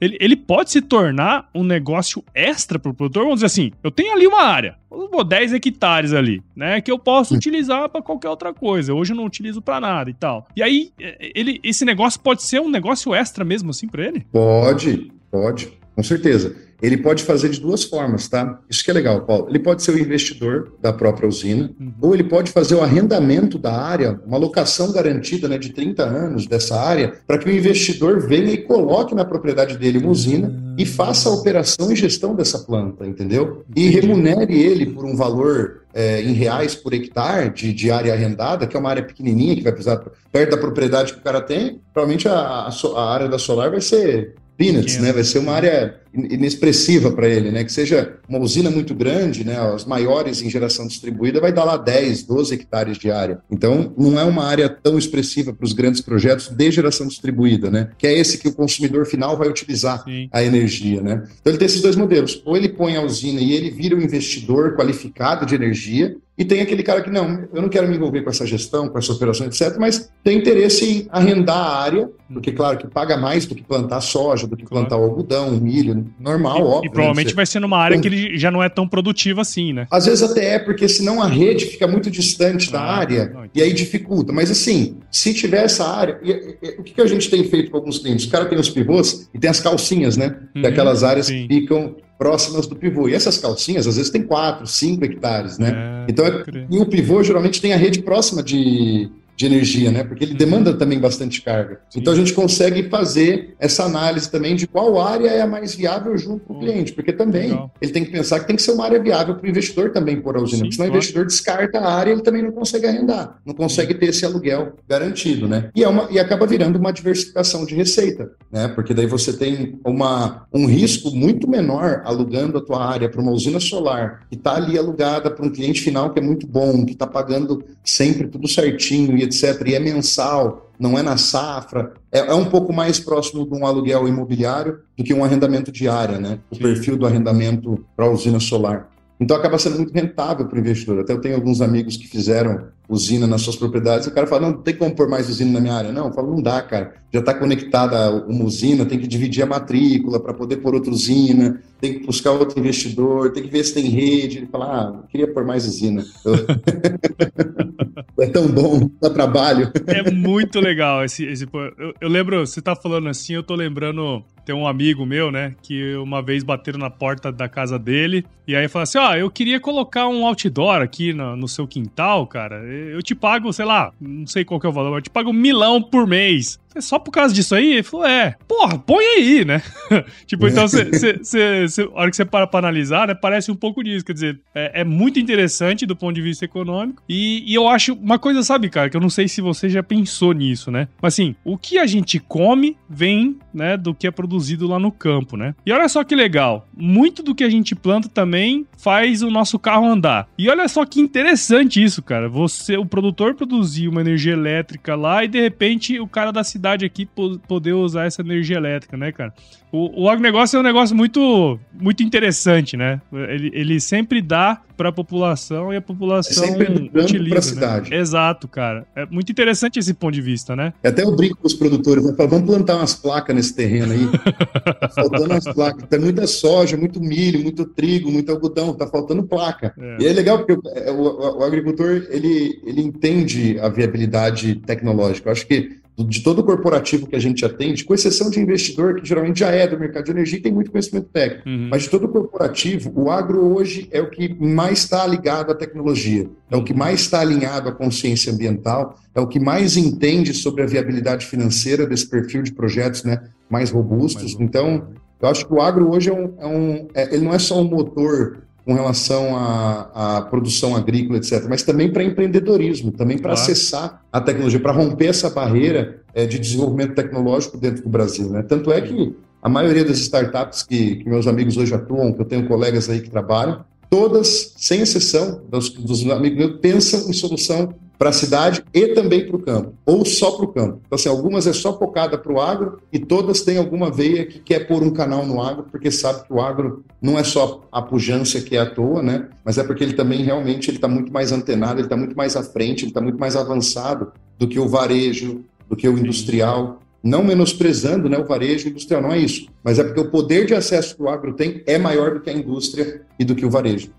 ele, 0.00 0.16
ele 0.20 0.36
pode 0.36 0.70
se 0.70 0.80
tornar 0.80 1.48
um 1.54 1.62
negócio 1.62 2.22
extra 2.34 2.78
pro 2.78 2.94
produtor. 2.94 3.22
Vamos 3.24 3.36
dizer 3.36 3.46
assim, 3.46 3.72
eu 3.82 3.90
tenho 3.90 4.12
ali 4.12 4.26
uma 4.26 4.42
área, 4.42 4.76
vou 4.90 5.24
10 5.24 5.52
hectares 5.54 6.12
ali, 6.12 6.42
né? 6.54 6.80
Que 6.80 6.90
eu 6.90 6.98
posso 6.98 7.34
utilizar 7.34 7.88
para 7.88 8.02
qualquer 8.02 8.28
outra 8.28 8.52
coisa. 8.52 8.94
Hoje 8.94 9.12
eu 9.12 9.16
não 9.16 9.24
utilizo 9.24 9.62
para 9.62 9.80
nada 9.80 10.10
e 10.10 10.14
tal. 10.14 10.46
E 10.56 10.62
aí, 10.62 10.90
é, 11.00 11.30
ele, 11.34 11.60
esse 11.62 11.84
negócio 11.84 12.20
pode 12.20 12.42
ser 12.42 12.60
um 12.60 12.68
negócio 12.68 13.14
extra 13.14 13.44
mesmo, 13.44 13.70
assim, 13.70 13.88
para 13.88 14.04
ele? 14.04 14.26
Pode, 14.32 15.12
pode, 15.30 15.72
com 15.94 16.02
certeza. 16.02 16.65
Ele 16.82 16.96
pode 16.96 17.22
fazer 17.22 17.48
de 17.48 17.60
duas 17.60 17.84
formas, 17.84 18.28
tá? 18.28 18.60
Isso 18.68 18.84
que 18.84 18.90
é 18.90 18.94
legal, 18.94 19.22
Paulo. 19.22 19.46
Ele 19.48 19.58
pode 19.58 19.82
ser 19.82 19.92
o 19.92 19.98
investidor 19.98 20.72
da 20.80 20.92
própria 20.92 21.28
usina, 21.28 21.70
uhum. 21.80 21.92
ou 22.00 22.14
ele 22.14 22.24
pode 22.24 22.50
fazer 22.50 22.74
o 22.74 22.82
arrendamento 22.82 23.58
da 23.58 23.72
área, 23.72 24.20
uma 24.26 24.36
locação 24.36 24.92
garantida 24.92 25.48
né, 25.48 25.58
de 25.58 25.70
30 25.70 26.02
anos 26.02 26.46
dessa 26.46 26.78
área, 26.78 27.14
para 27.26 27.38
que 27.38 27.48
o 27.48 27.52
investidor 27.52 28.20
venha 28.20 28.52
e 28.52 28.58
coloque 28.58 29.14
na 29.14 29.24
propriedade 29.24 29.78
dele 29.78 29.98
uma 29.98 30.10
usina 30.10 30.48
uhum. 30.48 30.74
e 30.78 30.84
faça 30.84 31.28
a 31.28 31.32
operação 31.32 31.90
e 31.90 31.96
gestão 31.96 32.34
dessa 32.34 32.58
planta, 32.58 33.06
entendeu? 33.06 33.64
E 33.74 33.88
remunere 33.88 34.58
ele 34.60 34.86
por 34.86 35.04
um 35.04 35.16
valor 35.16 35.86
é, 35.94 36.20
em 36.20 36.32
reais 36.32 36.74
por 36.74 36.92
hectare 36.92 37.50
de, 37.50 37.72
de, 37.72 37.90
área 37.90 38.12
arrendada, 38.12 38.66
que 38.66 38.76
é 38.76 38.80
uma 38.80 38.90
área 38.90 39.02
pequenininha 39.02 39.56
que 39.56 39.62
vai 39.62 39.72
precisar 39.72 40.04
perto 40.30 40.50
da 40.50 40.58
propriedade 40.58 41.14
que 41.14 41.18
o 41.18 41.22
cara 41.22 41.40
tem, 41.40 41.80
provavelmente 41.92 42.28
a, 42.28 42.34
a, 42.34 42.68
a 42.68 43.14
área 43.14 43.28
da 43.28 43.38
solar 43.38 43.70
vai 43.70 43.80
ser 43.80 44.34
peanuts, 44.56 44.98
né? 44.98 45.12
Vai 45.12 45.24
ser 45.24 45.38
uma 45.38 45.52
área 45.52 46.00
inexpressiva 46.16 47.12
para 47.12 47.28
ele, 47.28 47.50
né? 47.50 47.64
Que 47.64 47.72
seja 47.72 48.16
uma 48.28 48.38
usina 48.38 48.70
muito 48.70 48.94
grande, 48.94 49.44
né? 49.44 49.56
As 49.58 49.84
maiores 49.84 50.42
em 50.42 50.50
geração 50.50 50.86
distribuída 50.86 51.40
vai 51.40 51.52
dar 51.52 51.64
lá 51.64 51.76
10, 51.76 52.22
12 52.24 52.54
hectares 52.54 52.98
de 52.98 53.10
área. 53.10 53.38
Então, 53.50 53.92
não 53.96 54.18
é 54.18 54.24
uma 54.24 54.44
área 54.44 54.68
tão 54.68 54.98
expressiva 54.98 55.52
para 55.52 55.64
os 55.64 55.72
grandes 55.72 56.00
projetos 56.00 56.48
de 56.48 56.70
geração 56.70 57.06
distribuída, 57.06 57.70
né? 57.70 57.90
Que 57.98 58.06
é 58.06 58.18
esse 58.18 58.38
que 58.38 58.48
o 58.48 58.54
consumidor 58.54 59.06
final 59.06 59.36
vai 59.36 59.48
utilizar 59.48 60.02
Sim. 60.04 60.28
a 60.32 60.42
energia, 60.42 61.00
né? 61.00 61.22
Então, 61.40 61.52
ele 61.52 61.58
tem 61.58 61.66
esses 61.66 61.82
dois 61.82 61.96
modelos. 61.96 62.42
Ou 62.44 62.56
ele 62.56 62.68
põe 62.68 62.96
a 62.96 63.02
usina 63.02 63.40
e 63.40 63.52
ele 63.52 63.70
vira 63.70 63.96
um 63.96 64.00
investidor 64.00 64.76
qualificado 64.76 65.44
de 65.44 65.54
energia, 65.54 66.16
e 66.38 66.44
tem 66.44 66.60
aquele 66.60 66.82
cara 66.82 67.00
que, 67.00 67.08
não, 67.08 67.48
eu 67.52 67.62
não 67.62 67.68
quero 67.68 67.88
me 67.88 67.96
envolver 67.96 68.20
com 68.22 68.28
essa 68.28 68.46
gestão, 68.46 68.88
com 68.88 68.98
essa 68.98 69.12
operação, 69.12 69.46
etc., 69.46 69.76
mas 69.78 70.10
tem 70.22 70.38
interesse 70.38 70.84
em 70.84 71.06
arrendar 71.10 71.56
a 71.56 71.76
área, 71.78 72.10
porque, 72.30 72.52
claro, 72.52 72.76
que 72.76 72.86
paga 72.86 73.16
mais 73.16 73.46
do 73.46 73.54
que 73.54 73.62
plantar 73.62 74.02
soja, 74.02 74.46
do 74.46 74.56
que 74.56 74.66
plantar 74.66 74.96
algodão, 74.96 75.52
milho, 75.52 76.05
normal, 76.18 76.58
e, 76.58 76.62
óbvio. 76.62 76.88
E 76.88 76.90
provavelmente 76.90 77.28
né? 77.28 77.34
vai 77.34 77.46
ser 77.46 77.60
numa 77.60 77.78
área 77.78 78.00
que 78.00 78.08
ele 78.08 78.38
já 78.38 78.50
não 78.50 78.62
é 78.62 78.68
tão 78.68 78.86
produtiva 78.88 79.40
assim, 79.40 79.72
né? 79.72 79.86
Às 79.90 80.06
vezes 80.06 80.22
até 80.22 80.54
é, 80.54 80.58
porque 80.58 80.88
senão 80.88 81.22
a 81.22 81.26
rede 81.26 81.66
fica 81.66 81.86
muito 81.86 82.10
distante 82.10 82.70
da 82.70 82.80
ah, 82.80 82.96
área 82.96 83.30
não, 83.32 83.48
e 83.54 83.62
aí 83.62 83.72
dificulta. 83.72 84.32
Mas 84.32 84.50
assim, 84.50 84.98
se 85.10 85.32
tiver 85.34 85.64
essa 85.64 85.86
área, 85.86 86.18
e, 86.22 86.30
e, 86.62 86.68
o 86.78 86.82
que, 86.82 86.94
que 86.94 87.00
a 87.00 87.06
gente 87.06 87.28
tem 87.30 87.44
feito 87.44 87.70
com 87.70 87.76
alguns 87.76 87.98
clientes? 87.98 88.26
O 88.26 88.30
cara 88.30 88.46
tem 88.46 88.58
os 88.58 88.68
pivôs 88.68 89.28
e 89.32 89.38
tem 89.38 89.50
as 89.50 89.60
calcinhas, 89.60 90.16
né? 90.16 90.36
Uhum, 90.54 90.62
Daquelas 90.62 91.02
áreas 91.02 91.26
sim. 91.26 91.46
que 91.46 91.60
ficam 91.60 91.96
próximas 92.18 92.66
do 92.66 92.74
pivô. 92.74 93.08
E 93.08 93.14
essas 93.14 93.38
calcinhas, 93.38 93.86
às 93.86 93.96
vezes, 93.96 94.10
tem 94.10 94.22
4, 94.22 94.66
5 94.66 95.04
hectares, 95.04 95.58
né? 95.58 96.04
É, 96.06 96.10
então, 96.10 96.26
é, 96.26 96.44
e 96.70 96.78
o 96.78 96.86
pivô 96.86 97.22
geralmente 97.22 97.60
tem 97.60 97.72
a 97.72 97.76
rede 97.76 98.00
próxima 98.00 98.42
de, 98.42 99.10
de 99.36 99.44
energia, 99.44 99.90
né? 99.90 100.02
Porque 100.02 100.24
ele 100.24 100.34
demanda 100.34 100.72
também 100.72 100.98
bastante 100.98 101.42
carga. 101.42 101.80
Então 101.94 102.12
a 102.12 102.16
gente 102.16 102.32
consegue 102.32 102.88
fazer 102.88 103.54
essa 103.60 103.84
análise 103.84 104.30
também 104.30 104.56
de 104.56 104.66
qual 104.66 104.98
área 104.98 105.28
é 105.28 105.42
a 105.42 105.46
mais 105.46 105.74
viável 105.74 106.16
junto 106.16 106.46
com 106.46 106.54
o 106.54 106.58
cliente, 106.58 106.92
porque 106.92 107.12
também 107.12 107.50
Legal. 107.50 107.70
ele 107.80 107.92
tem 107.92 108.04
que 108.04 108.10
pensar 108.10 108.40
que 108.40 108.46
tem 108.46 108.56
que 108.56 108.62
ser 108.62 108.72
uma 108.72 108.84
área 108.84 109.00
viável 109.00 109.34
para 109.34 109.46
o 109.46 109.48
investidor 109.48 109.90
também 109.90 110.20
pôr 110.20 110.36
a 110.36 110.42
usina, 110.42 110.64
Sim, 110.64 110.70
senão 110.70 110.86
claro. 110.86 110.92
o 110.92 110.96
investidor 110.96 111.26
descarta 111.26 111.78
a 111.78 111.94
área 111.94 112.12
ele 112.12 112.22
também 112.22 112.42
não 112.42 112.50
consegue 112.50 112.86
arrendar, 112.86 113.38
não 113.44 113.54
consegue 113.54 113.94
ter 113.94 114.06
esse 114.06 114.24
aluguel 114.24 114.72
garantido, 114.88 115.46
né? 115.46 115.70
E, 115.74 115.84
é 115.84 115.88
uma, 115.88 116.08
e 116.10 116.18
acaba 116.18 116.46
virando 116.46 116.78
uma 116.78 116.92
diversificação 116.92 117.66
de 117.66 117.74
receita, 117.74 118.30
né? 118.50 118.68
Porque 118.68 118.94
daí 118.94 119.06
você 119.06 119.34
tem 119.34 119.78
uma, 119.84 120.46
um 120.52 120.66
risco 120.66 121.10
muito 121.10 121.48
menor 121.48 122.00
alugando 122.06 122.56
a 122.56 122.64
tua 122.64 122.82
área 122.82 123.08
para 123.08 123.20
uma 123.20 123.32
usina 123.32 123.60
solar 123.60 124.26
que 124.30 124.36
está 124.36 124.56
ali 124.56 124.78
alugada 124.78 125.30
para 125.30 125.44
um 125.44 125.50
cliente 125.50 125.82
final 125.82 126.10
que 126.10 126.18
é 126.18 126.22
muito 126.22 126.46
bom, 126.46 126.86
que 126.86 126.92
está 126.92 127.06
pagando 127.06 127.62
sempre 127.84 128.28
tudo 128.28 128.48
certinho 128.48 129.16
e 129.16 129.25
etc. 129.26 129.62
E 129.66 129.74
é 129.74 129.78
mensal, 129.78 130.70
não 130.78 130.98
é 130.98 131.02
na 131.02 131.16
safra. 131.16 131.92
É, 132.10 132.20
é, 132.20 132.34
um 132.34 132.46
pouco 132.46 132.72
mais 132.72 132.98
próximo 132.98 133.46
de 133.46 133.54
um 133.54 133.66
aluguel 133.66 134.08
imobiliário 134.08 134.80
do 134.96 135.04
que 135.04 135.14
um 135.14 135.24
arrendamento 135.24 135.70
diário, 135.70 136.20
né? 136.20 136.38
O 136.50 136.56
perfil 136.56 136.96
do 136.96 137.06
arrendamento 137.06 137.84
para 137.96 138.06
a 138.06 138.10
usina 138.10 138.40
solar. 138.40 138.88
Então 139.18 139.36
acaba 139.36 139.58
sendo 139.58 139.78
muito 139.78 139.92
rentável 139.92 140.46
para 140.46 140.56
o 140.56 140.60
investidor. 140.60 141.00
Até 141.00 141.12
eu 141.12 141.20
tenho 141.20 141.34
alguns 141.34 141.60
amigos 141.60 141.96
que 141.96 142.06
fizeram 142.06 142.68
usina 142.88 143.26
nas 143.26 143.42
suas 143.42 143.56
propriedades, 143.56 144.06
e 144.06 144.10
o 144.10 144.12
cara 144.12 144.26
fala, 144.26 144.42
não, 144.42 144.62
tem 144.62 144.74
como 144.76 144.94
pôr 144.94 145.08
mais 145.08 145.28
usina 145.28 145.52
na 145.52 145.60
minha 145.60 145.74
área. 145.74 145.92
Não, 145.92 146.06
eu 146.06 146.12
falo, 146.12 146.30
não 146.30 146.40
dá, 146.40 146.62
cara. 146.62 146.94
Já 147.12 147.20
está 147.20 147.34
conectada 147.34 148.10
uma 148.26 148.44
usina, 148.44 148.86
tem 148.86 148.98
que 148.98 149.06
dividir 149.08 149.42
a 149.42 149.46
matrícula 149.46 150.20
para 150.20 150.32
poder 150.32 150.58
pôr 150.58 150.74
outra 150.74 150.90
usina, 150.90 151.60
tem 151.80 151.94
que 151.94 152.06
buscar 152.06 152.30
outro 152.32 152.60
investidor, 152.60 153.32
tem 153.32 153.42
que 153.42 153.48
ver 153.48 153.64
se 153.64 153.74
tem 153.74 153.86
rede. 153.86 154.38
Ele 154.38 154.46
fala, 154.46 154.66
ah, 154.66 155.08
queria 155.08 155.32
pôr 155.32 155.44
mais 155.44 155.66
usina. 155.66 156.04
é 158.20 158.26
tão 158.28 158.46
bom, 158.48 158.88
dá 159.00 159.10
trabalho. 159.10 159.72
É 159.86 160.08
muito 160.10 160.60
legal 160.60 161.04
esse... 161.04 161.24
esse 161.24 161.46
eu, 161.52 161.92
eu 162.00 162.08
lembro, 162.08 162.46
você 162.46 162.60
está 162.60 162.76
falando 162.76 163.08
assim, 163.08 163.34
eu 163.34 163.42
tô 163.42 163.54
lembrando 163.54 164.22
tem 164.46 164.54
um 164.54 164.66
amigo 164.66 165.04
meu, 165.04 165.32
né, 165.32 165.56
que 165.60 165.96
uma 165.96 166.22
vez 166.22 166.44
bateram 166.44 166.78
na 166.78 166.88
porta 166.88 167.32
da 167.32 167.48
casa 167.48 167.76
dele 167.76 168.24
e 168.46 168.54
aí 168.54 168.68
falou 168.68 168.84
assim: 168.84 168.98
Ó, 168.98 169.10
oh, 169.10 169.14
eu 169.14 169.30
queria 169.30 169.58
colocar 169.58 170.06
um 170.06 170.24
outdoor 170.24 170.80
aqui 170.80 171.12
no, 171.12 171.36
no, 171.36 171.48
seu 171.48 171.66
quintal, 171.66 172.26
cara. 172.26 172.62
Eu 172.64 173.02
te 173.02 173.14
pago, 173.14 173.52
sei 173.52 173.64
lá, 173.64 173.92
não 174.00 174.26
sei 174.26 174.44
qual 174.44 174.60
que 174.60 174.66
é 174.66 174.68
o 174.68 174.72
valor, 174.72 174.90
mas 174.90 174.98
eu 174.98 175.02
te 175.02 175.10
pago 175.10 175.30
um 175.30 175.34
milão 175.34 175.82
por 175.82 176.06
mês. 176.06 176.60
É 176.74 176.80
só 176.82 176.98
por 176.98 177.10
causa 177.10 177.34
disso 177.34 177.54
aí? 177.54 177.72
Ele 177.72 177.82
falou, 177.82 178.06
é. 178.06 178.36
Porra, 178.46 178.78
põe 178.78 179.02
aí, 179.02 179.46
né? 179.46 179.62
tipo, 180.26 180.46
então, 180.46 180.68
cê, 180.68 180.92
cê, 180.92 181.18
cê, 181.22 181.68
cê, 181.68 181.82
a 181.82 182.00
hora 182.00 182.10
que 182.10 182.16
você 182.16 182.24
para 182.24 182.46
pra 182.46 182.58
analisar, 182.58 183.08
né, 183.08 183.14
parece 183.14 183.50
um 183.50 183.56
pouco 183.56 183.82
disso. 183.82 184.04
Quer 184.04 184.12
dizer, 184.12 184.40
é, 184.54 184.82
é 184.82 184.84
muito 184.84 185.18
interessante 185.18 185.86
do 185.86 185.96
ponto 185.96 186.14
de 186.14 186.20
vista 186.20 186.44
econômico. 186.44 187.02
E, 187.08 187.42
e, 187.50 187.54
eu 187.54 187.66
acho 187.66 187.94
uma 187.94 188.18
coisa, 188.18 188.42
sabe, 188.42 188.68
cara, 188.68 188.90
que 188.90 188.96
eu 188.96 189.00
não 189.00 189.08
sei 189.08 189.26
se 189.26 189.40
você 189.40 189.70
já 189.70 189.82
pensou 189.82 190.34
nisso, 190.34 190.70
né? 190.70 190.86
Mas 191.00 191.14
assim, 191.14 191.34
o 191.42 191.56
que 191.56 191.78
a 191.78 191.86
gente 191.86 192.20
come 192.20 192.76
vem, 192.90 193.38
né, 193.54 193.78
do 193.78 193.94
que 193.94 194.06
é 194.06 194.10
produzido 194.10 194.35
lá 194.66 194.78
no 194.78 194.90
campo, 194.90 195.36
né? 195.36 195.54
E 195.64 195.72
olha 195.72 195.88
só 195.88 196.04
que 196.04 196.14
legal. 196.14 196.68
Muito 196.76 197.22
do 197.22 197.34
que 197.34 197.44
a 197.44 197.50
gente 197.50 197.74
planta 197.74 198.08
também 198.08 198.66
faz 198.76 199.22
o 199.22 199.30
nosso 199.30 199.58
carro 199.58 199.86
andar. 199.86 200.28
E 200.38 200.48
olha 200.48 200.68
só 200.68 200.84
que 200.84 201.00
interessante 201.00 201.82
isso, 201.82 202.02
cara. 202.02 202.28
Você, 202.28 202.76
o 202.76 202.86
produtor 202.86 203.34
produzir 203.34 203.88
uma 203.88 204.00
energia 204.00 204.32
elétrica 204.32 204.94
lá 204.94 205.24
e 205.24 205.28
de 205.28 205.40
repente 205.40 205.98
o 205.98 206.06
cara 206.06 206.30
da 206.30 206.44
cidade 206.44 206.84
aqui 206.84 207.08
poder 207.48 207.72
usar 207.72 208.04
essa 208.04 208.22
energia 208.22 208.56
elétrica, 208.56 208.96
né, 208.96 209.12
cara? 209.12 209.32
O, 209.72 210.04
o 210.04 210.08
agronegócio 210.08 210.56
é 210.56 210.60
um 210.60 210.62
negócio 210.62 210.94
muito, 210.96 211.58
muito 211.72 212.02
interessante, 212.02 212.76
né? 212.76 213.00
Ele, 213.12 213.50
ele 213.52 213.80
sempre 213.80 214.22
dá 214.22 214.62
para 214.76 214.90
a 214.90 214.92
população 214.92 215.72
e 215.72 215.76
a 215.76 215.82
população 215.82 216.44
é 216.44 216.46
sempre 216.48 216.90
utiliza. 216.94 217.28
Pra 217.28 217.34
né? 217.34 217.40
cidade. 217.40 217.90
Né? 217.90 217.96
Exato, 217.96 218.46
cara. 218.46 218.86
É 218.94 219.06
muito 219.06 219.32
interessante 219.32 219.78
esse 219.78 219.92
ponto 219.94 220.14
de 220.14 220.20
vista, 220.20 220.54
né? 220.54 220.72
Até 220.84 221.02
eu 221.02 221.14
brinco 221.16 221.38
com 221.38 221.46
os 221.46 221.54
produtores, 221.54 222.04
né? 222.04 222.14
vamos 222.16 222.46
plantar 222.46 222.76
umas 222.76 222.94
placas 222.94 223.34
nesse 223.34 223.54
terreno 223.54 223.92
aí. 223.92 224.06
tá 224.80 224.88
faltando 224.88 225.24
umas 225.24 225.44
placas. 225.44 225.88
Tem 225.88 225.98
muita 225.98 226.26
soja, 226.26 226.76
muito 226.76 227.00
milho, 227.00 227.40
muito 227.40 227.64
trigo, 227.64 228.10
muito 228.10 228.30
algodão, 228.30 228.74
tá 228.74 228.86
faltando 228.86 229.22
placa. 229.22 229.74
É. 229.78 230.02
E 230.02 230.06
é 230.06 230.12
legal 230.12 230.38
porque 230.38 230.52
o, 230.52 230.62
é, 230.74 230.90
o, 230.90 231.38
o 231.38 231.44
agricultor, 231.44 232.06
ele, 232.10 232.60
ele 232.64 232.82
entende 232.82 233.58
a 233.60 233.68
viabilidade 233.68 234.56
tecnológica. 234.56 235.28
Eu 235.28 235.32
acho 235.32 235.46
que 235.46 235.76
de 236.04 236.22
todo 236.22 236.40
o 236.40 236.44
corporativo 236.44 237.06
que 237.06 237.16
a 237.16 237.18
gente 237.18 237.44
atende, 237.44 237.84
com 237.84 237.94
exceção 237.94 238.28
de 238.28 238.38
investidor, 238.38 239.00
que 239.00 239.08
geralmente 239.08 239.40
já 239.40 239.50
é 239.50 239.66
do 239.66 239.78
mercado 239.78 240.04
de 240.04 240.10
energia 240.10 240.38
e 240.38 240.42
tem 240.42 240.52
muito 240.52 240.70
conhecimento 240.70 241.08
técnico, 241.08 241.48
uhum. 241.48 241.68
mas 241.70 241.84
de 241.84 241.90
todo 241.90 242.04
o 242.04 242.08
corporativo, 242.08 242.92
o 242.94 243.10
agro 243.10 243.54
hoje 243.54 243.88
é 243.90 244.00
o 244.00 244.10
que 244.10 244.34
mais 244.38 244.80
está 244.80 245.06
ligado 245.06 245.50
à 245.50 245.54
tecnologia, 245.54 246.28
é 246.50 246.56
o 246.56 246.62
que 246.62 246.74
mais 246.74 247.00
está 247.00 247.20
alinhado 247.20 247.68
à 247.68 247.72
consciência 247.72 248.30
ambiental, 248.32 248.98
é 249.14 249.20
o 249.20 249.26
que 249.26 249.40
mais 249.40 249.76
entende 249.76 250.34
sobre 250.34 250.62
a 250.62 250.66
viabilidade 250.66 251.24
financeira 251.24 251.86
desse 251.86 252.08
perfil 252.08 252.42
de 252.42 252.52
projetos 252.52 253.02
né, 253.02 253.22
mais 253.48 253.70
robustos. 253.70 254.34
Mais 254.34 254.40
então, 254.40 254.88
eu 255.20 255.28
acho 255.28 255.46
que 255.46 255.52
o 255.52 255.60
agro 255.60 255.90
hoje 255.90 256.10
é 256.10 256.12
um, 256.12 256.34
é 256.38 256.46
um 256.46 256.88
é, 256.94 257.14
ele 257.14 257.24
não 257.24 257.34
é 257.34 257.38
só 257.38 257.60
um 257.60 257.64
motor 257.64 258.42
com 258.66 258.74
relação 258.74 259.36
à, 259.36 260.16
à 260.16 260.22
produção 260.22 260.74
agrícola, 260.74 261.18
etc., 261.18 261.46
mas 261.48 261.62
também 261.62 261.90
para 261.92 262.02
empreendedorismo, 262.02 262.90
também 262.90 263.16
para 263.16 263.32
claro. 263.32 263.40
acessar 263.40 264.02
a 264.12 264.20
tecnologia, 264.20 264.58
para 264.58 264.72
romper 264.72 265.06
essa 265.06 265.30
barreira 265.30 266.02
é, 266.12 266.26
de 266.26 266.36
desenvolvimento 266.36 266.94
tecnológico 266.94 267.56
dentro 267.56 267.84
do 267.84 267.88
Brasil. 267.88 268.28
Né? 268.28 268.42
Tanto 268.42 268.72
é 268.72 268.80
que 268.80 269.14
a 269.40 269.48
maioria 269.48 269.84
das 269.84 269.98
startups 269.98 270.64
que, 270.64 270.96
que 270.96 271.08
meus 271.08 271.28
amigos 271.28 271.56
hoje 271.56 271.72
atuam, 271.72 272.12
que 272.12 272.20
eu 272.20 272.24
tenho 272.24 272.48
colegas 272.48 272.90
aí 272.90 273.00
que 273.00 273.08
trabalham, 273.08 273.64
todas, 273.88 274.52
sem 274.56 274.80
exceção, 274.80 275.42
dos, 275.48 275.70
dos 275.70 276.04
amigos 276.10 276.36
meus, 276.36 276.60
pensam 276.60 277.08
em 277.08 277.12
solução 277.12 277.72
para 277.98 278.10
a 278.10 278.12
cidade 278.12 278.62
e 278.72 278.88
também 278.88 279.26
para 279.26 279.36
o 279.36 279.42
campo, 279.42 279.74
ou 279.84 280.04
só 280.04 280.32
para 280.32 280.44
o 280.44 280.48
campo. 280.48 280.80
Então, 280.86 280.96
assim, 280.96 281.08
algumas 281.08 281.46
é 281.46 281.52
só 281.52 281.78
focada 281.78 282.18
para 282.18 282.32
o 282.32 282.40
agro 282.40 282.80
e 282.92 282.98
todas 282.98 283.42
têm 283.42 283.58
alguma 283.58 283.90
veia 283.90 284.26
que 284.26 284.38
quer 284.38 284.66
pôr 284.66 284.82
um 284.82 284.90
canal 284.90 285.24
no 285.24 285.42
agro, 285.42 285.66
porque 285.70 285.90
sabe 285.90 286.26
que 286.26 286.32
o 286.32 286.40
agro 286.40 286.84
não 287.00 287.18
é 287.18 287.24
só 287.24 287.62
a 287.70 287.80
pujança 287.80 288.40
que 288.40 288.56
é 288.56 288.60
à 288.60 288.66
toa, 288.66 289.02
né? 289.02 289.28
Mas 289.44 289.58
é 289.58 289.64
porque 289.64 289.82
ele 289.82 289.94
também 289.94 290.22
realmente 290.22 290.70
está 290.70 290.88
muito 290.88 291.12
mais 291.12 291.32
antenado, 291.32 291.74
ele 291.74 291.86
está 291.86 291.96
muito 291.96 292.16
mais 292.16 292.36
à 292.36 292.42
frente, 292.42 292.84
ele 292.84 292.90
está 292.90 293.00
muito 293.00 293.18
mais 293.18 293.36
avançado 293.36 294.12
do 294.38 294.46
que 294.46 294.58
o 294.58 294.68
varejo, 294.68 295.44
do 295.68 295.76
que 295.76 295.88
o 295.88 295.98
industrial. 295.98 296.80
Não 297.02 297.22
menosprezando 297.22 298.08
né, 298.08 298.18
o 298.18 298.24
varejo 298.24 298.68
industrial, 298.68 299.00
não 299.00 299.12
é 299.12 299.18
isso. 299.18 299.46
Mas 299.62 299.78
é 299.78 299.84
porque 299.84 300.00
o 300.00 300.10
poder 300.10 300.44
de 300.44 300.54
acesso 300.54 300.96
que 300.96 301.02
o 301.02 301.08
agro 301.08 301.34
tem 301.34 301.62
é 301.66 301.78
maior 301.78 302.14
do 302.14 302.20
que 302.20 302.28
a 302.28 302.32
indústria 302.32 303.02
e 303.18 303.24
do 303.24 303.34
que 303.34 303.46
o 303.46 303.50
varejo. 303.50 303.90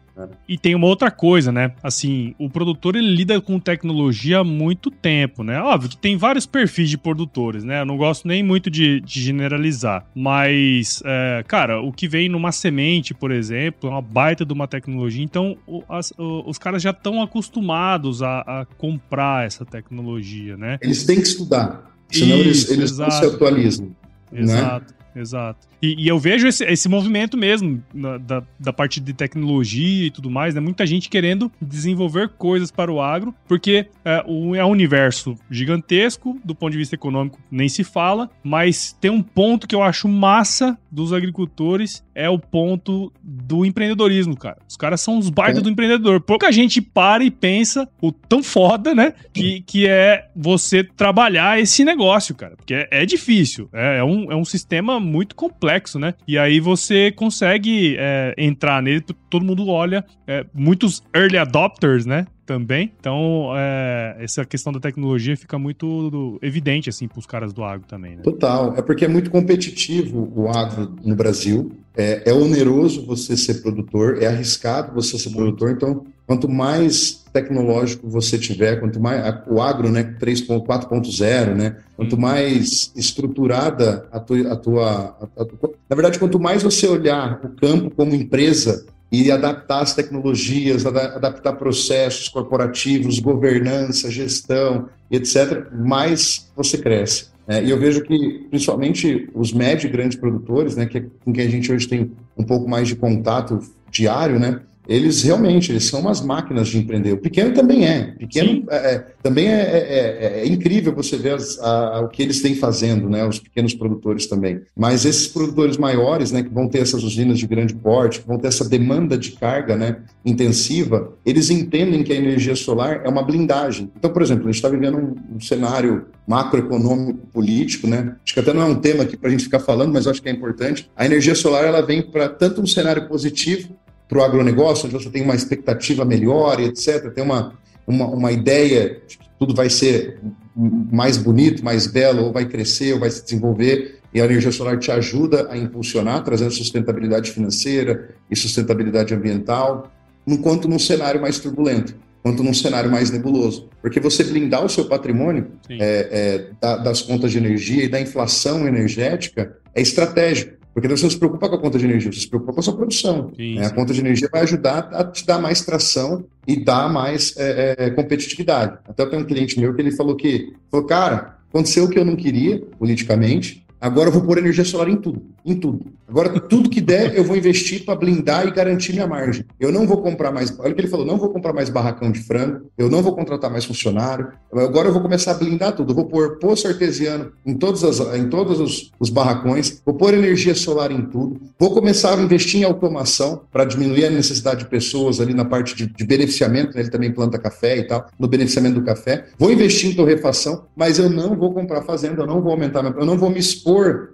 E 0.48 0.58
tem 0.58 0.76
uma 0.76 0.88
outra 0.88 1.12
coisa, 1.12 1.52
né? 1.52 1.72
Assim, 1.84 2.34
o 2.40 2.50
produtor 2.50 2.96
ele 2.96 3.10
lida 3.10 3.40
com 3.42 3.60
tecnologia 3.60 4.40
há 4.40 4.44
muito 4.44 4.90
tempo, 4.90 5.44
né? 5.44 5.62
Óbvio 5.62 5.90
que 5.90 5.98
tem 5.98 6.18
vários 6.18 6.46
perfis 6.46 6.90
de 6.90 6.98
produtores, 6.98 7.64
né? 7.64 7.82
Eu 7.82 7.86
não 7.86 7.98
gosto 7.98 8.28
nem 8.28 8.42
muito 8.42 8.70
de, 8.70 9.00
de 9.02 9.22
generalizar. 9.22 10.06
Mas, 10.16 11.02
é, 11.06 11.44
cara, 11.48 11.82
o 11.82 11.92
que 11.92 12.08
vem 12.08 12.30
numa 12.30 12.52
semente, 12.52 13.14
por 13.14 13.32
exemplo, 13.32 13.90
é 13.90 13.92
uma 13.92 14.02
baita 14.02 14.46
de 14.46 14.54
uma 14.54 14.68
tecnologia. 14.68 15.24
Então, 15.24 15.58
o, 15.68 15.84
as, 15.90 16.12
o, 16.18 16.50
os 16.50 16.58
caras 16.58 16.82
já 16.82 16.92
estão 16.92 17.22
acostumados 17.22 18.24
a, 18.24 18.40
a, 18.40 18.66
comprar 18.78 19.46
essa 19.46 19.66
tecnologia, 19.66 20.58
né? 20.58 20.78
Eles 20.82 21.06
têm 21.06 21.18
que 21.18 21.28
estudar. 21.28 21.92
Senão 22.10 22.38
Isso, 22.38 22.72
eles, 22.72 22.72
eles 22.72 22.98
não 22.98 23.12
se 23.12 23.26
atualizam. 23.26 23.88
Né? 24.32 24.42
Exato. 24.42 24.94
Né? 24.94 24.97
Exato. 25.20 25.68
E, 25.82 26.06
e, 26.06 26.08
eu 26.08 26.18
vejo 26.18 26.48
esse, 26.48 26.64
esse 26.66 26.90
movimento 26.90 27.38
mesmo 27.38 27.84
na, 27.94 28.18
da, 28.18 28.44
da 28.60 28.74
parte 28.74 29.00
de 29.00 29.14
tecnologia 29.14 30.08
e 30.08 30.12
tudo 30.12 30.30
mais, 30.30 30.56
né? 30.56 30.62
Muita 30.62 30.86
gente 30.86 31.10
querendo 31.10 31.52
desenvolver 31.62 32.30
coisas 32.30 32.72
para 32.72 32.92
o 32.92 33.00
agro, 33.00 33.34
porque 33.48 33.88
é, 34.04 34.24
o, 34.28 34.56
é 34.56 34.66
um 34.66 34.72
universo 34.72 35.36
gigantesco, 35.50 36.40
do 36.44 36.56
ponto 36.56 36.72
de 36.72 36.78
vista 36.78 36.96
econômico 36.96 37.40
nem 37.52 37.70
se 37.70 37.84
fala, 37.84 38.30
mas 38.44 38.98
tem 39.00 39.12
um 39.12 39.22
ponto 39.22 39.68
que 39.68 39.76
eu 39.76 39.84
acho 39.84 40.08
massa 40.08 40.78
dos 40.92 41.14
agricultores, 41.14 42.04
é 42.16 42.30
o 42.30 42.40
ponto 42.40 43.12
do 43.22 43.66
empreendedorismo, 43.66 44.36
cara. 44.36 44.58
Os 44.68 44.76
caras 44.76 45.02
são 45.02 45.20
os 45.20 45.30
baitas 45.30 45.60
é. 45.60 45.62
do 45.62 45.70
empreendedor. 45.70 46.20
Pouca 46.22 46.52
gente 46.52 46.82
para 46.82 47.24
e 47.24 47.30
pensa 47.30 47.88
o 48.02 48.12
tão 48.12 48.42
foda, 48.42 48.96
né? 48.96 49.14
Que, 49.32 49.62
que 49.62 49.88
é 49.88 50.28
você 50.36 50.84
trabalhar 50.84 51.60
esse 51.60 51.86
negócio, 51.86 52.34
cara. 52.34 52.56
Porque 52.56 52.74
é, 52.74 52.88
é 52.90 53.06
difícil. 53.06 53.70
É, 53.72 53.98
é, 54.00 54.04
um, 54.04 54.32
é 54.32 54.36
um 54.36 54.46
sistema 54.46 55.00
muito 55.08 55.36
complexo, 55.36 55.98
né? 55.98 56.14
E 56.28 56.38
aí 56.38 56.60
você 56.60 57.12
consegue 57.12 57.96
é, 57.98 58.36
entrar 58.38 58.82
nele, 58.82 59.04
todo 59.30 59.46
mundo 59.46 59.68
olha. 59.68 60.06
É, 60.28 60.46
muitos 60.54 61.02
early 61.16 61.38
adopters, 61.38 62.06
né? 62.06 62.28
também. 62.48 62.94
Então, 62.98 63.50
é, 63.56 64.16
essa 64.20 64.46
questão 64.46 64.72
da 64.72 64.80
tecnologia 64.80 65.36
fica 65.36 65.60
muito 65.60 66.40
evidente, 66.42 66.90
assim, 66.90 67.08
para 67.08 67.20
os 67.20 67.26
caras 67.26 67.52
do 67.52 67.64
agro 67.64 67.86
também. 67.86 68.16
Né? 68.16 68.22
Total. 68.24 68.74
É 68.76 68.82
porque 68.82 69.04
é 69.06 69.08
muito 69.08 69.30
competitivo 69.30 70.32
o 70.34 70.48
agro 70.50 70.96
no 71.04 71.14
Brasil. 71.14 71.74
É, 71.96 72.30
é 72.30 72.34
oneroso 72.34 73.06
você 73.06 73.36
ser 73.36 73.56
produtor, 73.56 74.24
é 74.24 74.28
arriscado 74.28 74.96
você 74.96 75.20
ser 75.20 75.32
produtor. 75.32 75.72
Então, 75.72 76.06
quanto 76.26 76.48
mais 76.48 77.26
tecnológico 77.42 78.10
você 78.10 78.38
tiver, 78.38 78.80
quanto 78.80 79.00
mais 79.00 79.36
o 79.48 79.62
agro, 79.62 79.90
né, 79.90 80.16
3.4.0, 80.20 81.56
né, 81.56 81.76
quanto 81.96 82.18
mais 82.18 82.92
estruturada 82.96 84.08
a 84.12 84.20
tua, 84.20 84.54
a 84.54 84.56
tua, 84.56 85.18
a, 85.38 85.42
a, 85.42 85.46
na 85.90 85.96
verdade, 85.96 86.20
quanto 86.20 86.40
mais 86.40 86.64
você 86.64 86.88
olhar 86.88 87.40
o 87.44 87.50
campo 87.50 87.92
como 87.92 88.16
empresa 88.16 88.86
e 89.12 89.32
adaptar 89.32 89.82
as 89.82 89.94
tecnologias, 89.94 90.86
adaptar 90.86 91.54
processos 91.54 92.28
corporativos, 92.28 93.20
governança, 93.20 94.12
gestão, 94.12 94.90
etc., 95.10 95.68
mais 95.72 96.52
você 96.56 96.78
cresce. 96.78 97.28
É, 97.48 97.64
e 97.64 97.70
eu 97.70 97.80
vejo 97.80 98.02
que, 98.02 98.46
principalmente, 98.50 99.30
os 99.34 99.54
médios 99.54 99.86
e 99.86 99.88
grandes 99.88 100.18
produtores, 100.18 100.76
né, 100.76 100.86
que, 100.86 100.98
é 100.98 101.06
com 101.24 101.32
quem 101.32 101.46
a 101.46 101.50
gente 101.50 101.72
hoje 101.72 101.88
tem 101.88 102.12
um 102.38 102.44
pouco 102.44 102.70
mais 102.70 102.90
de 102.90 102.96
contato 102.98 103.60
diário, 103.90 104.38
né, 104.38 104.60
eles 104.88 105.22
realmente 105.22 105.72
eles 105.72 105.86
são 105.86 106.00
umas 106.00 106.22
máquinas 106.22 106.70
de 106.70 106.78
empreender. 106.78 107.14
O 107.14 107.18
pequeno 107.18 107.54
também 107.54 107.86
é. 107.86 108.14
O 108.16 108.20
pequeno 108.20 108.64
é, 108.70 108.76
é, 108.76 109.08
também 109.22 109.48
é, 109.48 109.52
é, 109.52 109.78
é, 110.20 110.40
é, 110.42 110.48
incrível 110.48 110.96
você 110.96 111.18
ver 111.18 111.34
as, 111.34 111.60
a, 111.60 112.02
o 112.02 112.08
que 112.08 112.24
eles 112.24 112.42
têm 112.42 112.56
fazendo, 112.56 113.10
né? 113.10 113.26
Os 113.26 113.40
pequenos 113.40 113.74
produtores 113.74 114.28
também. 114.28 114.62
Mas 114.76 115.06
esses 115.06 115.28
produtores 115.28 115.78
maiores, 115.78 116.32
né, 116.32 116.42
que 116.42 116.50
vão 116.50 116.68
ter 116.70 116.80
essas 116.80 117.04
usinas 117.04 117.38
de 117.38 117.46
grande 117.46 117.76
porte, 117.76 118.22
que 118.22 118.28
vão 118.28 118.38
ter 118.38 118.48
essa 118.48 118.68
demanda 118.68 119.18
de 119.18 119.32
carga, 119.32 119.76
né, 119.76 119.98
intensiva, 120.26 121.14
eles 121.26 121.50
entendem 121.50 122.04
que 122.04 122.14
a 122.14 122.16
energia 122.16 122.56
solar 122.56 123.02
é 123.04 123.10
uma 123.10 123.22
blindagem. 123.22 123.92
Então, 123.98 124.12
por 124.12 124.22
exemplo, 124.22 124.44
a 124.44 124.48
gente 124.48 124.56
está 124.56 124.70
vivendo 124.70 124.98
um, 124.98 125.36
um 125.36 125.40
cenário 125.40 126.06
macroeconômico 126.26 127.28
político, 127.28 127.88
né? 127.88 128.16
Acho 128.24 128.34
que 128.34 128.40
até 128.40 128.54
não 128.54 128.62
é 128.62 128.66
um 128.66 128.76
tema 128.76 129.04
aqui 129.04 129.18
para 129.18 129.30
a 129.30 129.32
gente 129.32 129.44
ficar 129.44 129.60
falando, 129.60 129.94
mas 129.94 130.08
acho 130.08 130.22
que 130.22 130.30
é 130.30 130.32
importante. 130.32 130.90
A 130.96 131.06
energia 131.06 131.36
solar 131.36 131.64
ela 131.64 131.82
vem 131.82 132.02
para 132.02 132.30
tanto 132.30 132.62
um 132.62 132.68
cenário 132.68 133.08
positivo 133.08 133.70
para 134.08 134.20
o 134.20 134.24
agronegócio, 134.24 134.86
onde 134.86 134.94
você 134.94 135.10
tem 135.10 135.22
uma 135.22 135.36
expectativa 135.36 136.06
melhor 136.06 136.60
e 136.60 136.66
etc., 136.66 137.12
tem 137.14 137.24
uma, 137.24 137.54
uma, 137.86 138.06
uma 138.08 138.32
ideia 138.32 139.02
de 139.08 139.18
que 139.18 139.30
tudo 139.38 139.54
vai 139.54 139.70
ser 139.70 140.20
mais 140.56 141.18
bonito, 141.18 141.64
mais 141.64 141.86
belo, 141.88 142.26
ou 142.26 142.34
vai 142.34 142.46
crescer, 142.46 142.94
ou 142.94 143.00
vai 143.00 143.12
se 143.12 143.24
desenvolver, 143.24 144.00
e 144.14 144.22
a 144.22 144.26
energia 144.26 144.52
solar 144.52 144.80
te 144.80 144.92
ajuda 144.92 145.48
a 145.52 145.58
impulsionar, 145.58 146.24
trazendo 146.24 146.52
sustentabilidade 146.52 147.32
financeira 147.32 148.10
e 148.32 148.36
sustentabilidade 148.36 149.14
ambiental, 149.14 149.92
enquanto 150.26 150.68
num 150.68 150.80
cenário 150.80 151.22
mais 151.22 151.40
turbulento, 151.40 151.96
quanto 152.24 152.44
num 152.44 152.54
cenário 152.54 152.90
mais 152.90 153.12
nebuloso. 153.12 153.70
Porque 153.82 154.00
você 154.00 154.24
blindar 154.24 154.66
o 154.66 154.70
seu 154.70 154.86
patrimônio 154.86 155.48
é, 155.70 156.50
é, 156.62 156.78
das 156.78 157.02
contas 157.02 157.32
de 157.32 157.38
energia 157.38 157.84
e 157.84 157.88
da 157.88 158.02
inflação 158.02 158.68
energética 158.68 159.56
é 159.76 159.82
estratégico. 159.82 160.58
Porque 160.78 160.88
você 160.88 161.06
não 161.06 161.10
se 161.10 161.18
preocupa 161.18 161.50
com 161.50 161.56
a 161.56 161.60
conta 161.60 161.80
de 161.80 161.86
energia, 161.86 162.14
você 162.14 162.20
se 162.20 162.28
preocupa 162.28 162.54
com 162.54 162.60
a 162.60 162.62
sua 162.62 162.76
produção. 162.76 163.32
Né? 163.36 163.66
A 163.66 163.72
conta 163.72 163.96
de 163.96 164.00
energia 164.00 164.30
vai 164.32 164.44
ajudar 164.44 164.90
a 164.92 165.04
te 165.04 165.26
dar 165.26 165.40
mais 165.40 165.66
tração 165.66 166.24
e 166.46 166.56
dar 166.56 166.88
mais 166.88 167.36
é, 167.36 167.76
é, 167.80 167.90
competitividade. 167.90 168.78
Até 168.88 169.02
eu 169.02 169.10
tenho 169.10 169.24
um 169.24 169.26
cliente 169.26 169.60
meu 169.60 169.74
que 169.74 169.82
ele 169.82 169.92
falou 169.92 170.16
que, 170.16 170.54
falou, 170.70 170.86
cara, 170.86 171.40
aconteceu 171.50 171.86
o 171.86 171.90
que 171.90 171.98
eu 171.98 172.06
não 172.06 172.16
queria 172.16 172.62
politicamente, 172.78 173.66
agora 173.80 174.10
eu 174.10 174.14
vou 174.14 174.22
pôr 174.22 174.38
energia 174.38 174.66
solar 174.66 174.90
em 174.90 174.98
tudo 174.98 175.22
em 175.48 175.56
tudo. 175.56 175.86
Agora, 176.08 176.40
tudo 176.40 176.70
que 176.70 176.82
der, 176.82 177.16
eu 177.16 177.24
vou 177.24 177.36
investir 177.36 177.86
para 177.86 177.96
blindar 177.96 178.48
e 178.48 178.52
garantir 178.52 178.94
minha 178.94 179.08
margem. 179.08 179.46
Eu 179.60 179.72
não 179.72 179.88
vou 179.88 180.02
comprar 180.02 180.32
mais. 180.32 180.58
Olha 180.60 180.72
o 180.72 180.76
que 180.76 180.82
ele 180.82 180.88
falou: 180.88 181.06
não 181.06 181.18
vou 181.18 181.30
comprar 181.30 181.54
mais 181.54 181.70
barracão 181.70 182.12
de 182.12 182.20
frango, 182.20 182.66
eu 182.78 182.90
não 182.90 183.02
vou 183.02 183.16
contratar 183.16 183.50
mais 183.50 183.64
funcionário. 183.64 184.30
Agora 184.54 184.90
eu 184.90 184.94
vou 184.94 185.02
começar 185.02 185.32
a 185.32 185.34
blindar 185.36 185.74
tudo. 185.74 185.94
Vou 185.94 186.06
pôr 186.06 186.38
poço 186.38 186.68
artesiano 186.68 187.32
em 187.46 187.54
todos, 187.54 187.84
as, 187.84 188.00
em 188.16 188.30
todos 188.30 188.60
os, 188.60 188.92
os 189.00 189.10
barracões, 189.10 189.82
vou 189.86 189.96
pôr 189.96 190.14
energia 190.14 190.54
solar 190.56 190.92
em 190.92 191.02
tudo, 191.02 191.40
vou 191.58 191.74
começar 191.74 192.18
a 192.18 192.22
investir 192.22 192.62
em 192.62 192.64
automação 192.64 193.42
para 193.52 193.64
diminuir 193.64 194.06
a 194.06 194.10
necessidade 194.10 194.64
de 194.64 194.70
pessoas 194.70 195.20
ali 195.22 195.34
na 195.34 195.46
parte 195.46 195.76
de, 195.76 195.88
de 195.88 196.06
beneficiamento. 196.06 196.76
Né? 196.76 196.82
Ele 196.82 196.90
também 196.90 197.12
planta 197.12 197.38
café 197.38 197.78
e 197.78 197.84
tal, 197.84 198.08
no 198.20 198.28
beneficiamento 198.28 198.76
do 198.76 198.86
café. 198.86 199.26
Vou 199.38 199.52
investir 199.52 199.92
em 199.92 199.96
torrefação, 199.96 200.66
mas 200.76 201.00
eu 201.00 201.10
não 201.10 201.36
vou 201.36 201.54
comprar 201.54 201.82
fazenda, 201.84 202.24
eu 202.24 202.28
não 202.28 202.42
vou 202.42 202.52
aumentar, 202.52 202.84
eu 202.84 203.06
não 203.06 203.18
vou 203.18 203.30
me 203.30 203.40
expor 203.40 203.67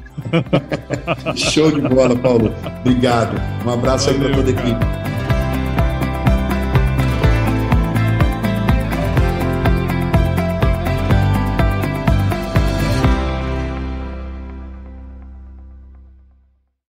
Show 1.35 1.71
de 1.71 1.81
bola, 1.81 2.15
Paulo. 2.15 2.53
Obrigado. 2.79 3.35
Um 3.65 3.69
abraço 3.71 4.11
Valeu, 4.11 4.27
aí 4.27 4.33
para 4.33 4.43
toda 4.43 4.49
a 4.49 4.63
equipe. 4.63 5.20